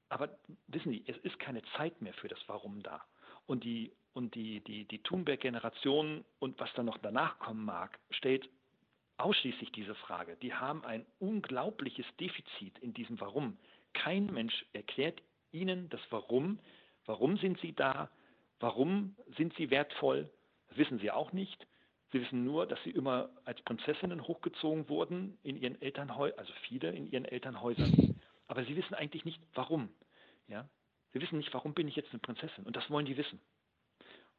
Aber 0.08 0.30
wissen 0.66 0.90
Sie, 0.90 1.04
es 1.06 1.16
ist 1.18 1.38
keine 1.38 1.62
Zeit 1.76 2.00
mehr 2.02 2.14
für 2.14 2.28
das 2.28 2.40
Warum 2.46 2.82
da. 2.82 3.04
Und 3.46 3.62
die, 3.62 3.92
und 4.14 4.34
die, 4.34 4.60
die, 4.60 4.86
die 4.86 5.02
Thunberg-Generation 5.02 6.24
und 6.38 6.58
was 6.58 6.72
dann 6.74 6.86
noch 6.86 6.98
danach 6.98 7.38
kommen 7.38 7.64
mag, 7.64 7.98
stellt 8.10 8.48
ausschließlich 9.18 9.70
diese 9.72 9.94
Frage. 9.94 10.36
Die 10.40 10.54
haben 10.54 10.84
ein 10.84 11.04
unglaubliches 11.18 12.06
Defizit 12.18 12.78
in 12.78 12.94
diesem 12.94 13.20
Warum. 13.20 13.58
Kein 13.92 14.26
Mensch 14.26 14.64
erklärt 14.72 15.22
ihnen 15.50 15.90
das 15.90 16.00
Warum. 16.08 16.58
Warum 17.04 17.36
sind 17.36 17.60
sie 17.60 17.74
da? 17.74 18.10
Warum 18.60 19.14
sind 19.36 19.54
sie 19.56 19.70
wertvoll? 19.70 20.30
Das 20.68 20.78
wissen 20.78 20.98
sie 21.00 21.10
auch 21.10 21.32
nicht. 21.32 21.66
Sie 22.12 22.20
wissen 22.20 22.44
nur, 22.44 22.66
dass 22.66 22.78
sie 22.84 22.90
immer 22.90 23.30
als 23.44 23.60
Prinzessinnen 23.62 24.26
hochgezogen 24.26 24.88
wurden 24.88 25.38
in 25.42 25.56
ihren 25.56 25.80
Elternhäusern, 25.80 26.38
also 26.38 26.52
viele 26.68 26.90
in 26.90 27.10
ihren 27.10 27.24
Elternhäusern. 27.24 28.20
Aber 28.48 28.64
sie 28.64 28.76
wissen 28.76 28.92
eigentlich 28.94 29.24
nicht, 29.24 29.40
warum. 29.54 29.88
Ja? 30.46 30.68
Sie 31.12 31.20
wissen 31.20 31.38
nicht, 31.38 31.52
warum 31.54 31.72
bin 31.72 31.88
ich 31.88 31.96
jetzt 31.96 32.10
eine 32.10 32.18
Prinzessin. 32.18 32.64
Und 32.64 32.76
das 32.76 32.90
wollen 32.90 33.06
die 33.06 33.16
wissen. 33.16 33.40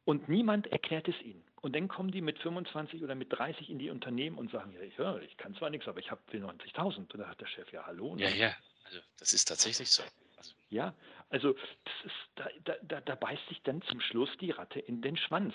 Und 0.04 0.28
niemand 0.28 0.66
erklärt 0.68 1.08
es 1.08 1.20
ihnen. 1.22 1.42
Und 1.62 1.74
dann 1.74 1.88
kommen 1.88 2.12
die 2.12 2.20
mit 2.20 2.38
25 2.38 3.02
oder 3.02 3.14
mit 3.14 3.32
30 3.32 3.70
in 3.70 3.78
die 3.78 3.90
Unternehmen 3.90 4.36
und 4.36 4.50
sagen, 4.52 4.72
ja, 4.72 4.80
ich, 4.82 4.96
höre, 4.98 5.22
ich 5.22 5.36
kann 5.36 5.54
zwar 5.54 5.70
nichts, 5.70 5.88
aber 5.88 5.98
ich 5.98 6.10
habe 6.10 6.20
90.000. 6.30 6.98
Und 6.98 7.18
da 7.18 7.26
hat 7.26 7.40
der 7.40 7.46
Chef, 7.46 7.72
ja, 7.72 7.86
hallo. 7.86 8.14
Ja, 8.18 8.28
ja, 8.28 8.54
also 8.84 8.98
das 9.18 9.32
ist 9.32 9.46
tatsächlich 9.46 9.90
so. 9.90 10.02
Also. 10.36 10.54
Ja, 10.68 10.94
also 11.30 11.54
das 11.54 11.94
ist, 12.04 12.14
da, 12.34 12.48
da, 12.64 12.74
da, 12.82 13.00
da, 13.00 13.14
beißt 13.14 13.48
sich 13.48 13.62
dann 13.62 13.80
zum 13.82 14.00
Schluss 14.00 14.28
die 14.40 14.50
Ratte 14.50 14.78
in 14.78 15.00
den 15.00 15.16
Schwanz. 15.16 15.54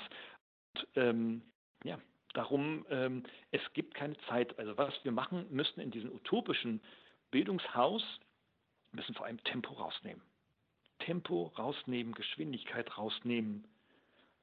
Und, 0.74 0.88
ähm, 0.96 1.42
ja, 1.84 2.00
darum, 2.34 2.86
ähm, 2.90 3.24
es 3.52 3.62
gibt 3.74 3.94
keine 3.94 4.18
Zeit. 4.28 4.58
Also 4.60 4.78
was 4.78 4.94
wir 5.04 5.12
machen 5.12 5.48
müssen 5.50 5.80
in 5.80 5.92
diesem 5.92 6.12
utopischen 6.12 6.82
Bildungshaus, 7.32 8.04
müssen 8.92 9.14
vor 9.16 9.26
allem 9.26 9.44
Tempo 9.44 9.74
rausnehmen. 9.74 10.22
Tempo 11.00 11.54
rausnehmen, 11.58 12.14
Geschwindigkeit 12.14 12.98
rausnehmen. 12.98 13.68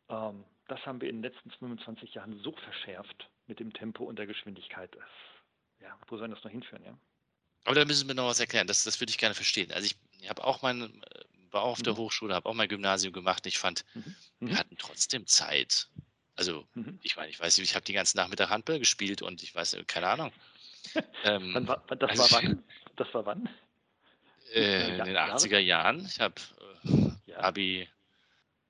Ähm, 0.08 0.44
das 0.68 0.84
haben 0.86 1.00
wir 1.00 1.08
in 1.08 1.16
den 1.16 1.30
letzten 1.30 1.50
25 1.50 2.14
Jahren 2.14 2.38
so 2.42 2.52
verschärft 2.52 3.28
mit 3.46 3.60
dem 3.60 3.72
Tempo 3.72 4.04
und 4.04 4.18
der 4.18 4.26
Geschwindigkeit. 4.26 4.96
Ja, 5.80 5.96
wo 6.08 6.16
soll 6.16 6.28
das 6.28 6.42
noch 6.42 6.50
hinführen, 6.50 6.84
ja? 6.84 6.98
Aber 7.64 7.74
da 7.74 7.84
müssen 7.84 8.06
wir 8.06 8.14
noch 8.14 8.26
was 8.26 8.40
erklären. 8.40 8.68
Das, 8.68 8.84
das 8.84 9.00
würde 9.00 9.10
ich 9.10 9.18
gerne 9.18 9.34
verstehen. 9.34 9.72
Also 9.72 9.86
ich, 9.86 9.96
ich 10.20 10.28
habe 10.30 10.44
auch 10.44 10.62
mein, 10.62 11.02
war 11.50 11.62
auch 11.62 11.72
auf 11.72 11.78
mhm. 11.80 11.84
der 11.84 11.96
Hochschule, 11.96 12.34
habe 12.34 12.48
auch 12.48 12.54
mein 12.54 12.68
Gymnasium 12.68 13.12
gemacht. 13.12 13.44
Ich 13.46 13.58
fand, 13.58 13.84
mhm. 13.94 14.14
wir 14.40 14.52
mhm. 14.54 14.58
hatten 14.58 14.76
trotzdem 14.78 15.26
Zeit. 15.26 15.88
Also 16.36 16.66
mhm. 16.74 16.98
ich 17.02 17.16
meine, 17.16 17.30
ich 17.30 17.40
weiß 17.40 17.58
nicht, 17.58 17.70
ich 17.70 17.74
habe 17.74 17.84
die 17.84 17.92
ganzen 17.92 18.18
Nachmittag 18.18 18.50
Handball 18.50 18.78
gespielt 18.78 19.22
und 19.22 19.42
ich 19.42 19.54
weiß, 19.54 19.76
keine 19.86 20.08
Ahnung. 20.08 20.32
ähm, 21.24 21.66
war, 21.66 21.82
das 21.88 22.10
also 22.10 22.22
war 22.22 22.42
wann? 22.42 22.64
Das 22.96 23.12
war 23.12 23.26
wann? 23.26 23.48
Äh, 24.52 24.98
in 24.98 25.04
den 25.04 25.16
80er 25.16 25.58
Jahren. 25.58 26.06
Ich 26.06 26.20
habe 26.20 26.34
äh, 26.84 27.30
ja. 27.30 27.38
Abi 27.38 27.88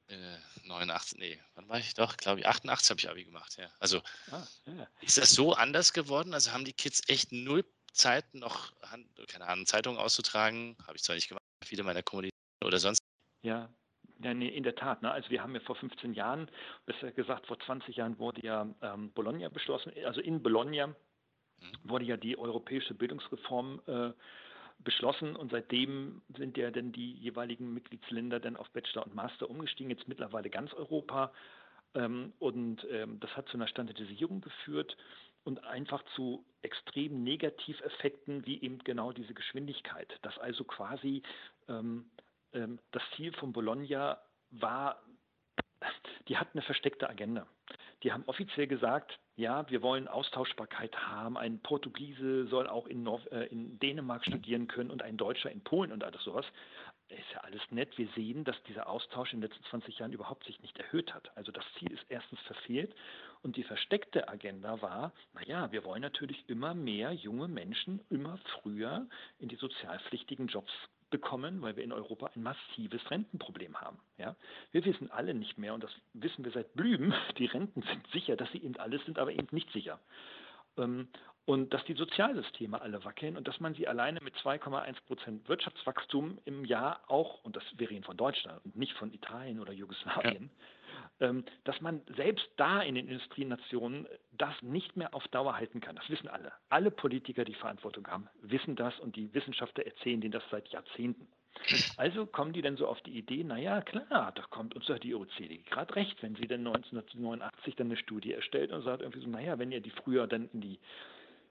äh, 0.08 0.38
89, 0.64 1.18
nee, 1.18 1.40
wann 1.54 1.68
war 1.68 1.78
ich 1.78 1.94
doch? 1.94 2.16
Glaube 2.16 2.40
ich, 2.40 2.46
88 2.46 2.90
habe 2.90 3.00
ich 3.00 3.08
Abi 3.08 3.24
gemacht, 3.24 3.56
ja. 3.58 3.68
Also 3.78 4.00
ah, 4.30 4.42
ja. 4.66 4.88
ist 5.00 5.18
das 5.18 5.32
so 5.32 5.54
anders 5.54 5.92
geworden? 5.92 6.34
Also 6.34 6.52
haben 6.52 6.64
die 6.64 6.72
Kids 6.72 7.02
echt 7.08 7.32
null 7.32 7.64
Zeit 7.92 8.34
noch, 8.34 8.72
keine 9.28 9.46
Ahnung, 9.46 9.66
Zeitungen 9.66 9.98
auszutragen? 9.98 10.76
Habe 10.86 10.96
ich 10.96 11.02
zwar 11.02 11.16
nicht 11.16 11.28
gemacht, 11.28 11.42
viele 11.64 11.82
meiner 11.82 12.02
Kommunikation 12.02 12.64
oder 12.64 12.78
sonst. 12.78 13.00
Ja, 13.42 13.68
ja, 14.22 14.34
nee, 14.34 14.48
in 14.48 14.62
der 14.62 14.74
Tat. 14.74 15.02
Ne? 15.02 15.10
Also 15.10 15.30
wir 15.30 15.42
haben 15.42 15.54
ja 15.54 15.60
vor 15.60 15.76
15 15.76 16.14
Jahren, 16.14 16.50
besser 16.86 17.12
gesagt 17.12 17.46
vor 17.46 17.58
20 17.58 17.96
Jahren 17.96 18.18
wurde 18.18 18.44
ja 18.44 18.66
ähm, 18.82 19.10
Bologna 19.12 19.48
beschlossen. 19.48 19.92
Also 20.04 20.20
in 20.20 20.42
Bologna 20.42 20.88
mhm. 20.88 20.94
wurde 21.84 22.04
ja 22.04 22.16
die 22.16 22.38
europäische 22.38 22.94
Bildungsreform 22.94 23.80
äh, 23.86 24.10
beschlossen 24.80 25.36
und 25.36 25.50
seitdem 25.50 26.22
sind 26.36 26.56
ja 26.56 26.70
dann 26.70 26.92
die 26.92 27.12
jeweiligen 27.14 27.72
Mitgliedsländer 27.72 28.40
dann 28.40 28.56
auf 28.56 28.70
Bachelor 28.70 29.06
und 29.06 29.14
Master 29.14 29.48
umgestiegen, 29.48 29.90
jetzt 29.90 30.08
mittlerweile 30.08 30.50
ganz 30.50 30.72
Europa. 30.74 31.32
Ähm, 31.94 32.32
und 32.38 32.86
ähm, 32.90 33.20
das 33.20 33.34
hat 33.36 33.48
zu 33.48 33.56
einer 33.56 33.68
Standardisierung 33.68 34.40
geführt 34.40 34.96
und 35.44 35.64
einfach 35.64 36.02
zu 36.16 36.44
extremen 36.62 37.22
Negativeffekten 37.22 38.44
wie 38.46 38.60
eben 38.62 38.78
genau 38.78 39.12
diese 39.12 39.32
Geschwindigkeit. 39.32 40.18
Dass 40.22 40.38
also 40.38 40.64
quasi 40.64 41.22
ähm, 41.68 42.10
das 42.92 43.02
Ziel 43.16 43.32
von 43.34 43.52
Bologna 43.52 44.18
war, 44.50 45.02
die 46.28 46.36
hat 46.36 46.48
eine 46.52 46.62
versteckte 46.62 47.08
Agenda. 47.08 47.46
Die 48.02 48.12
haben 48.12 48.24
offiziell 48.26 48.66
gesagt, 48.66 49.18
ja, 49.36 49.68
wir 49.70 49.82
wollen 49.82 50.08
Austauschbarkeit 50.08 50.96
haben. 51.08 51.36
Ein 51.36 51.60
Portugiese 51.60 52.46
soll 52.46 52.66
auch 52.68 52.86
in, 52.86 53.02
Nord 53.02 53.30
äh, 53.32 53.44
in 53.46 53.78
Dänemark 53.78 54.24
studieren 54.24 54.66
können 54.66 54.90
und 54.90 55.02
ein 55.02 55.16
Deutscher 55.16 55.50
in 55.50 55.62
Polen 55.62 55.92
und 55.92 56.04
alles 56.04 56.22
sowas. 56.24 56.46
Ist 57.08 57.32
ja 57.32 57.40
alles 57.40 57.62
nett. 57.70 57.96
Wir 57.98 58.08
sehen, 58.16 58.44
dass 58.44 58.60
dieser 58.64 58.88
Austausch 58.88 59.32
in 59.32 59.40
den 59.40 59.48
letzten 59.48 59.64
20 59.64 59.98
Jahren 59.98 60.12
überhaupt 60.12 60.44
sich 60.44 60.60
nicht 60.60 60.76
erhöht 60.78 61.14
hat. 61.14 61.30
Also 61.36 61.52
das 61.52 61.64
Ziel 61.78 61.92
ist 61.92 62.04
erstens 62.08 62.40
verfehlt 62.40 62.94
und 63.42 63.56
die 63.56 63.62
versteckte 63.62 64.28
Agenda 64.28 64.82
war, 64.82 65.12
naja, 65.34 65.70
wir 65.70 65.84
wollen 65.84 66.02
natürlich 66.02 66.48
immer 66.48 66.74
mehr 66.74 67.12
junge 67.12 67.46
Menschen 67.46 68.00
immer 68.10 68.38
früher 68.60 69.06
in 69.38 69.48
die 69.48 69.56
sozialpflichtigen 69.56 70.48
Jobs 70.48 70.72
bekommen, 71.10 71.62
weil 71.62 71.76
wir 71.76 71.84
in 71.84 71.92
Europa 71.92 72.30
ein 72.34 72.42
massives 72.42 73.10
Rentenproblem 73.10 73.80
haben. 73.80 73.98
Ja? 74.18 74.36
Wir 74.72 74.84
wissen 74.84 75.10
alle 75.10 75.34
nicht 75.34 75.58
mehr, 75.58 75.74
und 75.74 75.82
das 75.82 75.92
wissen 76.14 76.44
wir 76.44 76.52
seit 76.52 76.74
Blüben, 76.74 77.14
die 77.38 77.46
Renten 77.46 77.82
sind 77.82 78.06
sicher, 78.12 78.36
dass 78.36 78.50
sie 78.52 78.62
eben 78.62 78.76
alles 78.76 79.04
sind, 79.04 79.18
aber 79.18 79.32
eben 79.32 79.48
nicht 79.50 79.70
sicher. 79.72 80.00
Ähm, 80.76 81.08
und 81.46 81.72
dass 81.72 81.84
die 81.84 81.94
Sozialsysteme 81.94 82.80
alle 82.80 83.04
wackeln 83.04 83.36
und 83.36 83.48
dass 83.48 83.60
man 83.60 83.74
sie 83.74 83.88
alleine 83.88 84.20
mit 84.20 84.34
2,1 84.36 84.96
Prozent 85.06 85.48
Wirtschaftswachstum 85.48 86.38
im 86.44 86.64
Jahr 86.64 87.00
auch, 87.08 87.42
und 87.44 87.56
das 87.56 87.64
wäre 87.76 87.90
reden 87.90 88.04
von 88.04 88.16
Deutschland 88.16 88.62
und 88.64 88.76
nicht 88.76 88.92
von 88.94 89.12
Italien 89.12 89.60
oder 89.60 89.72
Jugoslawien, 89.72 90.50
ja 90.50 90.66
ähm, 91.20 91.44
dass 91.64 91.80
man 91.80 92.02
selbst 92.16 92.46
da 92.56 92.82
in 92.82 92.94
den 92.94 93.08
Industrienationen 93.08 94.06
das 94.32 94.54
nicht 94.62 94.96
mehr 94.96 95.14
auf 95.14 95.26
Dauer 95.28 95.56
halten 95.56 95.80
kann. 95.80 95.96
Das 95.96 96.08
wissen 96.10 96.28
alle. 96.28 96.52
Alle 96.68 96.90
Politiker, 96.90 97.44
die 97.44 97.54
Verantwortung 97.54 98.06
haben, 98.06 98.28
wissen 98.42 98.76
das 98.76 98.98
und 99.00 99.16
die 99.16 99.32
Wissenschaftler 99.32 99.86
erzählen 99.86 100.20
denen 100.20 100.32
das 100.32 100.44
seit 100.50 100.68
Jahrzehnten. 100.68 101.26
Also 101.96 102.26
kommen 102.26 102.52
die 102.52 102.60
dann 102.60 102.76
so 102.76 102.86
auf 102.86 103.00
die 103.00 103.16
Idee, 103.16 103.42
naja, 103.42 103.80
klar, 103.80 104.30
da 104.34 104.42
kommt 104.50 104.76
uns 104.76 104.84
doch 104.86 104.98
die 104.98 105.14
OECD 105.14 105.62
gerade 105.64 105.96
recht, 105.96 106.22
wenn 106.22 106.36
sie 106.36 106.46
dann 106.46 106.66
1989 106.66 107.76
dann 107.76 107.86
eine 107.86 107.96
Studie 107.96 108.34
erstellt 108.34 108.72
und 108.72 108.82
sagt 108.82 109.00
irgendwie 109.00 109.20
so, 109.20 109.28
naja, 109.28 109.58
wenn 109.58 109.72
ihr 109.72 109.80
die 109.80 109.90
früher 109.90 110.26
dann 110.26 110.50
in 110.52 110.60
die 110.60 110.78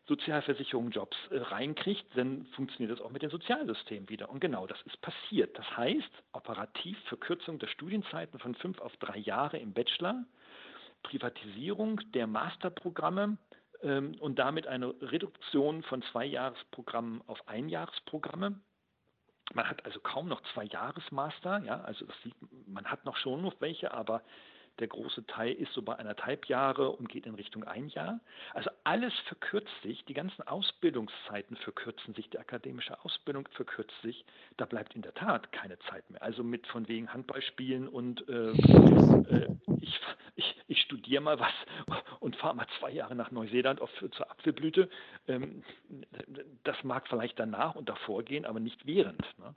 Sozialversicherung 0.08 0.92
Jobs 0.92 1.18
äh, 1.32 1.38
reinkriegt, 1.38 2.06
dann 2.16 2.46
funktioniert 2.56 2.98
das 2.98 3.04
auch 3.04 3.12
mit 3.12 3.22
dem 3.22 3.32
Sozialsystem 3.32 4.08
wieder. 4.10 4.30
Und 4.30 4.40
genau 4.40 4.68
das 4.68 4.82
ist 4.84 5.00
passiert. 5.02 5.58
Das 5.58 5.78
heißt, 5.78 6.12
operativ 6.34 6.98
Verkürzung 7.06 7.60
der 7.60 7.68
Studienzeiten 7.68 8.40
von 8.40 8.56
fünf 8.56 8.80
auf 8.80 8.96
drei 8.98 9.18
Jahre 9.18 9.58
im 9.58 9.74
Bachelor, 9.74 10.24
Privatisierung 11.04 12.00
der 12.14 12.28
Masterprogramme 12.28 13.38
ähm, 13.82 14.16
und 14.20 14.38
damit 14.38 14.68
eine 14.68 14.94
Reduktion 15.02 15.84
von 15.84 16.02
zwei 16.12 16.26
Jahresprogrammen 16.26 17.22
auf 17.28 17.48
Einjahresprogramme. 17.48 18.60
Man 19.54 19.70
hat 19.70 19.86
also 19.86 20.00
kaum 20.00 20.28
noch 20.28 20.42
zwei 20.54 20.66
Jahresmaster, 20.66 21.62
ja, 21.66 21.82
also 21.82 22.06
das 22.06 22.16
sieht, 22.24 22.34
man 22.68 22.86
hat 22.86 23.06
noch 23.06 23.16
schon 23.18 23.44
noch 23.44 23.54
welche, 23.60 23.94
aber 23.94 24.24
der 24.80 24.88
große 24.88 25.26
Teil 25.28 25.54
ist 25.54 25.74
so 25.74 25.82
bei 25.82 25.94
anderthalb 25.94 26.46
Jahre 26.48 26.90
und 26.90 27.10
geht 27.10 27.26
in 27.26 27.36
Richtung 27.36 27.64
ein 27.64 27.88
Jahr. 27.90 28.20
Also 28.54 28.70
alles 28.84 29.14
verkürzt 29.28 29.74
sich, 29.84 30.04
die 30.06 30.14
ganzen 30.14 30.42
Ausbildungszeiten 30.48 31.56
verkürzen 31.58 32.14
sich, 32.14 32.30
die 32.30 32.40
akademische 32.40 33.04
Ausbildung 33.04 33.48
verkürzt 33.52 33.96
sich. 34.02 34.26
Da 34.58 34.66
bleibt 34.66 34.96
in 34.96 35.02
der 35.02 35.14
Tat 35.14 35.52
keine 35.52 35.80
Zeit 35.80 36.10
mehr. 36.10 36.22
Also 36.22 36.44
mit 36.44 36.68
von 36.68 36.88
wegen 36.88 37.12
Handballspielen 37.14 37.88
und 37.88 38.28
äh, 38.28 38.52
äh, 38.52 39.48
ich, 39.82 40.00
ich, 40.36 40.56
ich 40.68 40.82
studiere 40.82 41.22
mal 41.22 41.40
was 41.40 41.54
und 42.20 42.36
fahre 42.36 42.56
mal 42.56 42.68
zwei 42.80 42.92
Jahre 42.92 43.16
nach 43.16 43.32
Neuseeland 43.32 43.82
auf, 43.82 43.90
zur 44.12 44.30
Apfelblüte. 44.32 44.90
Ähm, 45.28 45.64
das 46.64 46.84
mag 46.84 47.08
vielleicht 47.08 47.40
danach 47.40 47.76
und 47.76 47.90
davor 47.90 48.24
gehen, 48.24 48.46
aber 48.46 48.60
nicht 48.60 48.86
während. 48.86 49.22
Ne? 49.40 49.56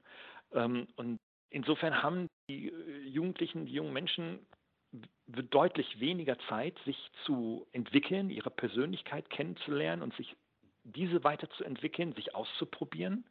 Ähm, 0.52 0.86
und 0.96 1.18
insofern 1.50 2.02
haben 2.02 2.28
die 2.48 2.68
äh, 2.68 3.08
Jugendlichen, 3.08 3.66
die 3.66 3.72
jungen 3.72 3.92
Menschen 3.92 4.46
deutlich 5.26 6.00
weniger 6.00 6.38
Zeit, 6.48 6.78
sich 6.84 7.10
zu 7.24 7.66
entwickeln, 7.72 8.30
ihre 8.30 8.50
Persönlichkeit 8.50 9.28
kennenzulernen 9.30 10.02
und 10.02 10.14
sich 10.16 10.34
diese 10.84 11.22
weiterzuentwickeln, 11.24 12.14
sich 12.14 12.34
auszuprobieren. 12.34 13.24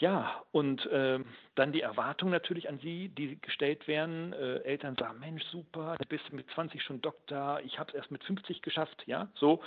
Ja, 0.00 0.42
und 0.50 0.84
äh, 0.86 1.20
dann 1.54 1.72
die 1.72 1.80
Erwartungen 1.80 2.32
natürlich 2.32 2.68
an 2.68 2.78
sie, 2.80 3.08
die 3.08 3.40
gestellt 3.40 3.86
werden. 3.86 4.32
Äh, 4.32 4.58
Eltern 4.58 4.96
sagen, 4.96 5.20
Mensch, 5.20 5.42
super, 5.44 5.96
du 5.98 6.06
bist 6.08 6.32
mit 6.32 6.50
20 6.50 6.82
schon 6.82 7.00
Doktor, 7.00 7.60
ich 7.64 7.78
habe 7.78 7.90
es 7.90 7.94
erst 7.94 8.10
mit 8.10 8.22
50 8.24 8.60
geschafft, 8.60 9.04
ja, 9.06 9.28
so. 9.34 9.62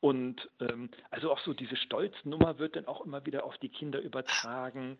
Und 0.00 0.48
ähm, 0.60 0.90
also 1.10 1.32
auch 1.32 1.40
so 1.40 1.54
diese 1.54 1.76
Stolznummer 1.76 2.58
wird 2.58 2.76
dann 2.76 2.86
auch 2.86 3.04
immer 3.04 3.24
wieder 3.26 3.44
auf 3.44 3.56
die 3.58 3.70
Kinder 3.70 4.00
übertragen 4.00 4.98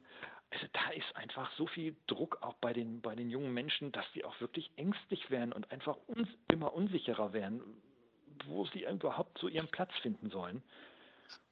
also 0.50 0.66
da 0.72 0.90
ist 0.90 1.16
einfach 1.16 1.50
so 1.56 1.66
viel 1.66 1.96
Druck 2.06 2.38
auch 2.42 2.54
bei 2.54 2.72
den, 2.72 3.00
bei 3.00 3.14
den 3.14 3.30
jungen 3.30 3.52
Menschen, 3.52 3.92
dass 3.92 4.04
sie 4.14 4.24
auch 4.24 4.40
wirklich 4.40 4.70
ängstlich 4.76 5.30
werden 5.30 5.52
und 5.52 5.70
einfach 5.70 5.96
uns, 6.06 6.28
immer 6.50 6.72
unsicherer 6.72 7.32
werden, 7.32 7.60
wo 8.46 8.66
sie 8.66 8.84
überhaupt 8.84 9.38
so 9.38 9.48
ihren 9.48 9.68
Platz 9.68 9.92
finden 10.02 10.30
sollen. 10.30 10.62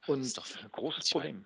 Und 0.07 0.19
das 0.19 0.27
ist 0.27 0.37
doch 0.37 0.63
ein 0.63 0.71
großes 0.71 1.09
Problem. 1.09 1.45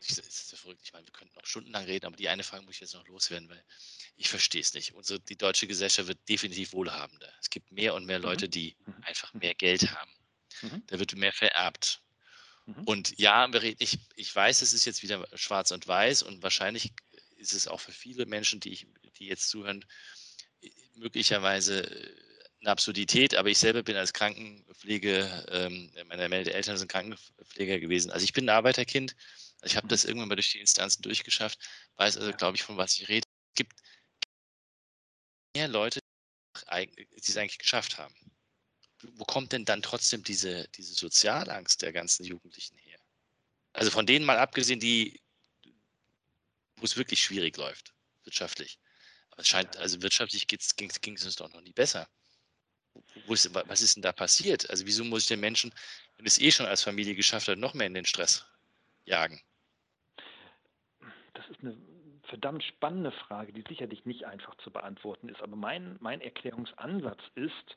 Das 0.00 0.18
ist 0.18 0.52
ja 0.52 0.58
verrückt. 0.58 0.82
Ich 0.84 0.92
meine, 0.92 1.06
wir 1.06 1.12
könnten 1.12 1.34
noch 1.36 1.46
stundenlang 1.46 1.84
reden, 1.84 2.06
aber 2.06 2.16
die 2.16 2.28
eine 2.28 2.42
Frage 2.42 2.64
muss 2.64 2.74
ich 2.74 2.80
jetzt 2.80 2.94
noch 2.94 3.06
loswerden, 3.08 3.48
weil 3.48 3.62
ich 4.16 4.28
verstehe 4.28 4.60
es 4.60 4.74
nicht. 4.74 4.94
Unsere, 4.94 5.20
die 5.20 5.36
deutsche 5.36 5.66
Gesellschaft 5.66 6.08
wird 6.08 6.28
definitiv 6.28 6.72
wohlhabender. 6.72 7.32
Es 7.40 7.48
gibt 7.48 7.72
mehr 7.72 7.94
und 7.94 8.04
mehr 8.04 8.18
mhm. 8.18 8.24
Leute, 8.24 8.48
die 8.48 8.76
mhm. 8.84 8.94
einfach 9.04 9.32
mehr 9.34 9.54
Geld 9.54 9.90
haben. 9.94 10.10
Mhm. 10.62 10.82
Da 10.86 10.98
wird 10.98 11.14
mehr 11.16 11.32
vererbt. 11.32 12.02
Mhm. 12.66 12.84
Und 12.84 13.18
ja, 13.18 13.48
ich, 13.78 13.98
ich 14.16 14.34
weiß, 14.34 14.62
es 14.62 14.72
ist 14.72 14.84
jetzt 14.84 15.02
wieder 15.02 15.26
schwarz 15.34 15.70
und 15.70 15.86
weiß 15.86 16.22
und 16.22 16.42
wahrscheinlich 16.42 16.92
ist 17.36 17.52
es 17.52 17.68
auch 17.68 17.80
für 17.80 17.92
viele 17.92 18.26
Menschen, 18.26 18.60
die, 18.60 18.72
ich, 18.72 18.86
die 19.18 19.26
jetzt 19.26 19.48
zuhören, 19.48 19.84
möglicherweise 20.94 21.82
eine 22.60 22.70
Absurdität, 22.70 23.34
aber 23.36 23.50
ich 23.50 23.58
selber 23.58 23.82
bin 23.82 23.96
als 23.96 24.12
Krankenpflege, 24.12 25.46
ähm, 25.50 25.92
meine 26.06 26.50
Eltern 26.50 26.76
sind 26.76 26.90
Krankenpfleger 26.90 27.78
gewesen. 27.78 28.10
Also 28.10 28.24
ich 28.24 28.32
bin 28.32 28.46
ein 28.46 28.56
Arbeiterkind, 28.56 29.14
also 29.60 29.72
ich 29.72 29.76
habe 29.76 29.88
das 29.88 30.04
mhm. 30.04 30.10
irgendwann 30.10 30.28
mal 30.30 30.36
durch 30.36 30.52
die 30.52 30.60
Instanzen 30.60 31.02
durchgeschafft, 31.02 31.58
weiß 31.96 32.16
also, 32.16 32.32
glaube 32.32 32.56
ich, 32.56 32.62
von 32.62 32.76
was 32.76 32.98
ich 32.98 33.08
rede. 33.08 33.28
Es 33.50 33.54
gibt 33.54 33.74
mehr 35.54 35.68
Leute, 35.68 36.00
die 36.76 36.90
es 37.16 37.36
eigentlich 37.36 37.58
geschafft 37.58 37.98
haben 37.98 38.14
wo 39.02 39.24
kommt 39.24 39.52
denn 39.52 39.64
dann 39.64 39.82
trotzdem 39.82 40.22
diese, 40.22 40.68
diese 40.68 40.94
Sozialangst 40.94 41.82
der 41.82 41.92
ganzen 41.92 42.24
Jugendlichen 42.24 42.76
her? 42.78 42.98
Also 43.72 43.90
von 43.90 44.06
denen 44.06 44.24
mal 44.24 44.38
abgesehen, 44.38 44.80
die, 44.80 45.20
wo 46.76 46.84
es 46.84 46.96
wirklich 46.96 47.22
schwierig 47.22 47.56
läuft, 47.56 47.94
wirtschaftlich. 48.24 48.78
Aber 49.30 49.42
es 49.42 49.48
scheint, 49.48 49.76
also 49.76 50.00
wirtschaftlich 50.02 50.46
ging 50.46 50.58
es 51.16 51.24
uns 51.24 51.36
doch 51.36 51.52
noch 51.52 51.60
nie 51.60 51.72
besser. 51.72 52.08
Ist, 53.28 53.54
was 53.54 53.82
ist 53.82 53.96
denn 53.96 54.02
da 54.02 54.12
passiert? 54.12 54.70
Also 54.70 54.86
wieso 54.86 55.04
muss 55.04 55.22
ich 55.22 55.28
den 55.28 55.40
Menschen, 55.40 55.74
wenn 56.16 56.26
es 56.26 56.38
eh 56.38 56.50
schon 56.50 56.66
als 56.66 56.82
Familie 56.82 57.14
geschafft 57.14 57.48
hat, 57.48 57.58
noch 57.58 57.74
mehr 57.74 57.86
in 57.86 57.94
den 57.94 58.06
Stress 58.06 58.46
jagen? 59.04 59.40
Das 61.34 61.46
ist 61.50 61.60
eine 61.60 61.76
verdammt 62.28 62.64
spannende 62.64 63.12
Frage, 63.12 63.52
die 63.52 63.64
sicherlich 63.68 64.06
nicht 64.06 64.24
einfach 64.24 64.54
zu 64.56 64.70
beantworten 64.70 65.28
ist. 65.28 65.42
Aber 65.42 65.56
mein, 65.56 65.96
mein 66.00 66.22
Erklärungsansatz 66.22 67.20
ist, 67.34 67.76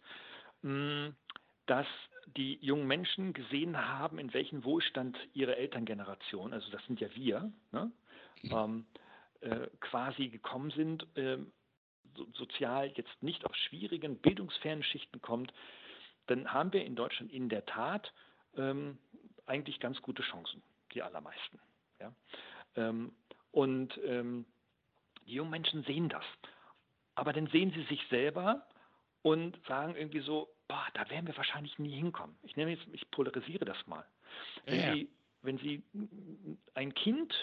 dass 0.62 1.88
die 2.36 2.58
jungen 2.62 2.88
Menschen 2.88 3.34
gesehen 3.34 3.78
haben, 3.78 4.20
in 4.20 4.34
welchem 4.34 4.64
Wohlstand 4.64 5.18
ihre 5.34 5.56
Elterngeneration, 5.56 6.54
also 6.54 6.70
das 6.72 6.84
sind 6.86 7.00
ja 7.00 7.08
wir, 7.16 7.52
ne, 7.72 7.92
mhm. 8.44 8.52
ähm, 8.52 8.86
äh, 9.42 9.68
quasi 9.80 10.28
gekommen 10.28 10.72
sind, 10.72 11.08
äh, 11.18 11.38
so, 12.16 12.28
sozial 12.34 12.92
jetzt 12.96 13.24
nicht 13.24 13.46
aus 13.46 13.56
schwierigen, 13.58 14.18
bildungsfernen 14.18 14.84
Schichten 14.84 15.22
kommt, 15.22 15.54
dann 16.28 16.52
haben 16.54 16.74
wir 16.74 16.86
in 16.86 16.96
Deutschland 16.96 17.32
in 17.32 17.50
der 17.50 17.66
Tat 17.66 18.14
ähm, 18.56 18.98
eigentlich 19.46 19.80
ganz 19.80 20.02
gute 20.02 20.22
Chancen, 20.24 20.62
die 20.94 21.02
allermeisten. 21.02 21.60
Ja? 22.00 22.14
Ähm, 22.76 23.14
und 23.52 24.00
ähm, 24.06 24.46
die 25.26 25.34
jungen 25.34 25.52
Menschen 25.52 25.84
sehen 25.84 26.10
das. 26.10 26.26
Aber 27.16 27.34
dann 27.34 27.48
sehen 27.48 27.72
sie 27.72 27.84
sich 27.84 28.06
selber 28.10 28.68
und 29.22 29.58
sagen 29.68 29.96
irgendwie 29.96 30.22
so, 30.22 30.50
boah, 30.68 30.86
da 30.94 31.10
werden 31.10 31.28
wir 31.28 31.36
wahrscheinlich 31.38 31.78
nie 31.80 31.96
hinkommen. 31.96 32.38
Ich 32.44 32.56
nehme 32.56 32.72
jetzt, 32.72 32.86
ich 32.94 33.10
polarisiere 33.12 33.66
das 33.66 33.78
mal. 33.88 34.06
Wenn, 34.66 34.80
ja. 34.80 34.94
Sie, 34.94 35.10
wenn 35.42 35.58
Sie 35.58 35.84
ein 36.74 36.94
Kind 36.94 37.34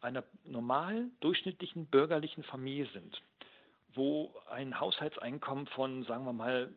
einer 0.00 0.24
normal 0.44 1.10
durchschnittlichen 1.20 1.86
bürgerlichen 1.86 2.44
Familie 2.44 2.86
sind, 2.92 3.20
wo 3.94 4.34
ein 4.50 4.78
Haushaltseinkommen 4.78 5.66
von, 5.68 6.04
sagen 6.04 6.24
wir 6.24 6.32
mal, 6.32 6.72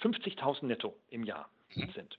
50.000 0.00 0.66
netto 0.66 0.96
im 1.08 1.24
Jahr 1.24 1.50
mhm. 1.74 1.90
sind, 1.92 2.18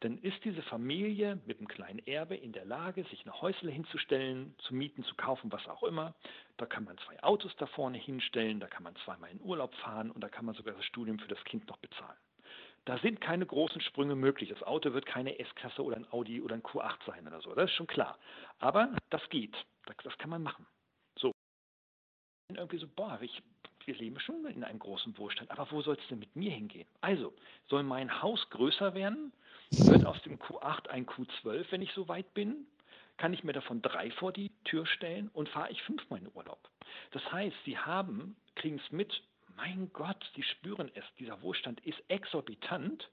dann 0.00 0.18
ist 0.18 0.42
diese 0.44 0.62
Familie 0.62 1.40
mit 1.46 1.58
einem 1.58 1.68
kleinen 1.68 2.00
Erbe 2.06 2.36
in 2.36 2.52
der 2.52 2.64
Lage, 2.64 3.04
sich 3.04 3.22
eine 3.24 3.40
Häusle 3.40 3.70
hinzustellen, 3.70 4.54
zu 4.58 4.74
mieten, 4.74 5.04
zu 5.04 5.14
kaufen, 5.14 5.50
was 5.52 5.66
auch 5.66 5.82
immer. 5.82 6.14
Da 6.56 6.66
kann 6.66 6.84
man 6.84 6.98
zwei 6.98 7.22
Autos 7.22 7.54
da 7.56 7.66
vorne 7.66 7.98
hinstellen, 7.98 8.60
da 8.60 8.66
kann 8.66 8.82
man 8.82 8.94
zweimal 9.04 9.30
in 9.30 9.40
Urlaub 9.40 9.74
fahren 9.76 10.10
und 10.10 10.22
da 10.22 10.28
kann 10.28 10.44
man 10.44 10.54
sogar 10.54 10.74
das 10.74 10.84
Studium 10.84 11.18
für 11.18 11.28
das 11.28 11.42
Kind 11.44 11.66
noch 11.68 11.78
bezahlen. 11.78 12.18
Da 12.84 12.98
sind 12.98 13.20
keine 13.20 13.46
großen 13.46 13.80
Sprünge 13.80 14.14
möglich. 14.14 14.50
Das 14.50 14.62
Auto 14.62 14.92
wird 14.92 15.06
keine 15.06 15.38
S-Klasse 15.38 15.82
oder 15.82 15.96
ein 15.96 16.06
Audi 16.12 16.42
oder 16.42 16.54
ein 16.54 16.62
Q8 16.62 16.98
sein 17.06 17.26
oder 17.26 17.40
so. 17.40 17.54
Das 17.54 17.70
ist 17.70 17.76
schon 17.76 17.86
klar. 17.86 18.18
Aber 18.58 18.94
das 19.08 19.26
geht. 19.30 19.56
Das 20.02 20.18
kann 20.18 20.30
man 20.30 20.42
machen. 20.42 20.66
So. 21.18 21.32
Irgendwie 22.52 22.78
so, 22.78 22.86
boah, 22.86 23.18
ich, 23.22 23.42
wir 23.86 23.94
leben 23.94 24.18
schon 24.20 24.44
in 24.46 24.64
einem 24.64 24.78
großen 24.78 25.16
Wohlstand. 25.18 25.50
Aber 25.50 25.70
wo 25.70 25.82
soll 25.82 25.96
es 26.00 26.08
denn 26.08 26.18
mit 26.18 26.34
mir 26.36 26.50
hingehen? 26.50 26.86
Also, 27.00 27.32
soll 27.68 27.82
mein 27.82 28.22
Haus 28.22 28.48
größer 28.50 28.94
werden? 28.94 29.32
Wird 29.70 30.06
aus 30.06 30.20
dem 30.22 30.38
Q8 30.38 30.88
ein 30.88 31.06
Q12, 31.06 31.66
wenn 31.70 31.82
ich 31.82 31.92
so 31.92 32.08
weit 32.08 32.32
bin? 32.34 32.66
Kann 33.16 33.32
ich 33.32 33.44
mir 33.44 33.52
davon 33.52 33.80
drei 33.80 34.10
vor 34.10 34.32
die 34.32 34.50
Tür 34.64 34.86
stellen 34.86 35.28
und 35.28 35.48
fahre 35.48 35.70
ich 35.70 35.82
fünfmal 35.82 36.20
in 36.20 36.30
Urlaub? 36.34 36.58
Das 37.12 37.22
heißt, 37.32 37.56
Sie 37.64 37.78
haben, 37.78 38.36
kriegen 38.56 38.80
es 38.84 38.92
mit, 38.92 39.22
mein 39.56 39.92
Gott, 39.92 40.30
Sie 40.34 40.42
spüren 40.42 40.90
es, 40.94 41.04
dieser 41.18 41.40
Wohlstand 41.42 41.80
ist 41.80 42.02
exorbitant. 42.08 43.08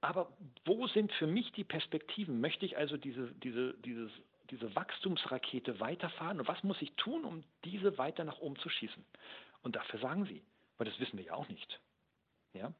Aber 0.00 0.32
wo 0.64 0.86
sind 0.88 1.12
für 1.12 1.26
mich 1.26 1.52
die 1.52 1.64
Perspektiven? 1.64 2.40
Möchte 2.40 2.64
ich 2.64 2.76
also 2.76 2.96
diese, 2.96 3.32
diese, 3.34 3.74
dieses, 3.84 4.10
diese 4.50 4.74
Wachstumsrakete 4.74 5.80
weiterfahren? 5.80 6.40
Und 6.40 6.48
was 6.48 6.62
muss 6.62 6.80
ich 6.80 6.92
tun, 6.92 7.24
um 7.24 7.44
diese 7.64 7.98
weiter 7.98 8.24
nach 8.24 8.38
oben 8.38 8.56
zu 8.56 8.68
schießen? 8.68 9.04
Und 9.62 9.76
dafür 9.76 10.00
sagen 10.00 10.24
Sie, 10.26 10.42
weil 10.76 10.86
das 10.86 10.98
wissen 11.00 11.18
wir 11.18 11.26
ja 11.26 11.34
auch 11.34 11.48
nicht. 11.48 11.80
Ja? 12.54 12.72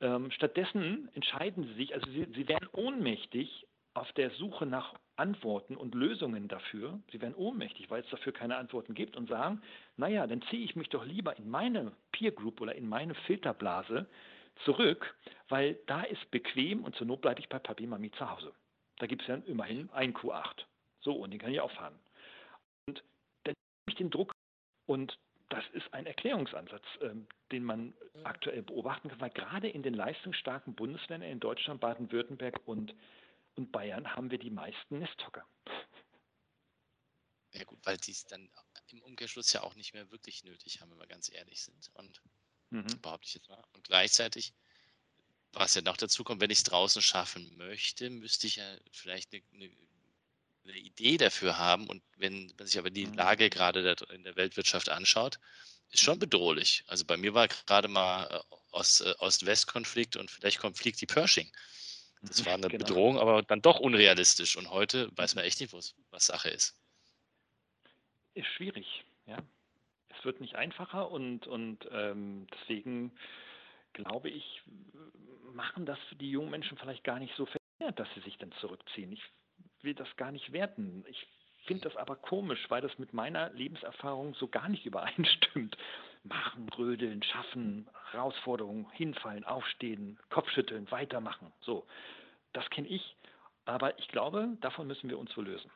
Ähm, 0.00 0.30
stattdessen 0.30 1.08
entscheiden 1.14 1.64
sie 1.64 1.74
sich, 1.74 1.94
also 1.94 2.10
sie, 2.10 2.26
sie 2.34 2.48
werden 2.48 2.68
ohnmächtig 2.72 3.66
auf 3.94 4.10
der 4.12 4.30
Suche 4.30 4.66
nach 4.66 4.94
Antworten 5.16 5.76
und 5.76 5.94
Lösungen 5.94 6.48
dafür. 6.48 6.98
Sie 7.12 7.20
werden 7.20 7.34
ohnmächtig, 7.34 7.90
weil 7.90 8.02
es 8.02 8.10
dafür 8.10 8.32
keine 8.32 8.56
Antworten 8.56 8.94
gibt 8.94 9.16
und 9.16 9.28
sagen, 9.28 9.62
naja, 9.96 10.26
dann 10.26 10.42
ziehe 10.42 10.64
ich 10.64 10.74
mich 10.74 10.88
doch 10.88 11.04
lieber 11.04 11.36
in 11.36 11.48
meine 11.48 11.92
Peer 12.10 12.32
Group 12.32 12.60
oder 12.60 12.74
in 12.74 12.88
meine 12.88 13.14
Filterblase 13.14 14.06
zurück, 14.64 15.14
weil 15.48 15.78
da 15.86 16.02
ist 16.02 16.30
bequem 16.30 16.84
und 16.84 16.96
zur 16.96 17.06
Not 17.06 17.20
bleibe 17.20 17.40
ich 17.40 17.48
bei 17.48 17.58
Papi 17.58 17.86
Mami 17.86 18.10
zu 18.12 18.28
Hause. 18.28 18.52
Da 18.98 19.06
gibt 19.06 19.22
es 19.22 19.28
ja 19.28 19.36
immerhin 19.46 19.90
ein 19.90 20.14
Q8. 20.14 20.64
So, 21.00 21.14
und 21.14 21.30
den 21.30 21.40
kann 21.40 21.52
ich 21.52 21.60
auch 21.60 21.72
fahren. 21.72 21.98
Und 22.88 23.02
dann 23.44 23.54
nehme 23.54 23.88
ich 23.88 23.96
den 23.96 24.10
Druck 24.10 24.32
und 24.86 25.16
das 25.52 25.64
ist 25.74 25.92
ein 25.92 26.06
Erklärungsansatz, 26.06 26.84
ähm, 27.02 27.26
den 27.50 27.62
man 27.62 27.92
aktuell 28.24 28.62
beobachten 28.62 29.10
kann, 29.10 29.20
weil 29.20 29.30
gerade 29.30 29.68
in 29.68 29.82
den 29.82 29.92
leistungsstarken 29.92 30.74
Bundesländern 30.74 31.30
in 31.30 31.40
Deutschland, 31.40 31.80
Baden-Württemberg 31.80 32.66
und, 32.66 32.94
und 33.56 33.70
Bayern 33.70 34.16
haben 34.16 34.30
wir 34.30 34.38
die 34.38 34.50
meisten 34.50 34.98
Nesthocker. 34.98 35.44
Ja 37.52 37.64
gut, 37.64 37.80
weil 37.84 37.98
die 37.98 38.12
es 38.12 38.24
dann 38.24 38.48
im 38.88 39.02
Umkehrschluss 39.02 39.52
ja 39.52 39.62
auch 39.62 39.74
nicht 39.74 39.92
mehr 39.92 40.10
wirklich 40.10 40.42
nötig 40.44 40.80
haben, 40.80 40.90
wenn 40.90 40.98
wir 40.98 41.06
ganz 41.06 41.30
ehrlich 41.30 41.62
sind. 41.62 41.90
Und 41.94 42.22
mhm. 42.70 43.00
behaupte 43.02 43.28
ich 43.28 43.34
jetzt 43.34 43.50
mal. 43.50 43.62
Und 43.74 43.84
gleichzeitig, 43.84 44.54
was 45.52 45.74
ja 45.74 45.82
noch 45.82 45.98
dazu 45.98 46.24
kommt, 46.24 46.40
wenn 46.40 46.50
ich 46.50 46.58
es 46.58 46.64
draußen 46.64 47.02
schaffen 47.02 47.54
möchte, 47.58 48.08
müsste 48.08 48.46
ich 48.46 48.56
ja 48.56 48.76
vielleicht 48.90 49.34
eine, 49.34 49.42
eine, 49.52 49.70
eine, 50.64 50.78
Idee 50.78 51.16
dafür 51.16 51.58
haben. 51.58 51.88
Und 51.88 52.02
wenn 52.16 52.52
man 52.58 52.66
sich 52.66 52.78
aber 52.78 52.90
die 52.90 53.06
mhm. 53.06 53.14
Lage 53.14 53.50
gerade 53.50 53.96
in 54.12 54.24
der 54.24 54.36
Weltwirtschaft 54.36 54.88
anschaut, 54.88 55.38
ist 55.90 56.02
schon 56.02 56.18
bedrohlich. 56.18 56.84
Also 56.86 57.04
bei 57.04 57.16
mir 57.16 57.34
war 57.34 57.48
gerade 57.48 57.88
mal 57.88 58.24
äh, 58.24 58.78
äh, 58.78 59.14
Ost-West-Konflikt 59.18 60.16
und 60.16 60.30
vielleicht 60.30 60.58
Konflikt 60.58 61.00
die 61.00 61.06
Pershing. 61.06 61.50
Das 62.22 62.46
war 62.46 62.54
eine 62.54 62.68
genau. 62.68 62.84
Bedrohung, 62.84 63.18
aber 63.18 63.42
dann 63.42 63.62
doch 63.62 63.80
unrealistisch. 63.80 64.56
Und 64.56 64.70
heute 64.70 65.10
weiß 65.16 65.34
man 65.34 65.44
echt 65.44 65.60
nicht, 65.60 65.72
was 65.72 66.26
Sache 66.26 66.50
ist 66.50 66.76
ist 68.34 68.46
schwierig. 68.48 69.04
Ja. 69.26 69.38
Es 70.08 70.24
wird 70.24 70.40
nicht 70.40 70.56
einfacher 70.56 71.10
und, 71.10 71.46
und 71.46 71.88
ähm, 71.90 72.46
deswegen 72.54 73.12
glaube 73.92 74.30
ich, 74.30 74.62
machen 75.52 75.84
das 75.84 75.98
die 76.12 76.30
jungen 76.30 76.50
Menschen 76.50 76.78
vielleicht 76.78 77.04
gar 77.04 77.18
nicht 77.18 77.34
so 77.36 77.46
verkehrt, 77.46 77.98
dass 77.98 78.08
sie 78.14 78.20
sich 78.20 78.38
dann 78.38 78.52
zurückziehen. 78.60 79.12
Ich 79.12 79.22
will 79.82 79.94
das 79.94 80.08
gar 80.16 80.32
nicht 80.32 80.52
werten. 80.52 81.04
Ich 81.08 81.26
finde 81.66 81.88
das 81.88 81.96
aber 81.96 82.16
komisch, 82.16 82.64
weil 82.68 82.80
das 82.80 82.98
mit 82.98 83.12
meiner 83.12 83.50
Lebenserfahrung 83.50 84.34
so 84.34 84.48
gar 84.48 84.68
nicht 84.68 84.86
übereinstimmt. 84.86 85.76
Machen, 86.24 86.68
rödeln, 86.78 87.22
schaffen, 87.22 87.88
Herausforderungen, 88.12 88.88
hinfallen, 88.92 89.44
aufstehen, 89.44 90.20
Kopfschütteln, 90.30 90.88
weitermachen. 90.90 91.52
So, 91.60 91.84
das 92.52 92.68
kenne 92.70 92.88
ich. 92.88 93.16
Aber 93.64 93.98
ich 93.98 94.08
glaube, 94.08 94.56
davon 94.60 94.86
müssen 94.86 95.08
wir 95.10 95.18
uns 95.18 95.36
wohl 95.36 95.46
lösen. 95.46 95.70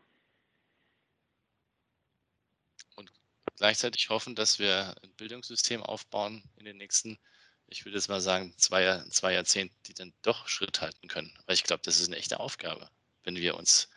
gleichzeitig 3.57 4.09
hoffen, 4.11 4.35
dass 4.35 4.59
wir 4.59 4.95
ein 5.03 5.13
Bildungssystem 5.17 5.83
aufbauen 5.83 6.43
in 6.57 6.65
den 6.65 6.77
nächsten, 6.77 7.19
ich 7.67 7.85
würde 7.85 7.97
jetzt 7.97 8.09
mal 8.09 8.21
sagen, 8.21 8.55
zwei, 8.59 9.03
zwei 9.11 9.33
Jahrzehnten, 9.33 9.77
die 9.87 9.95
dann 9.95 10.13
doch 10.23 10.49
Schritt 10.49 10.81
halten 10.81 11.09
können. 11.09 11.37
Weil 11.47 11.55
ich 11.55 11.65
glaube, 11.65 11.83
das 11.85 12.01
ist 12.01 12.09
eine 12.09 12.17
echte 12.17 12.41
Aufgabe, 12.41 12.89
wenn 13.25 13.37
wir 13.37 13.57
uns. 13.57 13.89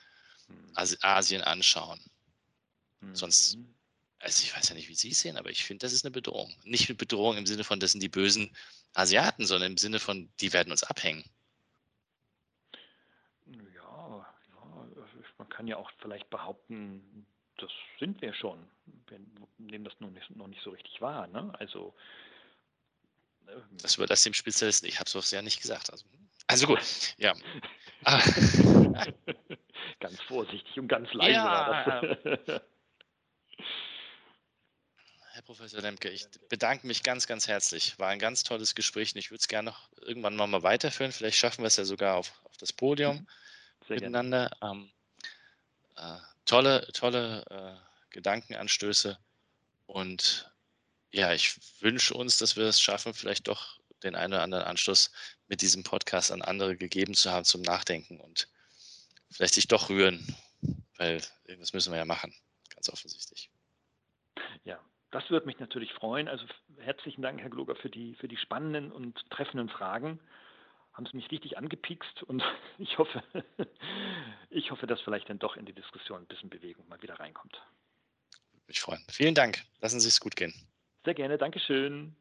Asien 0.73 1.41
anschauen. 1.41 1.99
Mhm. 3.01 3.15
Sonst, 3.15 3.57
also 4.19 4.43
ich 4.43 4.55
weiß 4.55 4.69
ja 4.69 4.75
nicht, 4.75 4.89
wie 4.89 4.95
Sie 4.95 5.11
es 5.11 5.19
sehen, 5.19 5.37
aber 5.37 5.49
ich 5.49 5.63
finde, 5.63 5.85
das 5.85 5.93
ist 5.93 6.05
eine 6.05 6.11
Bedrohung. 6.11 6.53
Nicht 6.63 6.89
eine 6.89 6.97
Bedrohung 6.97 7.37
im 7.37 7.45
Sinne 7.45 7.63
von, 7.63 7.79
das 7.79 7.91
sind 7.91 8.01
die 8.01 8.09
bösen 8.09 8.55
Asiaten, 8.93 9.45
sondern 9.45 9.71
im 9.71 9.77
Sinne 9.77 9.99
von, 9.99 10.29
die 10.39 10.53
werden 10.53 10.71
uns 10.71 10.83
abhängen. 10.83 11.23
Ja, 13.47 14.25
ja 14.51 14.97
man 15.37 15.49
kann 15.49 15.67
ja 15.67 15.77
auch 15.77 15.91
vielleicht 15.99 16.29
behaupten, 16.29 17.25
das 17.57 17.71
sind 17.99 18.21
wir 18.21 18.33
schon. 18.33 18.67
Wir 19.07 19.19
nehmen 19.57 19.83
das 19.83 19.99
noch 19.99 20.11
nicht, 20.11 20.29
noch 20.35 20.47
nicht 20.47 20.61
so 20.63 20.71
richtig 20.71 21.01
wahr. 21.01 21.27
Ne? 21.27 21.53
Also 21.59 21.93
ähm, 23.47 23.63
das 23.81 23.95
überlässt 23.95 24.25
dem 24.25 24.33
Spezialisten. 24.33 24.87
Ich 24.87 24.99
habe 24.99 25.09
es 25.09 25.31
ja 25.31 25.41
nicht 25.41 25.61
gesagt. 25.61 25.91
Also, 25.91 26.05
also 26.47 26.67
gut, 26.67 26.79
ja. 27.17 27.33
ganz 29.99 30.21
vorsichtig 30.21 30.79
und 30.79 30.87
ganz 30.87 31.13
leise 31.13 31.33
ja, 31.33 32.01
Herr 35.39 35.41
Professor 35.43 35.81
Lemke, 35.81 36.09
ich 36.09 36.25
bedanke 36.49 36.85
mich 36.85 37.01
ganz, 37.01 37.25
ganz 37.25 37.47
herzlich. 37.47 37.97
War 37.97 38.09
ein 38.09 38.19
ganz 38.19 38.43
tolles 38.43 38.75
Gespräch 38.75 39.13
und 39.13 39.19
ich 39.19 39.31
würde 39.31 39.39
es 39.39 39.47
gerne 39.47 39.69
noch 39.69 39.89
irgendwann 40.01 40.35
mal 40.35 40.63
weiterführen. 40.63 41.13
Vielleicht 41.13 41.37
schaffen 41.37 41.61
wir 41.63 41.67
es 41.67 41.77
ja 41.77 41.85
sogar 41.85 42.17
auf, 42.17 42.33
auf 42.43 42.57
das 42.57 42.73
Podium 42.73 43.25
Sehr 43.87 43.95
miteinander. 43.95 44.51
Ähm, 44.61 44.91
äh, 45.95 46.17
tolle, 46.45 46.85
tolle 46.93 47.45
äh, 47.49 47.75
Gedankenanstöße. 48.09 49.17
Und 49.85 50.51
ja, 51.11 51.33
ich 51.33 51.57
wünsche 51.79 52.15
uns, 52.15 52.37
dass 52.37 52.57
wir 52.57 52.65
es 52.65 52.81
schaffen, 52.81 53.13
vielleicht 53.13 53.47
doch 53.47 53.79
den 54.03 54.15
einen 54.15 54.33
oder 54.33 54.43
anderen 54.43 54.65
Anschluss 54.65 55.11
mit 55.47 55.61
diesem 55.61 55.83
Podcast 55.83 56.31
an 56.31 56.41
andere 56.41 56.75
gegeben 56.75 57.13
zu 57.13 57.31
haben 57.31 57.45
zum 57.45 57.61
Nachdenken 57.61 58.19
und 58.19 58.49
vielleicht 59.31 59.53
sich 59.53 59.67
doch 59.67 59.89
rühren, 59.89 60.25
weil 60.97 61.21
irgendwas 61.45 61.73
müssen 61.73 61.91
wir 61.91 61.97
ja 61.97 62.05
machen, 62.05 62.33
ganz 62.73 62.89
offensichtlich. 62.89 63.49
Ja, 64.63 64.79
das 65.11 65.29
würde 65.29 65.45
mich 65.45 65.59
natürlich 65.59 65.93
freuen. 65.93 66.27
Also 66.27 66.45
herzlichen 66.77 67.21
Dank, 67.21 67.41
Herr 67.41 67.49
Gloger, 67.49 67.75
für 67.75 67.89
die, 67.89 68.15
für 68.15 68.27
die 68.27 68.37
spannenden 68.37 68.91
und 68.91 69.19
treffenden 69.29 69.69
Fragen 69.69 70.19
haben 70.93 71.05
sie 71.05 71.15
mich 71.15 71.31
richtig 71.31 71.57
angepikst 71.57 72.23
und 72.23 72.43
ich 72.77 72.97
hoffe, 72.97 73.23
ich 74.49 74.71
hoffe, 74.71 74.87
dass 74.87 75.01
vielleicht 75.01 75.29
dann 75.29 75.39
doch 75.39 75.55
in 75.55 75.65
die 75.65 75.73
Diskussion 75.73 76.19
ein 76.21 76.27
bisschen 76.27 76.49
Bewegung 76.49 76.87
mal 76.87 77.01
wieder 77.01 77.19
reinkommt. 77.19 77.61
Würde 78.51 78.65
mich 78.67 78.81
freuen. 78.81 79.03
Vielen 79.09 79.35
Dank. 79.35 79.63
Lassen 79.79 79.99
Sie 79.99 80.09
es 80.09 80.19
gut 80.19 80.35
gehen. 80.35 80.53
Sehr 81.05 81.13
gerne. 81.13 81.37
Dankeschön. 81.37 82.15